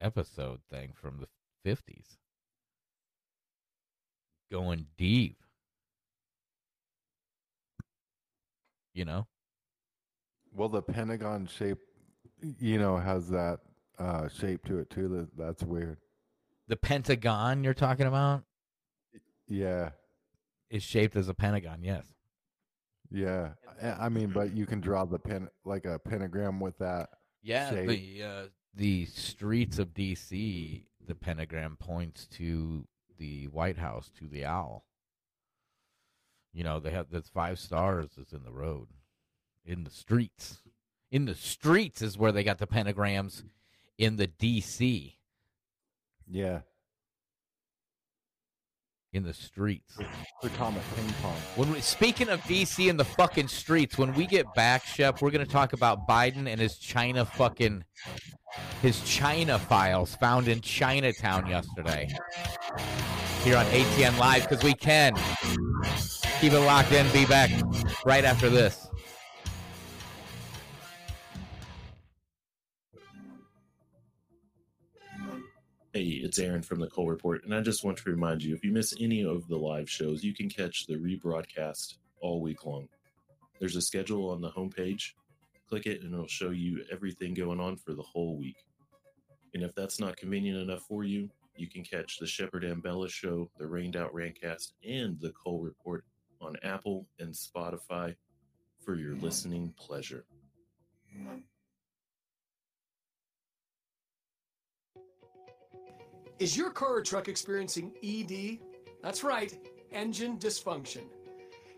[0.00, 2.16] episode thing from the 50s.
[4.50, 5.38] Going deep.
[8.92, 9.26] You know?
[10.54, 11.78] Well, the Pentagon shape,
[12.60, 13.58] you know, has that
[13.98, 15.28] uh, shape to it too.
[15.36, 15.98] That's weird.
[16.68, 18.44] The Pentagon you're talking about?
[19.48, 19.90] Yeah.
[20.70, 22.06] Is shaped as a pentagon, yes.
[23.10, 23.50] Yeah.
[23.82, 27.10] I mean, but you can draw the pen like a pentagram with that.
[27.42, 27.88] Yeah, shape.
[27.88, 28.42] the uh,
[28.74, 32.86] the streets of DC, the pentagram points to
[33.18, 34.84] the White House, to the owl.
[36.52, 38.88] You know, they have that's five stars is in the road.
[39.64, 40.62] In the streets.
[41.10, 43.44] In the streets is where they got the pentagrams
[43.98, 45.14] in the DC.
[46.26, 46.60] Yeah
[49.14, 49.98] in the streets.
[50.42, 51.36] Atomic ping pong.
[51.56, 55.30] When we, speaking of DC in the fucking streets, when we get back, Shep, we're
[55.30, 57.84] gonna talk about Biden and his China fucking
[58.82, 62.08] his China files found in Chinatown yesterday.
[63.42, 65.14] Here on ATN Live because we can.
[66.40, 67.10] Keep it locked in.
[67.12, 67.50] Be back
[68.04, 68.83] right after this.
[75.94, 78.64] Hey, it's Aaron from the Cole Report, and I just want to remind you if
[78.64, 82.88] you miss any of the live shows, you can catch the rebroadcast all week long.
[83.60, 85.12] There's a schedule on the homepage.
[85.68, 88.56] Click it, and it'll show you everything going on for the whole week.
[89.54, 93.48] And if that's not convenient enough for you, you can catch the Shepard Ambellas Show,
[93.56, 96.04] the Rained Out Rantcast, and the Cole Report
[96.40, 98.16] on Apple and Spotify
[98.84, 100.24] for your listening pleasure.
[106.40, 108.58] Is your car or truck experiencing ED?
[109.02, 109.56] That's right,
[109.92, 111.04] engine dysfunction.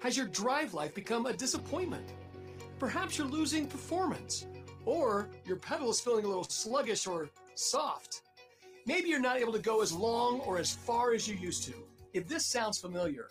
[0.00, 2.14] Has your drive life become a disappointment?
[2.78, 4.46] Perhaps you're losing performance,
[4.86, 8.22] or your pedal is feeling a little sluggish or soft.
[8.86, 11.74] Maybe you're not able to go as long or as far as you used to.
[12.14, 13.28] If this sounds familiar,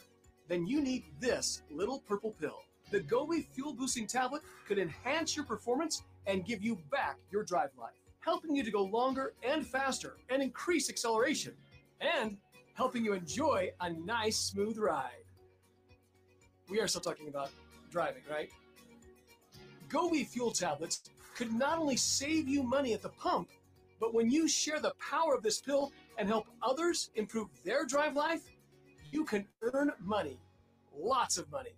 [0.47, 2.59] then you need this little purple pill.
[2.91, 7.71] The Gobi Fuel Boosting Tablet could enhance your performance and give you back your drive
[7.79, 11.53] life helping you to go longer and faster and increase acceleration,
[12.01, 12.37] and
[12.73, 15.23] helping you enjoy a nice, smooth ride.
[16.67, 17.51] We are still talking about
[17.91, 18.49] driving, right?
[19.87, 21.03] Gobi fuel tablets
[21.35, 23.49] could not only save you money at the pump,
[23.99, 28.15] but when you share the power of this pill and help others improve their drive
[28.15, 28.49] life,
[29.11, 30.39] you can earn money.
[30.97, 31.75] Lots of money.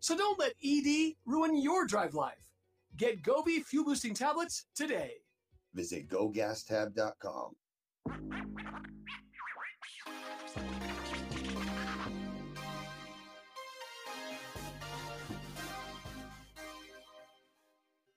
[0.00, 2.50] So don't let ED ruin your drive life.
[2.96, 5.21] Get Gobi fuel boosting tablets today.
[5.74, 7.52] Visit gogastab.com.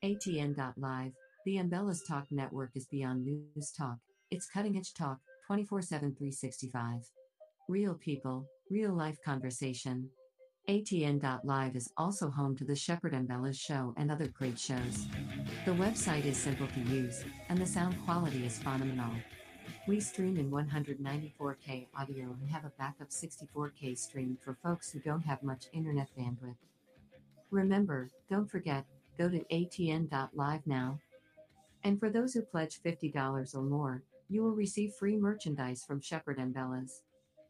[0.03, 1.13] ATN.live,
[1.45, 3.97] the Ambellas Talk network is beyond news talk.
[4.29, 5.17] It's cutting edge talk,
[5.47, 7.01] 24 7 365.
[7.67, 10.11] Real people, real life conversation.
[10.67, 15.05] ATN.live is also home to the Shepard Ambellas show and other great shows.
[15.63, 19.11] The website is simple to use, and the sound quality is phenomenal.
[19.87, 25.25] We stream in 194K audio and have a backup 64K stream for folks who don't
[25.25, 26.55] have much internet bandwidth.
[27.51, 28.85] Remember, don't forget,
[29.19, 30.99] go to atn.live now.
[31.83, 36.39] And for those who pledge $50 or more, you will receive free merchandise from Shepard
[36.39, 37.01] Ambellas.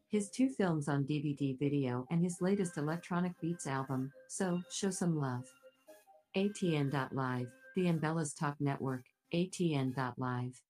[0.08, 5.18] His two films on DVD video and his latest electronic beats album, so show some
[5.18, 5.44] love.
[6.36, 9.04] ATN.live, the Ambellas Talk Network,
[9.34, 10.62] ATN.live.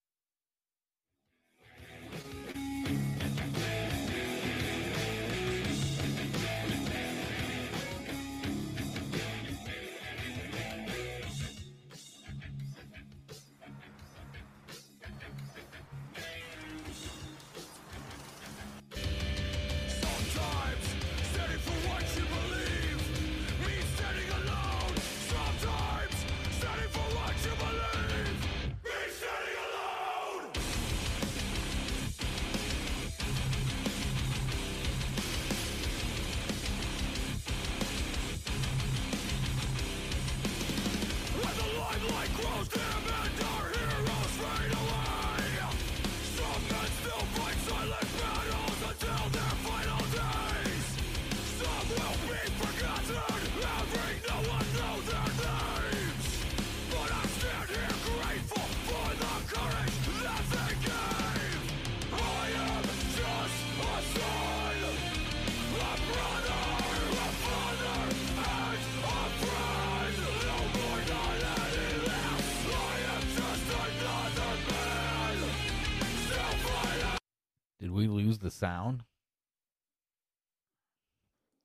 [78.57, 79.03] sound?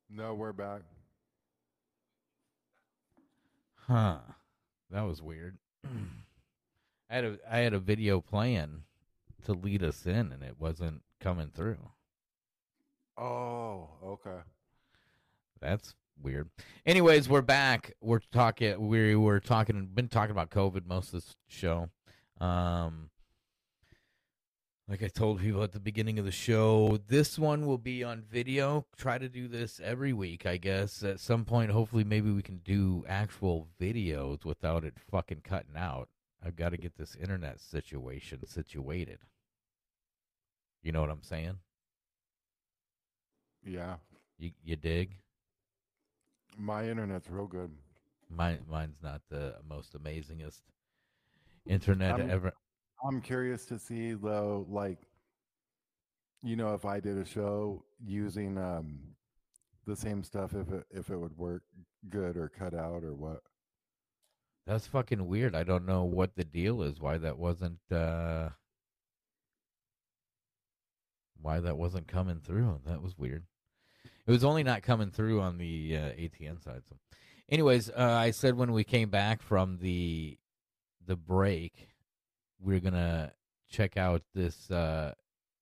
[0.09, 0.81] No, we're back.
[3.87, 4.17] Huh.
[4.89, 5.57] That was weird.
[7.09, 8.83] I had a I had a video playing
[9.45, 11.77] to lead us in and it wasn't coming through.
[13.17, 14.39] Oh, okay.
[15.61, 16.49] That's weird.
[16.85, 17.93] Anyways, we're back.
[18.01, 21.89] We're talking we were talking been talking about COVID most of this show.
[22.39, 23.10] Um
[24.91, 28.23] like I told people at the beginning of the show, this one will be on
[28.29, 28.85] video.
[28.97, 31.01] Try to do this every week, I guess.
[31.01, 36.09] At some point, hopefully, maybe we can do actual videos without it fucking cutting out.
[36.45, 39.19] I've got to get this internet situation situated.
[40.83, 41.59] You know what I'm saying?
[43.65, 43.95] Yeah.
[44.37, 45.15] You you dig?
[46.57, 47.71] My internet's real good.
[48.29, 50.59] Mine mine's not the most amazingest
[51.65, 52.51] internet I'm- ever.
[53.05, 54.99] I'm curious to see though, like,
[56.43, 58.99] you know, if I did a show using um
[59.85, 61.63] the same stuff, if it if it would work
[62.09, 63.41] good or cut out or what.
[64.67, 65.55] That's fucking weird.
[65.55, 66.99] I don't know what the deal is.
[66.99, 68.49] Why that wasn't uh
[71.41, 72.81] why that wasn't coming through.
[72.85, 73.43] That was weird.
[74.27, 76.83] It was only not coming through on the uh, ATN side.
[76.87, 76.95] So,
[77.49, 80.37] anyways, uh, I said when we came back from the
[81.05, 81.90] the break,
[82.63, 83.33] we are gonna
[83.69, 85.13] check out this uh,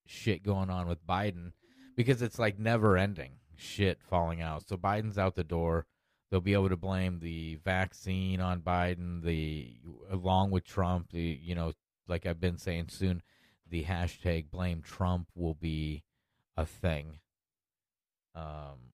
[0.06, 1.52] shit going on with Biden
[1.96, 4.68] because it's like never ending shit falling out.
[4.68, 5.86] So Biden's out the door.
[6.30, 9.74] They'll be able to blame the vaccine on Biden, the
[10.12, 11.12] along with Trump.
[11.12, 11.74] The you know,
[12.08, 13.22] like I've been saying, soon
[13.70, 16.04] the hashtag blame Trump will be
[16.58, 17.20] a thing.
[18.36, 18.94] Um,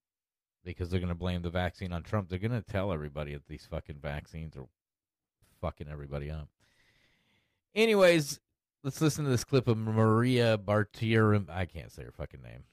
[0.63, 2.29] because they're gonna blame the vaccine on Trump.
[2.29, 4.67] They're gonna tell everybody that these fucking vaccines are
[5.61, 6.47] fucking everybody up.
[7.75, 8.39] Anyways,
[8.85, 11.35] let's listen to this clip of Maria Bartier.
[11.49, 12.63] I can't say her fucking name.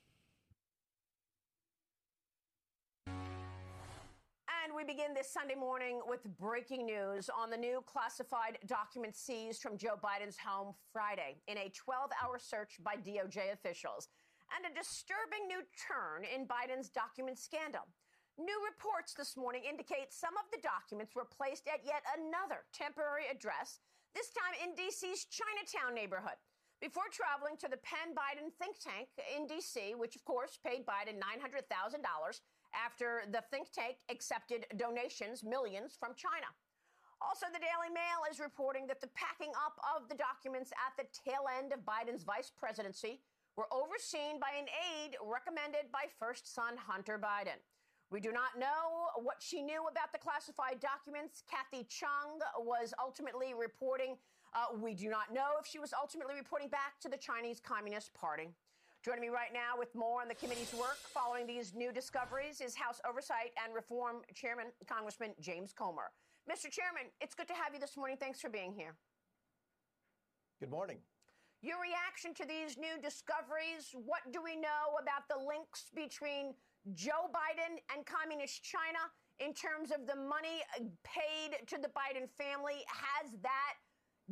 [3.08, 9.60] And we begin this Sunday morning with breaking news on the new classified documents seized
[9.60, 14.06] from Joe Biden's home Friday in a 12 hour search by DOJ officials,
[14.54, 17.88] and a disturbing new turn in Biden's document scandal.
[18.38, 23.24] New reports this morning indicate some of the documents were placed at yet another temporary
[23.28, 23.80] address,
[24.14, 26.36] this time in D.C.'s Chinatown neighborhood.
[26.80, 31.16] Before traveling to the Penn Biden think tank in D.C., which of course paid Biden
[31.22, 31.62] $900,000
[32.74, 36.50] after the think tank accepted donations, millions from China.
[37.22, 41.06] Also, the Daily Mail is reporting that the packing up of the documents at the
[41.14, 43.22] tail end of Biden's vice presidency
[43.54, 47.62] were overseen by an aide recommended by first son Hunter Biden.
[48.12, 51.42] We do not know what she knew about the classified documents.
[51.48, 54.18] Kathy Chung was ultimately reporting.
[54.52, 58.12] Uh, we do not know if she was ultimately reporting back to the Chinese Communist
[58.12, 58.52] Party.
[59.02, 62.76] Joining me right now with more on the committee's work following these new discoveries is
[62.76, 66.12] House Oversight and Reform Chairman Congressman James Comer.
[66.44, 66.68] Mr.
[66.70, 68.18] Chairman, it's good to have you this morning.
[68.20, 68.94] Thanks for being here.
[70.60, 70.98] Good morning.
[71.62, 76.52] Your reaction to these new discoveries, what do we know about the links between
[76.94, 78.98] Joe Biden and Communist China
[79.38, 80.62] in terms of the money
[81.04, 82.82] paid to the Biden family?
[82.88, 83.74] Has that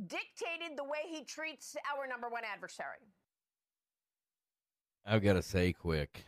[0.06, 3.06] dictated the way he treats our number one adversary?
[5.06, 6.24] I've got to say quick.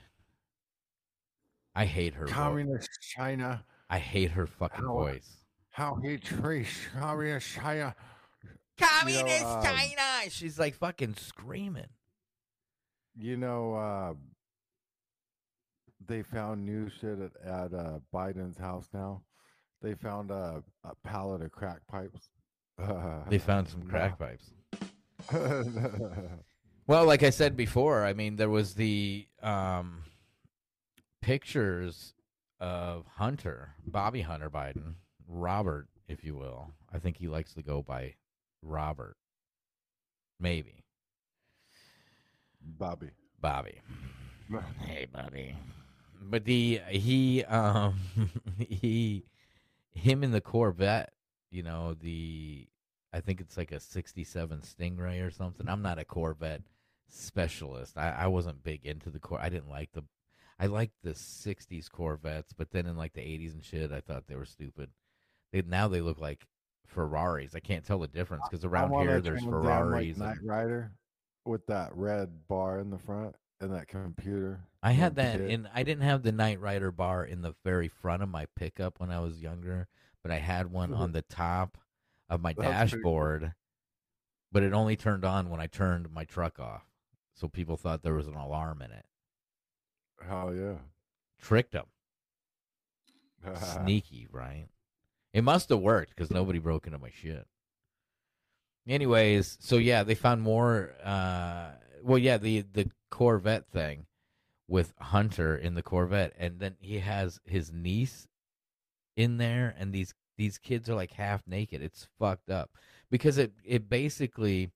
[1.75, 2.27] I hate her.
[2.27, 3.65] vo- Communist China.
[3.91, 5.39] I hate her fucking How- voice.
[5.71, 7.95] How he treats Communist China.
[8.79, 10.29] Communist um, China.
[10.31, 11.89] She's like fucking screaming.
[13.17, 14.15] You know, uh,
[16.13, 19.23] they found new shit at, at uh, Biden's house now.
[19.81, 22.29] They found a, a pallet of crack pipes.
[23.29, 24.51] They found some crack pipes.
[26.89, 30.03] Well, like I said before, I mean, there was the um,
[31.23, 32.13] pictures
[32.59, 34.95] of Hunter, Bobby Hunter Biden,
[35.29, 36.73] Robert, if you will.
[36.93, 38.17] I think he likes to go by
[38.63, 39.17] Robert.
[40.41, 40.83] Maybe.
[42.61, 43.11] Bobby.
[43.41, 43.81] Bobby.
[44.81, 45.55] hey, Bobby.
[46.25, 47.99] But the he um
[48.59, 49.25] he
[49.95, 51.13] him in the Corvette,
[51.51, 52.67] you know, the
[53.13, 55.69] I think it's like a 67 Stingray or something.
[55.69, 56.63] I'm not a Corvette
[57.09, 57.99] specialist.
[57.99, 59.41] I, I wasn't big into the Cor.
[59.41, 60.03] I didn't like the.
[60.59, 64.29] I liked the 60s Corvettes, but then in like the 80s and shit, I thought
[64.29, 64.91] they were stupid.
[65.53, 66.47] They now they look like
[66.87, 67.55] Ferraris.
[67.55, 70.19] I can't tell the difference because around here there's Ferraris.
[70.19, 70.93] like and- Knight Rider
[71.45, 74.61] with that red bar in the front and that computer.
[74.83, 75.69] I had that in.
[75.73, 79.11] I didn't have the Knight Rider bar in the very front of my pickup when
[79.11, 79.87] I was younger,
[80.23, 81.79] but I had one on the top
[82.29, 82.99] of my That's cool.
[82.99, 83.53] dashboard.
[84.51, 86.83] But it only turned on when I turned my truck off,
[87.35, 89.05] so people thought there was an alarm in it.
[90.29, 90.75] Hell yeah.
[91.41, 91.87] Tricked them.
[93.55, 94.67] Sneaky, right?
[95.33, 97.47] It must have worked because nobody broke into my shit.
[98.87, 100.93] Anyways, so yeah, they found more.
[101.03, 101.71] Uh,
[102.03, 104.07] well, yeah, the the Corvette thing
[104.73, 108.27] with Hunter in the Corvette, and then he has his niece
[109.19, 111.83] in there, and these these kids are like half naked.
[111.83, 112.71] It's fucked up
[113.11, 114.71] because it it basically,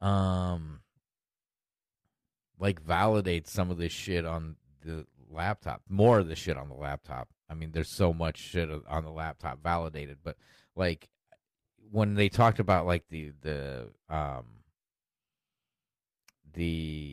[0.00, 0.82] um,
[2.60, 4.54] like validates some of this shit on
[4.84, 5.82] the laptop.
[5.88, 7.26] More of the shit on the laptop.
[7.50, 10.36] I mean, there's so much shit on the laptop validated, but
[10.76, 11.08] like
[11.90, 14.44] when they talked about like the the um
[16.54, 17.05] the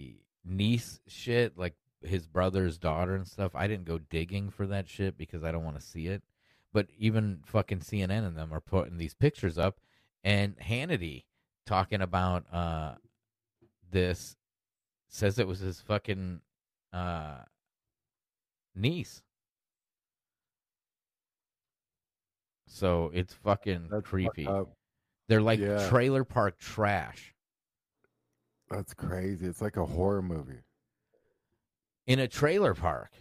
[0.54, 5.18] niece shit, like his brother's daughter and stuff, I didn't go digging for that shit
[5.18, 6.24] because I don't want to see it.
[6.72, 9.80] But even fucking CNN and them are putting these pictures up,
[10.24, 11.26] and Hannity
[11.66, 12.96] talking about uh
[13.92, 14.36] this
[15.08, 16.42] says it was his fucking
[16.92, 17.38] uh
[18.76, 19.22] niece.
[22.68, 24.48] So it's fucking creepy.
[25.28, 25.90] They're like Yeah.
[25.90, 27.33] trailer park trash.
[28.74, 29.46] That's crazy.
[29.46, 30.64] It's like a horror movie.
[32.08, 33.12] in a trailer park.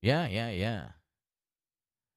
[0.00, 0.84] Yeah, yeah, yeah.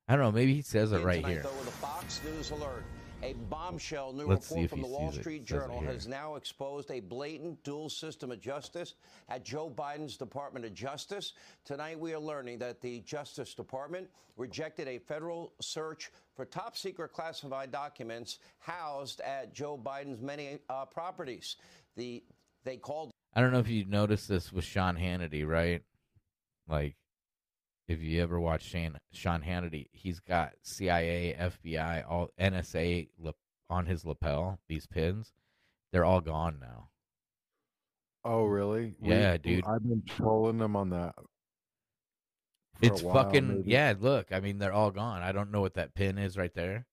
[0.08, 0.32] I don't know.
[0.32, 1.44] Maybe he says it right here.
[1.44, 2.84] With a Fox News alert,
[3.24, 7.00] a bombshell new Let's report from the Wall Street it Journal has now exposed a
[7.00, 8.96] blatant dual system of justice
[9.30, 11.34] at Joe Biden's Department of Justice.
[11.64, 17.14] Tonight, we are learning that the Justice Department rejected a federal search for top secret
[17.14, 21.56] classified documents housed at Joe Biden's many uh, properties.
[21.96, 22.24] The
[22.64, 25.82] they called I don't know if you noticed this with Sean Hannity, right?
[26.70, 26.96] Like,
[27.88, 33.36] if you ever watch Shane, Sean Hannity, he's got CIA, FBI, all NSA lap-
[33.70, 34.60] on his lapel.
[34.68, 35.34] These pins,
[35.92, 36.90] they're all gone now.
[38.24, 38.96] Oh, really?
[39.02, 39.64] Yeah, dude.
[39.66, 41.14] I've been trolling them on that.
[41.16, 41.26] for
[42.82, 43.72] It's a while, fucking maybe.
[43.72, 43.94] yeah.
[44.00, 45.22] Look, I mean, they're all gone.
[45.22, 46.88] I don't know what that pin is right there,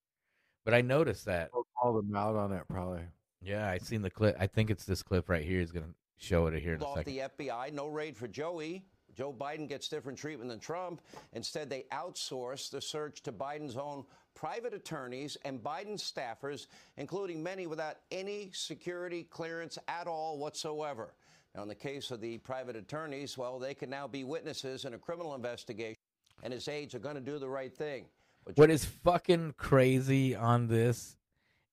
[0.63, 1.49] but I noticed that.
[1.53, 3.01] I'll call them out on it probably.
[3.41, 4.37] Yeah, I seen the clip.
[4.39, 5.59] I think it's this clip right here.
[5.59, 7.13] He's gonna show it here in a off second.
[7.13, 7.73] the FBI.
[7.73, 8.85] No raid for Joey.
[9.15, 11.01] Joe Biden gets different treatment than Trump.
[11.33, 16.67] Instead, they outsource the search to Biden's own private attorneys and Biden staffers,
[16.97, 21.13] including many without any security clearance at all whatsoever.
[21.55, 24.95] Now, in the case of the private attorneys, well, they can now be witnesses in
[24.95, 25.99] a criminal investigation,
[26.41, 28.05] and his aides are going to do the right thing.
[28.43, 31.15] But What is fucking crazy on this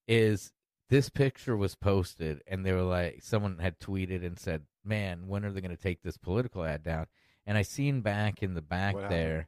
[0.06, 0.52] is
[0.88, 5.44] this picture was posted and they were like someone had tweeted and said, "Man, when
[5.44, 7.06] are they going to take this political ad down?"
[7.50, 9.20] And I seen back in the back What happened?
[9.20, 9.46] there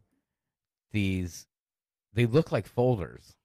[0.91, 1.47] these
[2.12, 3.37] they look like folders.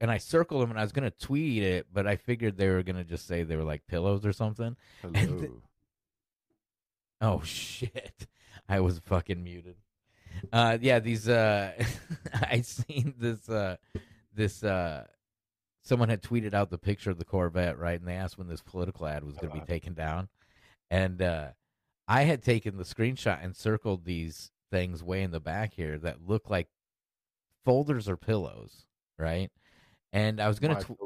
[0.00, 2.82] and I circled them, and I was gonna tweet it, but I figured they were
[2.82, 4.76] gonna just say they were like pillows or something.
[5.04, 5.62] And th- Hello.
[7.20, 8.26] oh shit!
[8.68, 9.76] I was fucking muted.
[10.52, 11.28] Uh, yeah, these.
[11.28, 11.72] Uh,
[12.34, 13.48] I seen this.
[13.48, 13.76] Uh,
[14.34, 14.64] this.
[14.64, 15.06] Uh,
[15.84, 17.98] someone had tweeted out the picture of the Corvette, right?
[18.00, 20.28] And they asked when this political ad was going to be taken down,
[20.90, 21.48] and uh,
[22.08, 26.26] I had taken the screenshot and circled these things way in the back here that
[26.26, 26.68] look like
[27.64, 28.84] folders or pillows,
[29.18, 29.50] right?
[30.12, 30.96] And I was gonna, tw-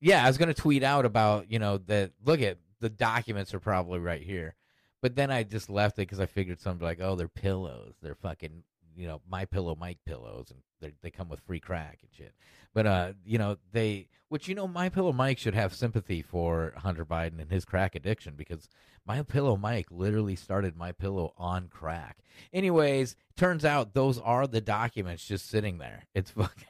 [0.00, 2.12] yeah, I was gonna tweet out about you know that.
[2.24, 4.54] Look at the documents are probably right here,
[5.00, 8.14] but then I just left it because I figured something like, oh, they're pillows, they're
[8.14, 8.64] fucking
[8.96, 12.34] you know my pillow Mike pillows, and they come with free crack and shit.
[12.74, 16.72] But uh, you know they, which you know my pillow Mike should have sympathy for
[16.76, 18.68] Hunter Biden and his crack addiction because
[19.06, 22.18] my pillow Mike literally started my pillow on crack.
[22.52, 26.04] Anyways, turns out those are the documents just sitting there.
[26.14, 26.64] It's fucking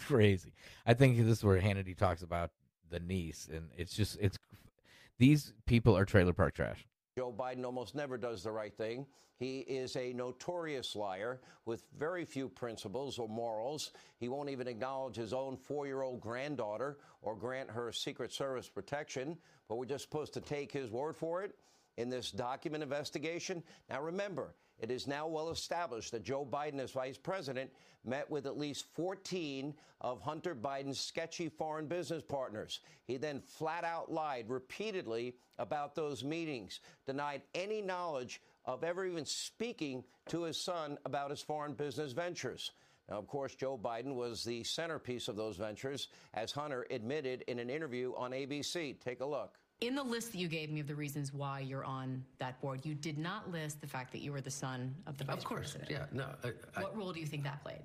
[0.00, 0.54] crazy.
[0.86, 2.50] I think this is where Hannity talks about
[2.90, 4.38] the niece, and it's just it's
[5.18, 6.86] these people are trailer park trash.
[7.16, 9.06] Joe Biden almost never does the right thing.
[9.36, 13.92] He is a notorious liar with very few principles or morals.
[14.18, 18.68] He won't even acknowledge his own four year old granddaughter or grant her Secret Service
[18.68, 19.38] protection,
[19.68, 21.56] but we're just supposed to take his word for it
[21.96, 23.62] in this document investigation.
[23.88, 27.70] Now, remember, it is now well established that Joe Biden, as vice president,
[28.04, 32.80] met with at least 14 of Hunter Biden's sketchy foreign business partners.
[33.06, 39.26] He then flat out lied repeatedly about those meetings, denied any knowledge of ever even
[39.26, 42.72] speaking to his son about his foreign business ventures.
[43.10, 47.58] Now, of course, Joe Biden was the centerpiece of those ventures, as Hunter admitted in
[47.58, 48.98] an interview on ABC.
[49.00, 49.59] Take a look.
[49.80, 52.84] In the list that you gave me of the reasons why you're on that board,
[52.84, 55.42] you did not list the fact that you were the son of the vice president.
[55.42, 56.08] Of course, president.
[56.12, 56.50] yeah, no.
[56.76, 57.80] I, I, What role do you think that played?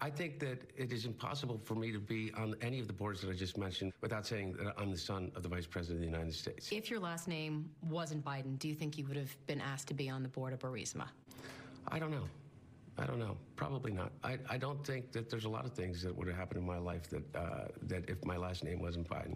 [0.00, 3.20] I think that it is impossible for me to be on any of the boards
[3.20, 6.10] that I just mentioned without saying that I'm the son of the Vice President of
[6.10, 6.70] the United States.
[6.70, 9.94] If your last name wasn't Biden, do you think you would have been asked to
[9.94, 11.08] be on the board of Burisma?
[11.88, 12.24] I don't know.
[12.96, 13.36] I don't know.
[13.56, 14.12] Probably not.
[14.24, 16.66] I, I don't think that there's a lot of things that would have happened in
[16.66, 19.34] my life that uh, that if my last name wasn't Biden.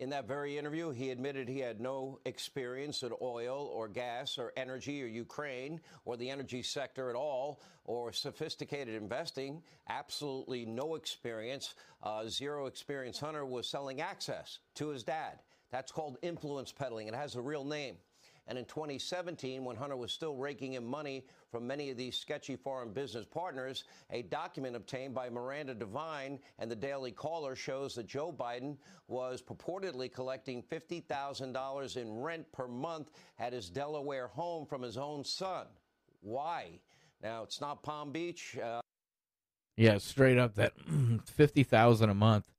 [0.00, 4.50] In that very interview, he admitted he had no experience in oil or gas or
[4.56, 9.62] energy or Ukraine or the energy sector at all or sophisticated investing.
[9.90, 11.74] Absolutely no experience.
[12.02, 13.20] Uh, zero experience.
[13.20, 15.38] Hunter was selling access to his dad.
[15.70, 17.06] That's called influence peddling.
[17.06, 17.96] It has a real name.
[18.50, 22.56] And in 2017, when Hunter was still raking in money from many of these sketchy
[22.56, 28.08] foreign business partners, a document obtained by Miranda Devine and the Daily Caller shows that
[28.08, 34.82] Joe Biden was purportedly collecting $50,000 in rent per month at his Delaware home from
[34.82, 35.66] his own son.
[36.20, 36.80] Why?
[37.22, 38.58] Now, it's not Palm Beach.
[38.60, 38.80] Uh,
[39.76, 40.72] Yeah, straight up that
[41.24, 42.50] fifty thousand a month.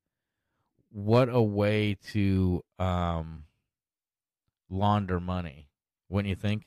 [0.90, 3.44] What a way to um
[4.70, 5.68] launder money,
[6.12, 6.66] wouldn't you think?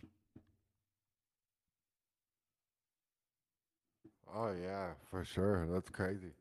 [4.34, 5.68] Oh yeah, for sure.
[5.72, 6.34] That's crazy.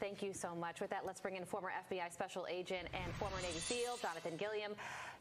[0.00, 0.80] Thank you so much.
[0.80, 4.72] With that, let's bring in former FBI Special Agent and former Navy SEAL Jonathan Gilliam.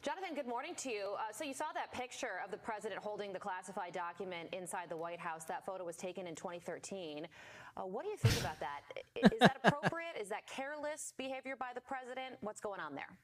[0.01, 1.13] Jonathan, good morning to you.
[1.13, 4.97] Uh, so you saw that picture of the president holding the classified document inside the
[4.97, 5.45] White House.
[5.45, 7.27] That photo was taken in 2013.
[7.77, 8.81] Uh, what do you think about that?
[9.15, 10.17] Is that appropriate?
[10.19, 12.35] Is that careless behavior by the president?
[12.41, 13.15] What's going on there?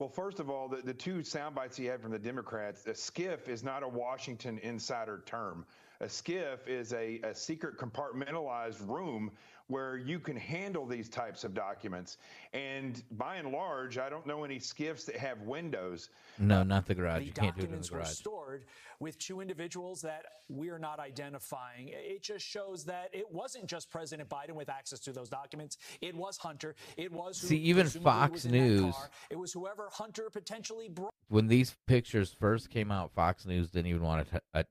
[0.00, 2.94] Well, first of all, the, the two sound bites he had from the Democrats, a
[2.94, 5.66] SCIF is not a Washington insider term.
[6.00, 9.30] A SCIF is a, a secret compartmentalized room
[9.70, 12.18] where you can handle these types of documents.
[12.52, 16.10] And by and large, I don't know any SCIFs that have windows.
[16.38, 17.20] No, not the garage.
[17.20, 18.64] The You can't do it in the documents were stored
[18.98, 21.88] with two individuals that we're not identifying.
[21.92, 25.78] It just shows that it wasn't just President Biden with access to those documents.
[26.00, 26.74] It was Hunter.
[26.96, 28.94] It was who See, even Fox was News-
[29.30, 31.14] It was whoever Hunter potentially brought.
[31.28, 34.64] When these pictures first came out, Fox News didn't even want to t- uh,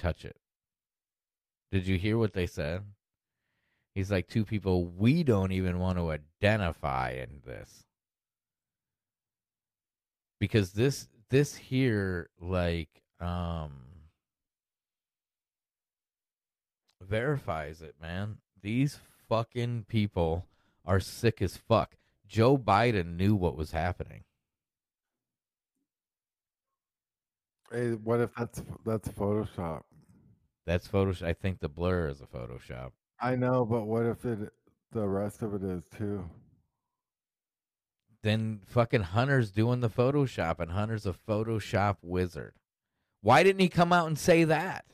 [0.00, 0.36] touch it.
[1.70, 2.82] Did you hear what they said?
[3.94, 7.84] He's like two people we don't even want to identify in this.
[10.40, 13.72] Because this this here like um
[17.00, 18.38] verifies it, man.
[18.60, 18.98] These
[19.28, 20.46] fucking people
[20.84, 21.96] are sick as fuck.
[22.26, 24.24] Joe Biden knew what was happening.
[27.70, 29.82] Hey, what if that's that's Photoshop?
[30.66, 31.26] That's Photoshop.
[31.26, 32.92] I think the blur is a Photoshop.
[33.20, 34.52] I know, but what if it
[34.92, 36.28] the rest of it is too?
[38.22, 42.54] Then fucking Hunter's doing the Photoshop, and Hunter's a Photoshop wizard.
[43.20, 44.84] Why didn't he come out and say that?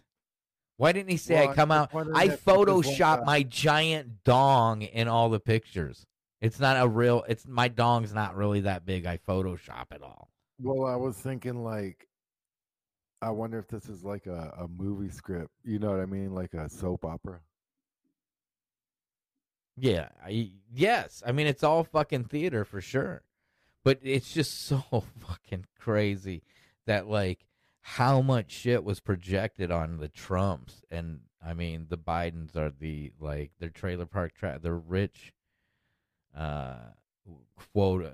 [0.76, 1.90] Why didn't he say Well, I come out?
[1.94, 6.06] I if it was like Photoshop my giant dong in all the pictures.
[6.40, 7.22] It's not a real.
[7.28, 9.04] It's my dong's not really that big.
[9.04, 10.30] I Photoshop it all.
[10.58, 12.08] Well, I was thinking like,
[13.20, 15.50] I wonder if this is like a, a movie script.
[15.64, 16.34] You know what I mean?
[16.34, 17.40] Like a soap opera.
[19.80, 21.22] Yeah, I yes.
[21.26, 23.22] I mean, it's all fucking theater for sure.
[23.82, 26.42] But it's just so fucking crazy
[26.86, 27.46] that like
[27.80, 33.12] how much shit was projected on the Trumps and I mean the Bidens are the
[33.18, 35.32] like their trailer park tra- they're rich
[36.36, 36.90] uh
[37.72, 38.12] quote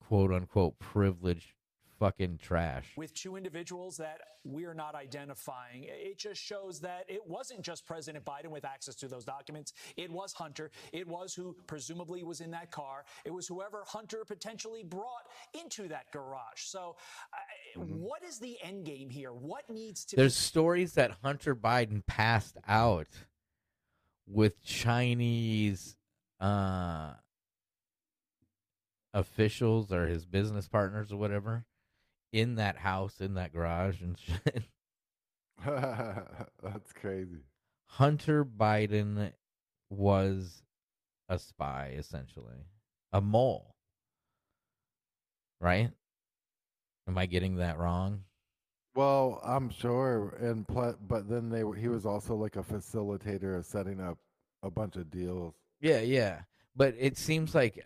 [0.00, 1.54] quote unquote privileged
[2.00, 2.86] fucking trash.
[2.96, 5.84] with two individuals that we're not identifying.
[5.84, 9.74] It just shows that it wasn't just President Biden with access to those documents.
[9.98, 10.70] It was Hunter.
[10.92, 13.04] It was who presumably was in that car.
[13.26, 15.28] It was whoever Hunter potentially brought
[15.62, 16.62] into that garage.
[16.62, 16.96] So,
[17.34, 19.32] uh, what is the end game here?
[19.32, 23.08] What needs to There's be stories that Hunter Biden passed out
[24.26, 25.96] with Chinese
[26.40, 27.12] uh
[29.12, 31.66] officials or his business partners or whatever
[32.32, 34.64] in that house in that garage and shit.
[35.66, 37.44] That's crazy.
[37.86, 39.32] Hunter Biden
[39.90, 40.62] was
[41.28, 42.66] a spy essentially.
[43.12, 43.74] A mole.
[45.60, 45.90] Right?
[47.08, 48.22] Am I getting that wrong?
[48.94, 53.56] Well, I'm sure, and pl- but then they were, he was also like a facilitator
[53.56, 54.18] of setting up
[54.62, 55.54] a bunch of deals.
[55.80, 56.42] Yeah, yeah.
[56.74, 57.84] But it seems like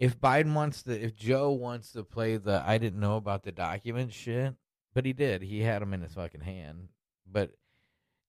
[0.00, 3.52] if Biden wants to, if Joe wants to play the I didn't know about the
[3.52, 4.54] document shit,
[4.94, 5.42] but he did.
[5.42, 6.88] He had them in his fucking hand.
[7.30, 7.52] But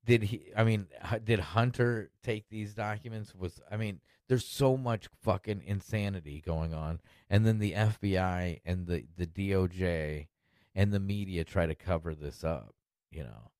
[0.05, 0.87] did he, I mean,
[1.23, 3.33] did Hunter take these documents?
[3.33, 6.99] Was, I mean, there's so much fucking insanity going on.
[7.29, 10.27] And then the FBI and the, the DOJ
[10.75, 12.75] and the media try to cover this up,
[13.09, 13.51] you know.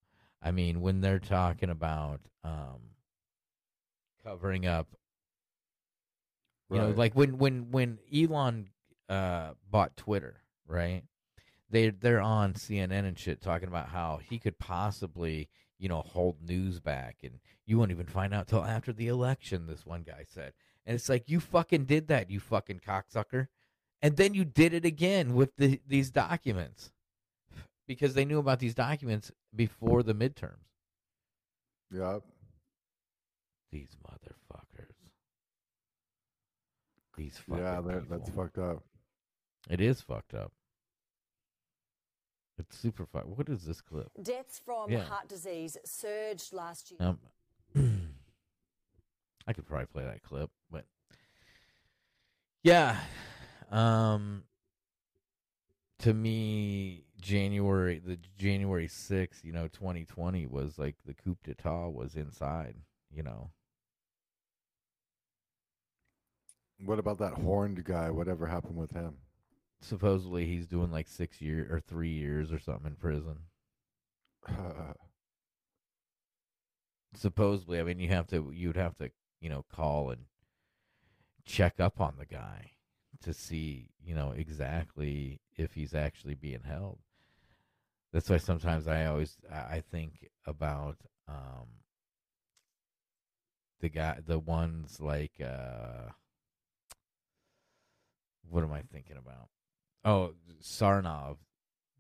[0.44, 2.92] I mean, when they're talking about, um,
[4.24, 4.96] covering up
[6.72, 8.70] you know, like when when when Elon
[9.10, 11.04] uh bought Twitter, right?
[11.70, 15.50] They they're on CNN and shit talking about how he could possibly,
[15.80, 19.68] you know, hold news back and you won't even find out till after the election,
[19.68, 20.54] this one guy said.
[20.86, 23.48] And it's like you fucking did that, you fucking cocksucker.
[24.02, 26.92] And then you did it again with the, these documents.
[27.88, 30.66] Because they knew about these documents before the midterms.
[31.92, 32.24] Yep.
[33.72, 34.41] These motherfuckers.
[37.22, 38.44] These fucking Yeah, that, that's people.
[38.44, 38.84] fucked up.
[39.70, 40.52] It is fucked up.
[42.58, 43.28] It's super fucked.
[43.28, 44.10] What is this clip?
[44.24, 45.04] Deaths from Yeah.
[45.04, 47.00] heart disease surged last year.
[47.00, 47.20] Um,
[49.48, 50.86] I could probably play that clip, but
[52.64, 53.00] yeah,
[53.70, 54.44] um,
[56.00, 61.92] to me, January the January sixth, you know, twenty twenty was like the coup d'état
[61.92, 62.76] was inside,
[63.12, 63.52] you know.
[66.84, 68.10] What about that horned guy?
[68.10, 69.16] Whatever happened with him?
[69.82, 73.38] Supposedly he's doing like six years or three years or something in prison.
[77.14, 80.22] supposedly i mean you have to you'd have to you know call and
[81.46, 82.72] check up on the guy
[83.22, 87.00] to see you know exactly if he's actually being held
[88.14, 90.98] that's why sometimes i always i I think about
[91.28, 91.68] um
[93.82, 96.12] the guy the ones like uh
[98.50, 99.50] what am i thinking about
[100.06, 101.38] oh sarnov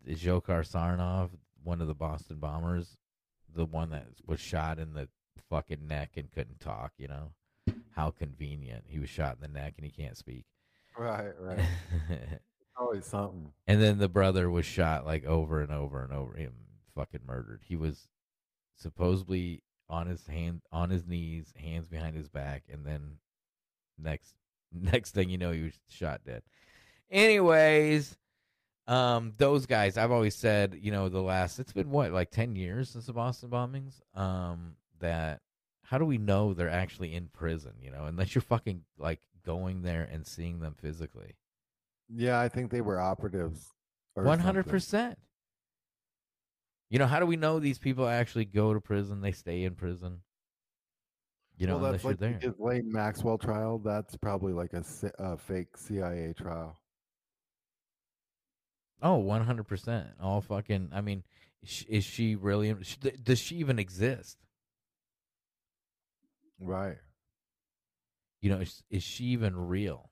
[0.07, 1.29] Dzhokhar Sarnov,
[1.63, 2.97] one of the Boston bombers,
[3.53, 5.07] the one that was shot in the
[5.49, 7.33] fucking neck and couldn't talk, you know?
[7.95, 8.85] How convenient.
[8.87, 10.45] He was shot in the neck and he can't speak.
[10.97, 11.59] Right, right.
[12.79, 13.51] Always something.
[13.67, 16.53] And then the brother was shot like over and over and over him
[16.95, 17.61] fucking murdered.
[17.63, 18.07] He was
[18.75, 23.17] supposedly on his hand on his knees, hands behind his back, and then
[23.99, 24.35] next
[24.91, 26.43] next thing you know he was shot dead.
[27.09, 28.17] Anyways,
[28.87, 32.55] um those guys I've always said, you know, the last it's been what, like ten
[32.55, 33.99] years since the Boston bombings?
[34.15, 35.41] Um that
[35.83, 39.81] how do we know they're actually in prison, you know, unless you're fucking like going
[39.81, 41.35] there and seeing them physically.
[42.07, 43.67] Yeah, I think they were operatives.
[44.15, 44.71] or One hundred something.
[44.71, 45.19] percent.
[46.89, 49.21] You know, how do we know these people actually go to prison?
[49.21, 50.19] They stay in prison.
[51.61, 52.39] You know, well, unless that's you're like there.
[52.41, 53.77] the Ghislaine Maxwell trial.
[53.77, 54.83] That's probably like a,
[55.19, 56.75] a fake CIA trial.
[59.03, 60.07] Oh, Oh, one hundred percent.
[60.19, 60.89] All fucking.
[60.91, 61.23] I mean,
[61.61, 62.73] is- is she really?
[63.23, 64.39] Does she even exist?
[66.59, 66.97] Right.
[68.41, 70.09] You know, is, is she even real?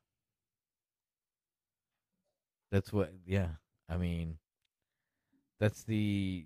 [2.71, 3.11] That's what.
[3.25, 3.47] Yeah.
[3.89, 4.37] I mean,
[5.59, 6.45] that's the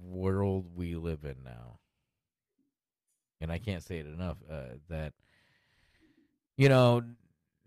[0.00, 1.80] world we live in now.
[3.44, 5.12] And I can't say it enough uh, that
[6.56, 7.02] you know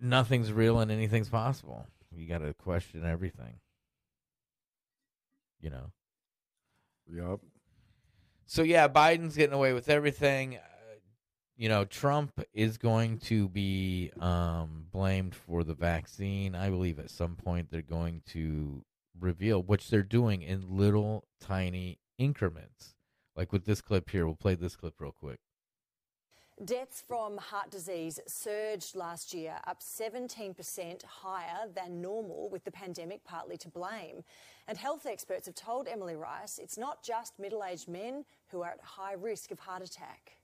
[0.02, 1.86] nothing's real and anything's possible.
[2.12, 3.60] You got to question everything.
[5.62, 5.92] You know.
[7.14, 7.40] Yep.
[8.46, 10.56] So yeah, Biden's getting away with everything.
[10.56, 10.60] Uh,
[11.56, 16.56] you know, Trump is going to be um, blamed for the vaccine.
[16.56, 18.84] I believe at some point they're going to
[19.20, 22.96] reveal, which they're doing in little tiny increments.
[23.36, 25.40] Like with this clip here, we'll play this clip real quick.
[26.66, 33.24] Deaths from heart disease surged last year, up 17% higher than normal, with the pandemic
[33.24, 34.24] partly to blame.
[34.68, 38.72] And health experts have told Emily Rice it's not just middle aged men who are
[38.72, 40.38] at high risk of heart attack.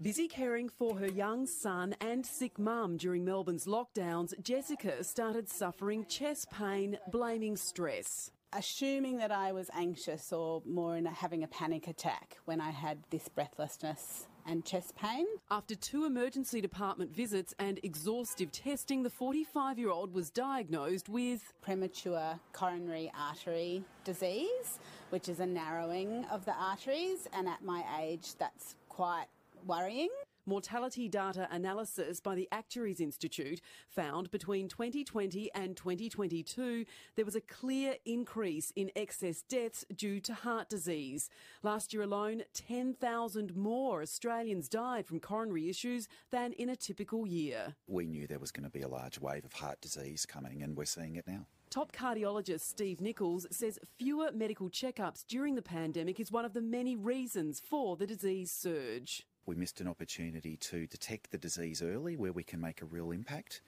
[0.00, 6.06] Busy caring for her young son and sick mum during Melbourne's lockdowns, Jessica started suffering
[6.06, 8.30] chest pain, blaming stress.
[8.52, 12.70] assuming that I was anxious or more in a, having a panic attack when I
[12.70, 15.26] had this breathlessness and chest pain.
[15.50, 21.52] After two emergency department visits and exhaustive testing, the 45 year old was diagnosed with
[21.60, 24.78] premature coronary artery disease,
[25.10, 29.26] which is a narrowing of the arteries, and at my age, that's quite
[29.66, 30.10] worrying.
[30.48, 36.84] Mortality data analysis by the Actuaries Institute found between 2020 and 2022
[37.16, 41.28] there was a clear increase in excess deaths due to heart disease.
[41.64, 47.74] Last year alone, 10,000 more Australians died from coronary issues than in a typical year.
[47.88, 50.76] We knew there was going to be a large wave of heart disease coming, and
[50.76, 51.46] we're seeing it now.
[51.70, 56.62] Top cardiologist Steve Nicholls says fewer medical checkups during the pandemic is one of the
[56.62, 59.26] many reasons for the disease surge.
[59.46, 63.12] We missed an opportunity to detect the disease early where we can make a real
[63.12, 63.62] impact.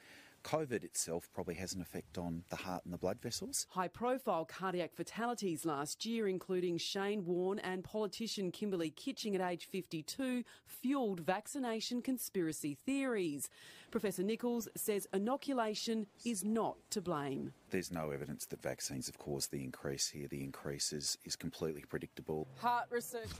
[0.44, 3.66] COVID itself probably has an effect on the heart and the blood vessels.
[3.70, 9.66] High profile cardiac fatalities last year, including Shane Warne and politician Kimberley Kitching at age
[9.66, 13.48] 52, fueled vaccination conspiracy theories.
[13.90, 17.52] Professor Nicholls says inoculation is not to blame.
[17.70, 20.28] There's no evidence that vaccines have caused the increase here.
[20.28, 22.48] The increase is, is completely predictable.
[22.60, 23.30] Heart research.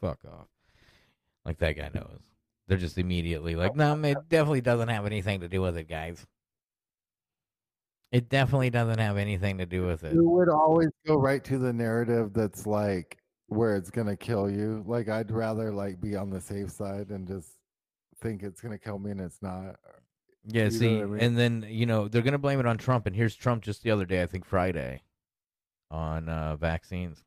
[0.00, 0.48] Fuck off.
[1.44, 2.20] Like that guy knows.
[2.66, 6.26] They're just immediately like, no, it definitely doesn't have anything to do with it, guys.
[8.12, 10.14] It definitely doesn't have anything to do with it.
[10.14, 14.82] You would always go right to the narrative that's like where it's gonna kill you.
[14.86, 17.52] Like I'd rather like be on the safe side and just
[18.20, 19.76] think it's gonna kill me and it's not.
[20.46, 21.20] Yeah, You see, I mean?
[21.20, 23.90] and then you know they're gonna blame it on Trump, and here's Trump just the
[23.90, 25.02] other day, I think Friday,
[25.90, 27.22] on uh, vaccines.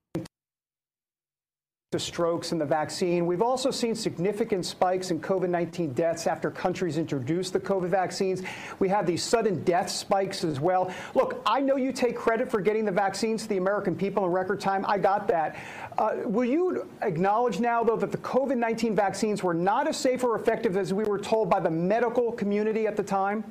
[1.92, 3.26] To strokes and the vaccine.
[3.26, 8.44] We've also seen significant spikes in COVID 19 deaths after countries introduced the COVID vaccines.
[8.80, 10.90] We have these sudden death spikes as well.
[11.16, 14.32] Look, I know you take credit for getting the vaccines to the American people in
[14.32, 14.86] record time.
[14.88, 15.58] I got that.
[15.98, 20.24] Uh, will you acknowledge now, though, that the COVID 19 vaccines were not as safe
[20.24, 23.44] or effective as we were told by the medical community at the time?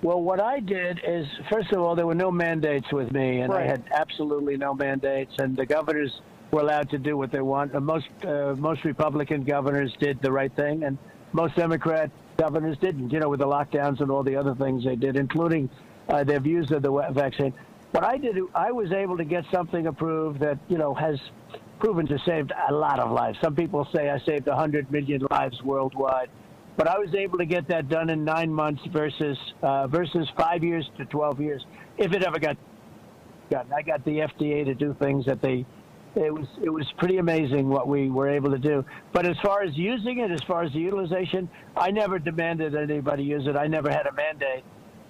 [0.00, 3.52] Well, what I did is, first of all, there were no mandates with me, and
[3.52, 6.20] I had absolutely no mandates, and the governors
[6.50, 7.74] were allowed to do what they want.
[7.74, 10.98] Uh, most uh, most Republican governors did the right thing, and
[11.32, 13.10] most Democrat governors didn't.
[13.10, 15.70] You know, with the lockdowns and all the other things they did, including
[16.08, 17.52] uh, their views of the vaccine.
[17.92, 21.18] What I did, I was able to get something approved that you know has
[21.78, 23.38] proven to save a lot of lives.
[23.40, 26.28] Some people say I saved 100 million lives worldwide
[26.80, 30.64] but I was able to get that done in nine months versus uh, versus five
[30.64, 31.62] years to twelve years,
[31.98, 32.56] if it ever got
[33.50, 33.66] done.
[33.70, 35.66] I got the FDA to do things that they.
[36.16, 38.84] It was it was pretty amazing what we were able to do.
[39.12, 43.22] But as far as using it, as far as the utilization, I never demanded anybody
[43.22, 43.56] use it.
[43.56, 44.64] I never had a mandate,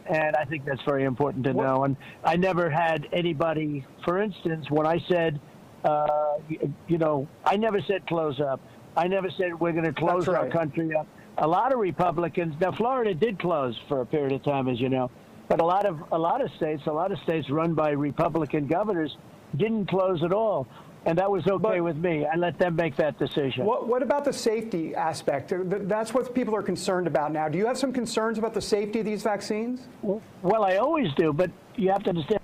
[0.06, 1.84] and I think that's very important to know.
[1.84, 5.40] And I never had anybody, for instance, when I said,
[5.84, 6.38] uh,
[6.86, 8.60] you, know, I never said close up.
[8.94, 11.06] I never said we're going to close That's our country up.
[11.38, 14.90] A lot of Republicans now, Florida did close for a period of time, as you
[14.90, 15.10] know,
[15.48, 18.66] but a lot of a lot of states, a lot of states run by Republican
[18.66, 19.16] governors,
[19.56, 20.66] didn't close at all,
[21.06, 22.26] and that was okay with me.
[22.26, 23.64] I let them make that decision.
[23.64, 25.52] What, what about the safety aspect?
[25.88, 27.48] That's what people are concerned about now.
[27.48, 29.88] Do you have some concerns about the safety of these vaccines?
[30.02, 32.40] Well, I always do, but you have to understand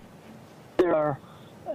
[0.78, 1.18] there are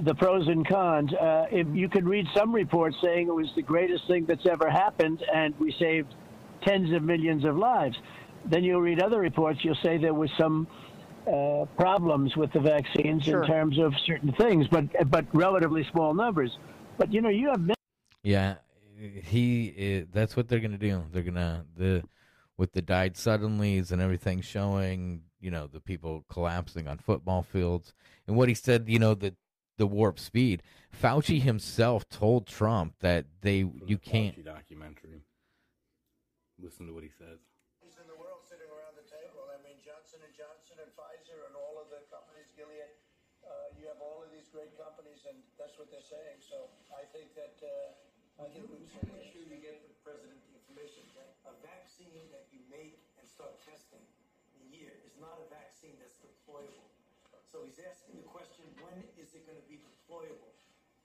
[0.01, 1.13] the pros and cons.
[1.13, 4.69] Uh, if you could read some reports saying it was the greatest thing that's ever
[4.69, 6.13] happened, and we saved
[6.63, 7.95] tens of millions of lives.
[8.45, 9.59] Then you'll read other reports.
[9.63, 10.65] You'll say there was some
[11.27, 13.43] uh, problems with the vaccines Sure.
[13.43, 16.57] in terms of certain things, but but relatively small numbers.
[17.02, 17.65] But you know, you have
[18.22, 18.61] Yeah,
[18.95, 19.73] he.
[19.76, 21.02] Is, that's what they're gonna do.
[21.11, 22.03] They're gonna the
[22.57, 25.23] with the died suddenlies and everything showing.
[25.40, 27.95] You know the people collapsing on football fields
[28.28, 28.86] and what he said.
[28.86, 29.34] You know the
[29.82, 30.61] the warp speed.
[30.94, 34.38] Fauci himself told Trump that they you can't.
[34.38, 35.26] Fauci documentary.
[36.61, 37.41] Listen to what he says.
[37.82, 39.49] in the world sitting around the table.
[39.49, 42.94] I mean, Johnson and Johnson and Pfizer and all of the companies, Gilead.
[43.41, 46.44] Uh, you have all of these great companies, and that's what they're saying.
[46.44, 50.38] So I think that uh, I think we should make sure you get the president
[50.52, 54.03] the information that a vaccine that you make and start testing
[54.56, 56.91] in a year is not a vaccine that's deployable.
[57.48, 60.56] So he's asking the question, when is it going to be deployable?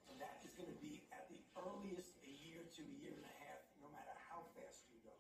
[0.07, 3.27] And that is going to be at the earliest a year to a year and
[3.27, 5.15] a half, no matter how fast you go.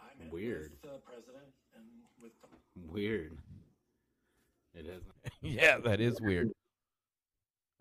[0.00, 0.72] I'm Weird.
[0.80, 1.84] with the president and
[2.20, 2.48] with the
[2.88, 3.36] Weird.
[4.74, 5.02] It is.
[5.42, 6.50] yeah, that is weird.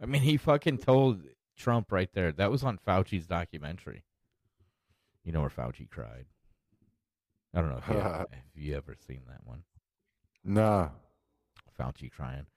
[0.02, 1.22] I mean, he fucking told
[1.56, 2.32] Trump right there.
[2.32, 4.04] That was on Fauci's documentary.
[5.24, 6.26] You know where Fauci cried.
[7.54, 9.64] I don't know if you, have, if you ever seen that one.
[10.44, 10.90] Nah.
[11.80, 12.48] Fauci crying.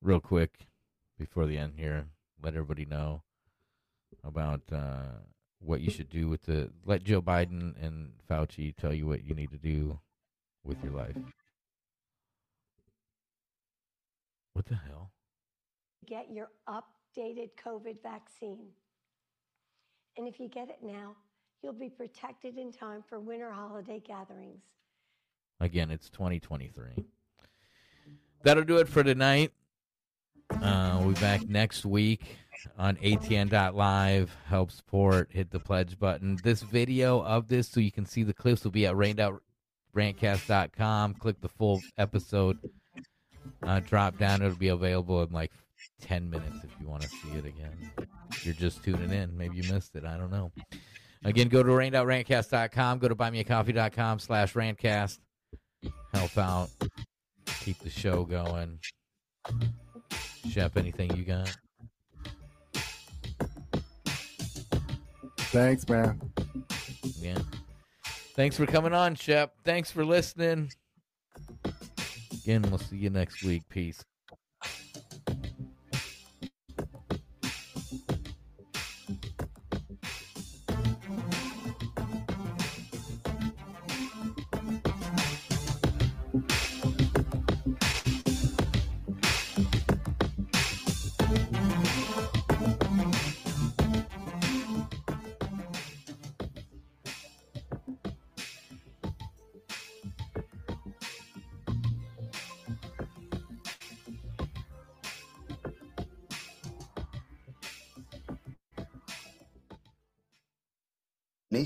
[0.00, 0.66] Real quick,
[1.18, 2.06] before the end here,
[2.42, 3.22] let everybody know
[4.24, 5.18] about uh,
[5.58, 6.70] what you should do with the.
[6.86, 10.00] Let Joe Biden and Fauci tell you what you need to do
[10.64, 11.16] with your life.
[14.54, 15.10] What the hell?
[16.10, 18.66] Get your updated COVID vaccine.
[20.18, 21.14] And if you get it now,
[21.62, 24.64] you'll be protected in time for winter holiday gatherings.
[25.60, 27.06] Again, it's 2023.
[28.42, 29.52] That'll do it for tonight.
[30.50, 32.38] Uh, we'll be back next week
[32.76, 34.36] on atn.live.
[34.46, 35.28] Help support.
[35.30, 36.38] Hit the pledge button.
[36.42, 41.14] This video of this, so you can see the clips, will be at rainoutrantcast.com.
[41.14, 42.58] Click the full episode.
[43.62, 44.42] Uh, drop down.
[44.42, 45.52] It'll be available in like
[46.00, 47.90] 10 minutes if you want to see it again.
[48.30, 50.04] If you're just tuning in, maybe you missed it.
[50.04, 50.52] I don't know.
[51.24, 52.98] Again, go to rainoutrantcast.com.
[52.98, 55.18] Go to buymeacoffee.com slash rantcast.
[56.14, 56.70] Help out.
[57.60, 58.78] Keep the show going.
[60.48, 61.56] Shep, anything you got?
[65.36, 66.20] Thanks, man.
[67.18, 67.38] Yeah.
[68.34, 69.52] Thanks for coming on, Shep.
[69.64, 70.70] Thanks for listening.
[72.32, 73.62] Again, we'll see you next week.
[73.68, 74.02] Peace.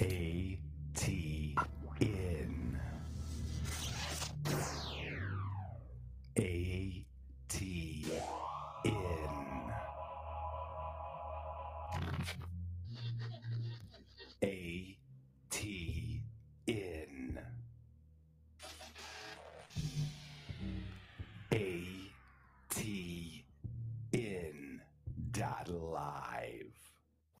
[0.00, 0.56] A
[0.94, 1.27] T